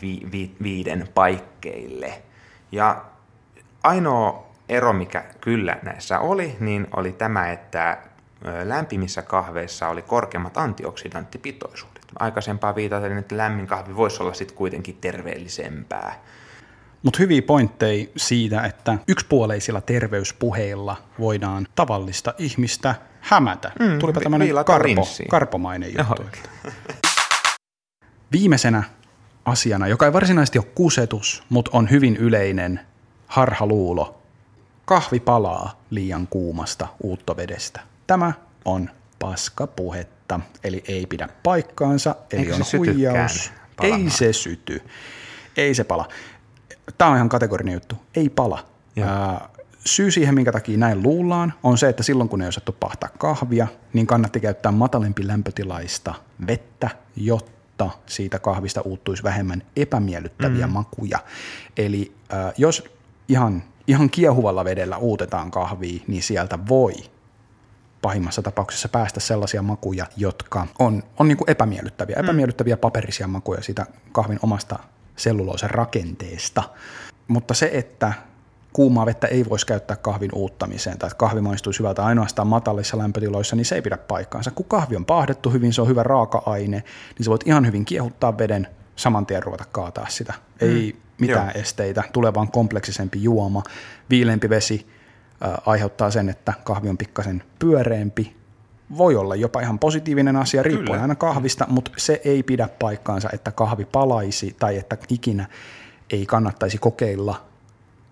vi, 0.01 0.21
vi, 0.31 0.55
viiden 0.63 1.09
paikkeille. 1.13 2.21
Ja 2.71 3.05
ainoa 3.83 4.47
ero, 4.69 4.93
mikä 4.93 5.23
kyllä 5.41 5.77
näissä 5.83 6.19
oli, 6.19 6.57
niin 6.59 6.87
oli 6.95 7.11
tämä, 7.11 7.51
että 7.51 7.97
lämpimissä 8.63 9.21
kahveissa 9.21 9.87
oli 9.89 10.01
korkeammat 10.01 10.57
antioksidanttipitoisuudet. 10.57 12.05
Aikaisempaa 12.19 12.75
viitaten, 12.75 13.17
että 13.17 13.37
lämmin 13.37 13.67
kahvi 13.67 13.95
voisi 13.95 14.23
olla 14.23 14.33
sitten 14.33 14.57
kuitenkin 14.57 14.97
terveellisempää. 15.01 16.23
Mutta 17.03 17.17
hyviä 17.19 17.41
pointteja 17.41 18.07
siitä, 18.17 18.61
että 18.61 18.97
yksipuoleisilla 19.07 19.81
terveyspuheilla 19.81 20.97
voidaan 21.19 21.67
tavallista 21.75 22.33
ihmistä 22.37 22.95
hämätä. 23.21 23.71
Mm, 23.79 23.99
Tulipa 23.99 24.21
tämmöinen 24.21 24.49
karpo, 24.65 25.07
karpomainen 25.29 25.93
juttu. 25.97 26.23
Viimeisenä 28.31 28.83
asiana, 29.45 29.87
joka 29.87 30.05
ei 30.05 30.13
varsinaisesti 30.13 30.59
ole 30.59 30.67
kusetus, 30.75 31.43
mutta 31.49 31.71
on 31.73 31.89
hyvin 31.89 32.17
yleinen 32.17 32.79
harhaluulo. 33.27 34.21
Kahvi 34.85 35.19
palaa 35.19 35.81
liian 35.89 36.27
kuumasta 36.27 36.87
uuttovedestä. 37.03 37.81
Tämä 38.07 38.33
on 38.65 38.89
paskapuhetta, 39.19 40.39
eli 40.63 40.83
ei 40.87 41.05
pidä 41.05 41.29
paikkaansa, 41.43 42.15
eli 42.31 42.41
Eikö 42.41 42.55
on 42.55 42.61
huijaus. 42.77 43.51
Ei 43.81 44.09
se 44.09 44.33
syty. 44.33 44.81
Ei 45.57 45.73
se 45.73 45.83
pala. 45.83 46.07
Tämä 46.97 47.11
on 47.11 47.17
ihan 47.17 47.29
kategorinen 47.29 47.73
juttu. 47.73 47.95
Ei 48.15 48.29
pala. 48.29 48.65
Ää, 49.01 49.49
syy 49.85 50.11
siihen, 50.11 50.35
minkä 50.35 50.51
takia 50.51 50.77
näin 50.77 51.03
luullaan, 51.03 51.53
on 51.63 51.77
se, 51.77 51.89
että 51.89 52.03
silloin 52.03 52.29
kun 52.29 52.41
ei 52.41 52.47
osattu 52.47 52.75
pahtaa 52.79 53.09
kahvia, 53.17 53.67
niin 53.93 54.07
kannatti 54.07 54.39
käyttää 54.39 54.71
matalempi 54.71 55.27
lämpötilaista 55.27 56.13
vettä, 56.47 56.89
jotta 57.15 57.89
siitä 58.05 58.39
kahvista 58.39 58.81
uuttuisi 58.81 59.23
vähemmän 59.23 59.63
epämiellyttäviä 59.75 60.67
mm. 60.67 60.73
makuja. 60.73 61.19
Eli 61.77 62.11
äh, 62.33 62.53
jos 62.57 62.83
ihan, 63.27 63.63
ihan 63.87 64.09
kiehuvalla 64.09 64.65
vedellä 64.65 64.97
uutetaan 64.97 65.51
kahvia, 65.51 66.03
niin 66.07 66.23
sieltä 66.23 66.59
voi 66.69 66.93
pahimmassa 68.01 68.41
tapauksessa 68.41 68.89
päästä 68.89 69.19
sellaisia 69.19 69.61
makuja, 69.61 70.05
jotka 70.17 70.67
on, 70.79 71.03
on 71.19 71.27
niin 71.27 71.37
kuin 71.37 71.49
epämiellyttäviä, 71.49 72.15
mm. 72.15 72.23
epämiellyttäviä 72.23 72.77
paperisia 72.77 73.27
makuja 73.27 73.63
siitä 73.63 73.85
kahvin 74.11 74.39
omasta 74.41 74.79
selluloosen 75.17 75.69
rakenteesta. 75.69 76.63
Mutta 77.27 77.53
se, 77.53 77.69
että 77.73 78.13
kuumaa 78.73 79.05
vettä 79.05 79.27
ei 79.27 79.45
voisi 79.49 79.65
käyttää 79.65 79.97
kahvin 79.97 80.29
uuttamiseen 80.33 80.97
tai 80.97 81.07
että 81.07 81.17
kahvi 81.17 81.41
maistuisi 81.41 81.79
hyvältä 81.79 82.05
ainoastaan 82.05 82.47
matalissa 82.47 82.97
lämpötiloissa, 82.97 83.55
niin 83.55 83.65
se 83.65 83.75
ei 83.75 83.81
pidä 83.81 83.97
paikkaansa. 83.97 84.51
Kun 84.51 84.65
kahvi 84.65 84.95
on 84.95 85.05
pahdettu 85.05 85.49
hyvin, 85.49 85.73
se 85.73 85.81
on 85.81 85.87
hyvä 85.87 86.03
raaka-aine, 86.03 86.83
niin 87.17 87.25
sä 87.25 87.29
voit 87.31 87.47
ihan 87.47 87.65
hyvin 87.65 87.85
kiehuttaa 87.85 88.37
veden, 88.37 88.67
saman 88.95 89.25
tien 89.25 89.43
ruveta 89.43 89.65
kaataa 89.71 90.05
sitä. 90.09 90.33
Ei 90.61 90.93
mm. 90.95 91.25
mitään 91.25 91.51
Joo. 91.55 91.61
esteitä, 91.61 92.03
tulee 92.13 92.33
vaan 92.33 92.51
kompleksisempi 92.51 93.23
juoma. 93.23 93.63
Viileämpi 94.09 94.49
vesi 94.49 94.87
äh, 95.45 95.53
aiheuttaa 95.65 96.11
sen, 96.11 96.29
että 96.29 96.53
kahvi 96.63 96.89
on 96.89 96.97
pikkasen 96.97 97.43
pyöreämpi. 97.59 98.36
Voi 98.97 99.15
olla 99.15 99.35
jopa 99.35 99.61
ihan 99.61 99.79
positiivinen 99.79 100.35
asia, 100.35 100.63
riippuen 100.63 101.01
aina 101.01 101.15
kahvista, 101.15 101.65
mutta 101.69 101.91
se 101.97 102.21
ei 102.25 102.43
pidä 102.43 102.69
paikkaansa, 102.79 103.29
että 103.33 103.51
kahvi 103.51 103.85
palaisi 103.85 104.55
tai 104.59 104.77
että 104.77 104.97
ikinä 105.09 105.47
ei 106.09 106.25
kannattaisi 106.25 106.77
kokeilla 106.77 107.45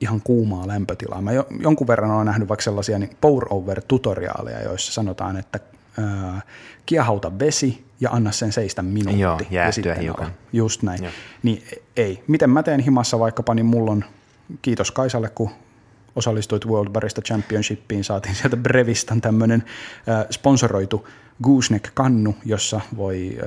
ihan 0.01 0.21
kuumaa 0.23 0.67
lämpötilaa. 0.67 1.21
Mä 1.21 1.31
jo, 1.31 1.47
jonkun 1.59 1.87
verran 1.87 2.11
olen 2.11 2.25
nähnyt 2.25 2.49
vaikka 2.49 2.63
sellaisia 2.63 2.99
niin 2.99 3.17
pour-over-tutoriaaleja, 3.21 4.63
joissa 4.63 4.93
sanotaan, 4.93 5.37
että 5.37 5.59
ää, 5.99 6.41
kiehauta 6.85 7.39
vesi 7.39 7.85
ja 7.99 8.09
anna 8.11 8.31
sen 8.31 8.51
seistä 8.51 8.81
minuutti. 8.81 9.21
Joo, 9.21 9.39
ja 9.51 9.95
hiukan. 10.01 10.31
Just 10.53 10.83
näin. 10.83 11.03
Joo. 11.03 11.11
Niin 11.43 11.63
ei. 11.97 12.23
Miten 12.27 12.49
mä 12.49 12.63
teen 12.63 12.79
himassa 12.79 13.19
vaikkapa, 13.19 13.53
niin 13.53 13.65
mulla 13.65 13.91
on, 13.91 14.03
kiitos 14.61 14.91
Kaisalle, 14.91 15.29
kun 15.29 15.49
osallistuit 16.15 16.65
World 16.65 16.89
Barista 16.89 17.21
Championshipiin, 17.21 18.03
saatiin 18.03 18.35
sieltä 18.35 18.57
Brevistan 18.57 19.21
tämmöinen 19.21 19.63
sponsoroitu 20.31 21.07
gooseneck-kannu, 21.43 22.35
jossa 22.45 22.81
voi 22.97 23.37
ö, 23.43 23.45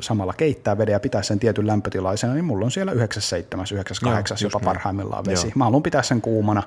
samalla 0.00 0.32
keittää 0.32 0.78
veden 0.78 0.92
ja 0.92 1.00
pitää 1.00 1.22
sen 1.22 1.38
tietyn 1.38 1.66
lämpötilaisena, 1.66 2.34
niin 2.34 2.44
mulla 2.44 2.64
on 2.64 2.70
siellä 2.70 2.92
97, 2.92 3.66
98 3.72 4.36
Joo, 4.40 4.46
jopa 4.46 4.58
näin. 4.58 4.64
parhaimmillaan 4.64 5.24
vesi. 5.24 5.46
Joo. 5.46 5.52
Mä 5.54 5.64
haluan 5.64 5.82
pitää 5.82 6.02
sen 6.02 6.20
kuumana, 6.20 6.62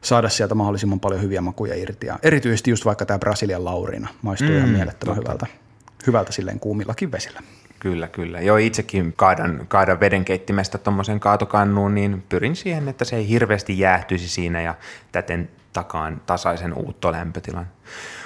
saada 0.00 0.28
sieltä 0.28 0.54
mahdollisimman 0.54 1.00
paljon 1.00 1.22
hyviä 1.22 1.40
makuja 1.40 1.74
irti. 1.74 2.06
Ja 2.06 2.18
erityisesti 2.22 2.70
just 2.70 2.84
vaikka 2.84 3.06
tämä 3.06 3.18
Brasilian 3.18 3.64
laurina 3.64 4.08
maistuu 4.22 4.48
mm, 4.48 4.56
ihan 4.56 4.68
mielettömän 4.68 5.16
hyvältä, 5.16 5.46
hyvältä 6.06 6.32
silleen 6.32 6.60
kuumillakin 6.60 7.12
vesillä. 7.12 7.40
Kyllä, 7.84 8.08
kyllä. 8.08 8.40
Joo, 8.40 8.56
itsekin 8.56 9.12
kaadan, 9.16 9.64
kaadan 9.68 10.00
vedenkeittimestä 10.00 10.78
tuommoisen 10.78 11.20
kaatokannuun, 11.20 11.94
niin 11.94 12.24
pyrin 12.28 12.56
siihen, 12.56 12.88
että 12.88 13.04
se 13.04 13.16
ei 13.16 13.28
hirveästi 13.28 13.78
jäähtyisi 13.78 14.28
siinä 14.28 14.62
ja 14.62 14.74
täten 15.12 15.50
takaan 15.72 16.20
tasaisen 16.26 16.74
uuttolämpötilan. 16.74 17.66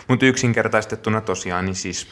Mutta 0.08 0.26
yksinkertaistettuna 0.26 1.20
tosiaan, 1.20 1.64
niin 1.64 1.74
siis 1.74 2.08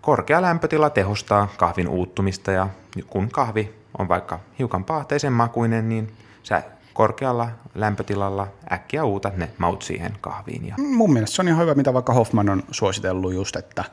korkea 0.00 0.42
lämpötila 0.42 0.90
tehostaa 0.90 1.48
kahvin 1.56 1.88
uuttumista 1.88 2.52
ja 2.52 2.68
kun 3.06 3.28
kahvi 3.28 3.74
on 3.98 4.08
vaikka 4.08 4.40
hiukan 4.58 4.84
pahteisen 4.84 5.32
makuinen, 5.32 5.88
niin 5.88 6.12
sä 6.42 6.62
korkealla 6.92 7.48
lämpötilalla 7.74 8.48
äkkiä 8.72 9.04
uutat 9.04 9.36
ne 9.36 9.50
maut 9.58 9.82
siihen 9.82 10.12
kahviin. 10.20 10.66
Ja 10.66 10.74
Mun 10.78 11.12
mielestä 11.12 11.36
se 11.36 11.42
on 11.42 11.48
ihan 11.48 11.60
hyvä, 11.62 11.74
mitä 11.74 11.94
vaikka 11.94 12.12
Hoffman 12.12 12.48
on 12.48 12.62
suositellut 12.70 13.34
just, 13.34 13.56
että 13.56 13.84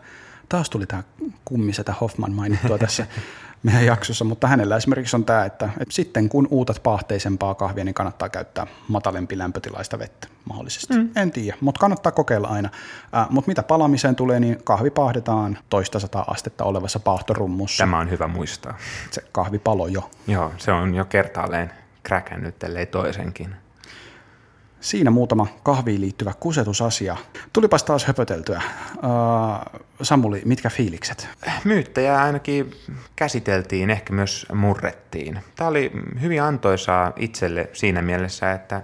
taas 0.51 0.69
tuli 0.69 0.85
tämä 0.85 1.03
kummisetä 1.45 1.93
Hoffman 2.01 2.31
mainittua 2.31 2.77
tässä 2.77 3.07
meidän 3.63 3.85
jaksossa, 3.85 4.25
mutta 4.25 4.47
hänellä 4.47 4.77
esimerkiksi 4.77 5.15
on 5.15 5.25
tämä, 5.25 5.45
että, 5.45 5.69
että 5.79 5.93
sitten 5.93 6.29
kun 6.29 6.47
uutat 6.51 6.83
pahteisempaa 6.83 7.55
kahvia, 7.55 7.83
niin 7.83 7.93
kannattaa 7.93 8.29
käyttää 8.29 8.67
matalempi 8.87 9.37
lämpötilaista 9.37 9.99
vettä 9.99 10.27
mahdollisesti. 10.45 10.93
Mm. 10.93 11.09
En 11.15 11.31
tiedä, 11.31 11.57
mutta 11.61 11.79
kannattaa 11.79 12.11
kokeilla 12.11 12.47
aina. 12.47 12.69
Äh, 13.15 13.27
mutta 13.29 13.47
mitä 13.47 13.63
palamiseen 13.63 14.15
tulee, 14.15 14.39
niin 14.39 14.63
kahvi 14.63 14.89
paahdetaan 14.89 15.57
toista 15.69 15.99
sata 15.99 16.25
astetta 16.27 16.63
olevassa 16.63 16.99
paahtorummussa. 16.99 17.83
tämä 17.83 17.99
on 17.99 18.09
hyvä 18.09 18.27
muistaa. 18.27 18.77
Se 19.11 19.23
kahvi 19.31 19.59
palo 19.59 19.87
jo. 19.87 20.11
Joo, 20.27 20.53
se 20.57 20.71
on 20.71 20.95
jo 20.95 21.05
kertaalleen 21.05 21.71
kräkännyt, 22.03 22.63
ellei 22.63 22.85
toisenkin. 22.85 23.55
Siinä 24.82 25.11
muutama 25.11 25.47
kahviin 25.63 26.01
liittyvä 26.01 26.34
kusetusasia. 26.39 27.17
Tulipas 27.53 27.84
taas 27.84 28.05
höpöteltyä. 28.05 28.61
Uh, 28.95 29.82
Samuli, 30.01 30.41
mitkä 30.45 30.69
fiilikset? 30.69 31.29
Myyttejä 31.63 32.21
ainakin 32.21 32.71
käsiteltiin, 33.15 33.89
ehkä 33.89 34.13
myös 34.13 34.45
murrettiin. 34.53 35.39
Tämä 35.55 35.67
oli 35.67 35.91
hyvin 36.21 36.43
antoisaa 36.43 37.13
itselle 37.15 37.69
siinä 37.73 38.01
mielessä, 38.01 38.51
että 38.51 38.82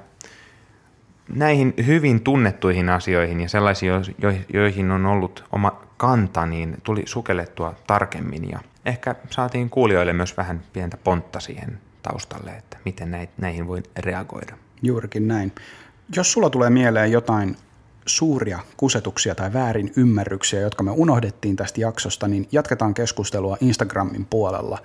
näihin 1.30 1.74
hyvin 1.86 2.22
tunnettuihin 2.22 2.90
asioihin 2.90 3.42
ja 3.42 3.50
sellaisiin, 3.50 3.92
jo- 4.22 4.34
joihin 4.54 4.92
on 4.92 5.06
ollut 5.06 5.44
oma 5.52 5.82
kanta, 5.98 6.46
niin 6.46 6.78
tuli 6.84 7.04
sukellettua 7.06 7.76
tarkemmin 7.88 8.50
ja 8.50 8.60
ehkä 8.86 9.16
saatiin 9.30 9.70
kuulijoille 9.70 10.14
myös 10.14 10.38
vähän 10.38 10.62
pientä 10.74 10.98
pontta 10.98 11.40
siihen 11.40 11.80
taustalle, 12.02 12.52
että 12.52 12.78
miten 12.86 13.30
näihin 13.38 13.68
voi 13.68 13.84
reagoida. 13.98 14.58
Juurikin 14.82 15.28
näin. 15.28 15.52
Jos 16.16 16.32
sulla 16.32 16.50
tulee 16.50 16.70
mieleen 16.70 17.12
jotain 17.12 17.58
suuria 18.06 18.60
kusetuksia 18.78 19.36
tai 19.36 19.54
väärin 19.54 19.94
ymmärryksiä, 19.96 20.60
jotka 20.60 20.84
me 20.84 20.92
unohdettiin 20.92 21.56
tästä 21.56 21.82
jaksosta, 21.82 22.28
niin 22.28 22.48
jatketaan 22.52 22.94
keskustelua 22.94 23.58
Instagramin 23.62 24.26
puolella. 24.30 24.78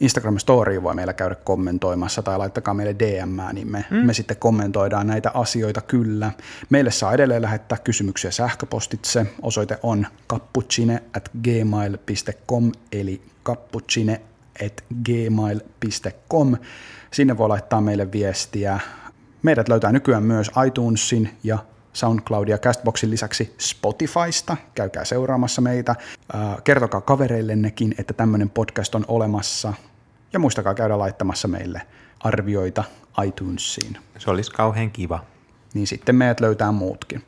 Instagram 0.00 0.38
Story 0.38 0.82
voi 0.82 0.94
meillä 0.94 1.12
käydä 1.12 1.34
kommentoimassa 1.34 2.22
tai 2.22 2.38
laittakaa 2.38 2.74
meille 2.74 2.96
DM, 2.98 3.54
niin 3.54 3.70
me, 3.70 3.84
mm. 3.90 3.96
me 3.96 4.14
sitten 4.14 4.36
kommentoidaan 4.36 5.06
näitä 5.06 5.30
asioita 5.34 5.80
kyllä. 5.80 6.32
Meille 6.70 6.90
saa 6.90 7.12
edelleen 7.12 7.42
lähettää 7.42 7.78
kysymyksiä 7.78 8.30
sähköpostitse. 8.30 9.26
Osoite 9.42 9.78
on 9.82 10.06
cappuccine 10.28 11.02
at 11.16 11.30
gmail.com 11.42 12.72
eli 12.92 13.22
cappuccine 13.44 14.20
at 14.66 14.84
gmail.com. 15.04 16.56
Sinne 17.10 17.38
voi 17.38 17.48
laittaa 17.48 17.80
meille 17.80 18.12
viestiä. 18.12 18.80
Meidät 19.42 19.68
löytää 19.68 19.92
nykyään 19.92 20.22
myös 20.22 20.50
iTunesin 20.66 21.30
ja 21.42 21.58
SoundCloud 21.92 22.48
ja 22.48 22.58
Castboxin 22.58 23.10
lisäksi 23.10 23.54
Spotifysta. 23.58 24.56
Käykää 24.74 25.04
seuraamassa 25.04 25.60
meitä. 25.60 25.96
Kertokaa 26.64 27.00
kavereillennekin, 27.00 27.94
että 27.98 28.12
tämmöinen 28.12 28.50
podcast 28.50 28.94
on 28.94 29.04
olemassa. 29.08 29.72
Ja 30.32 30.38
muistakaa 30.38 30.74
käydä 30.74 30.98
laittamassa 30.98 31.48
meille 31.48 31.82
arvioita 32.20 32.84
iTunesiin. 33.26 33.96
Se 34.18 34.30
olisi 34.30 34.50
kauhean 34.50 34.90
kiva. 34.90 35.24
Niin 35.74 35.86
sitten 35.86 36.14
meidät 36.14 36.40
löytää 36.40 36.72
muutkin. 36.72 37.22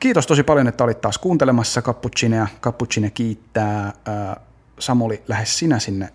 Kiitos 0.00 0.26
tosi 0.26 0.42
paljon, 0.42 0.68
että 0.68 0.84
olit 0.84 1.00
taas 1.00 1.18
kuuntelemassa 1.18 1.82
Cappuccinea. 1.82 2.46
Cappuccine 2.60 3.10
kiittää. 3.10 3.92
Ää, 4.04 4.40
Samuli, 4.78 5.22
lähes 5.28 5.58
sinä 5.58 5.78
sinne 5.78 6.08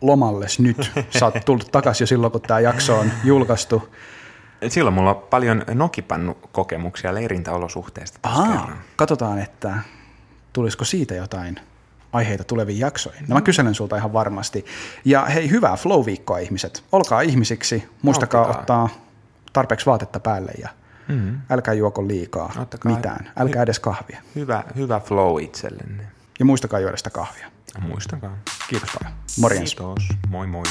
lomalles 0.00 0.58
nyt. 0.58 0.90
Sä 1.18 1.24
oot 1.24 1.34
tullut 1.44 1.68
takaisin 1.72 2.02
jo 2.02 2.06
silloin, 2.06 2.32
kun 2.32 2.40
tämä 2.40 2.60
jakso 2.60 2.98
on 2.98 3.10
julkaistu. 3.24 3.88
Silloin 4.68 4.94
mulla 4.94 5.10
on 5.10 5.22
paljon 5.30 5.64
nokipannu-kokemuksia 5.74 7.14
leirintäolosuhteista. 7.14 8.18
tässä 8.22 8.38
Aa, 8.42 8.46
kerran. 8.48 8.78
katsotaan, 8.96 9.38
että 9.38 9.76
tulisiko 10.52 10.84
siitä 10.84 11.14
jotain 11.14 11.60
aiheita 12.12 12.44
tuleviin 12.44 12.78
jaksoihin. 12.78 13.24
No 13.28 13.34
mä 13.34 13.40
kyselen 13.40 13.74
sulta 13.74 13.96
ihan 13.96 14.12
varmasti. 14.12 14.64
Ja 15.04 15.24
hei, 15.24 15.50
hyvää 15.50 15.76
flow-viikkoa 15.76 16.38
ihmiset. 16.38 16.84
Olkaa 16.92 17.20
ihmisiksi, 17.20 17.88
muistakaa 18.02 18.42
Nauttikaa. 18.42 18.60
ottaa 18.82 18.88
tarpeeksi 19.52 19.86
vaatetta 19.86 20.20
päälle 20.20 20.52
ja 20.62 20.68
mm-hmm. 21.08 21.40
älkää 21.50 21.74
juoko 21.74 22.08
liikaa 22.08 22.52
Ottakaa- 22.58 22.92
mitään. 22.96 23.30
Älkää 23.38 23.62
edes 23.62 23.78
kahvia. 23.78 24.20
Hyvä, 24.34 24.64
hyvä 24.76 25.00
flow 25.00 25.42
itsellenne. 25.42 26.06
Ja 26.38 26.44
muistakaa 26.44 26.80
juoda 26.80 26.96
sitä 26.96 27.10
kahvia. 27.10 27.50
Muistakaa. 27.80 28.36
Kiitos 28.68 28.90
paljon. 28.98 29.16
Morjens. 29.40 29.74
Kiitos. 29.74 30.08
Moi 30.28 30.46
moi. 30.46 30.62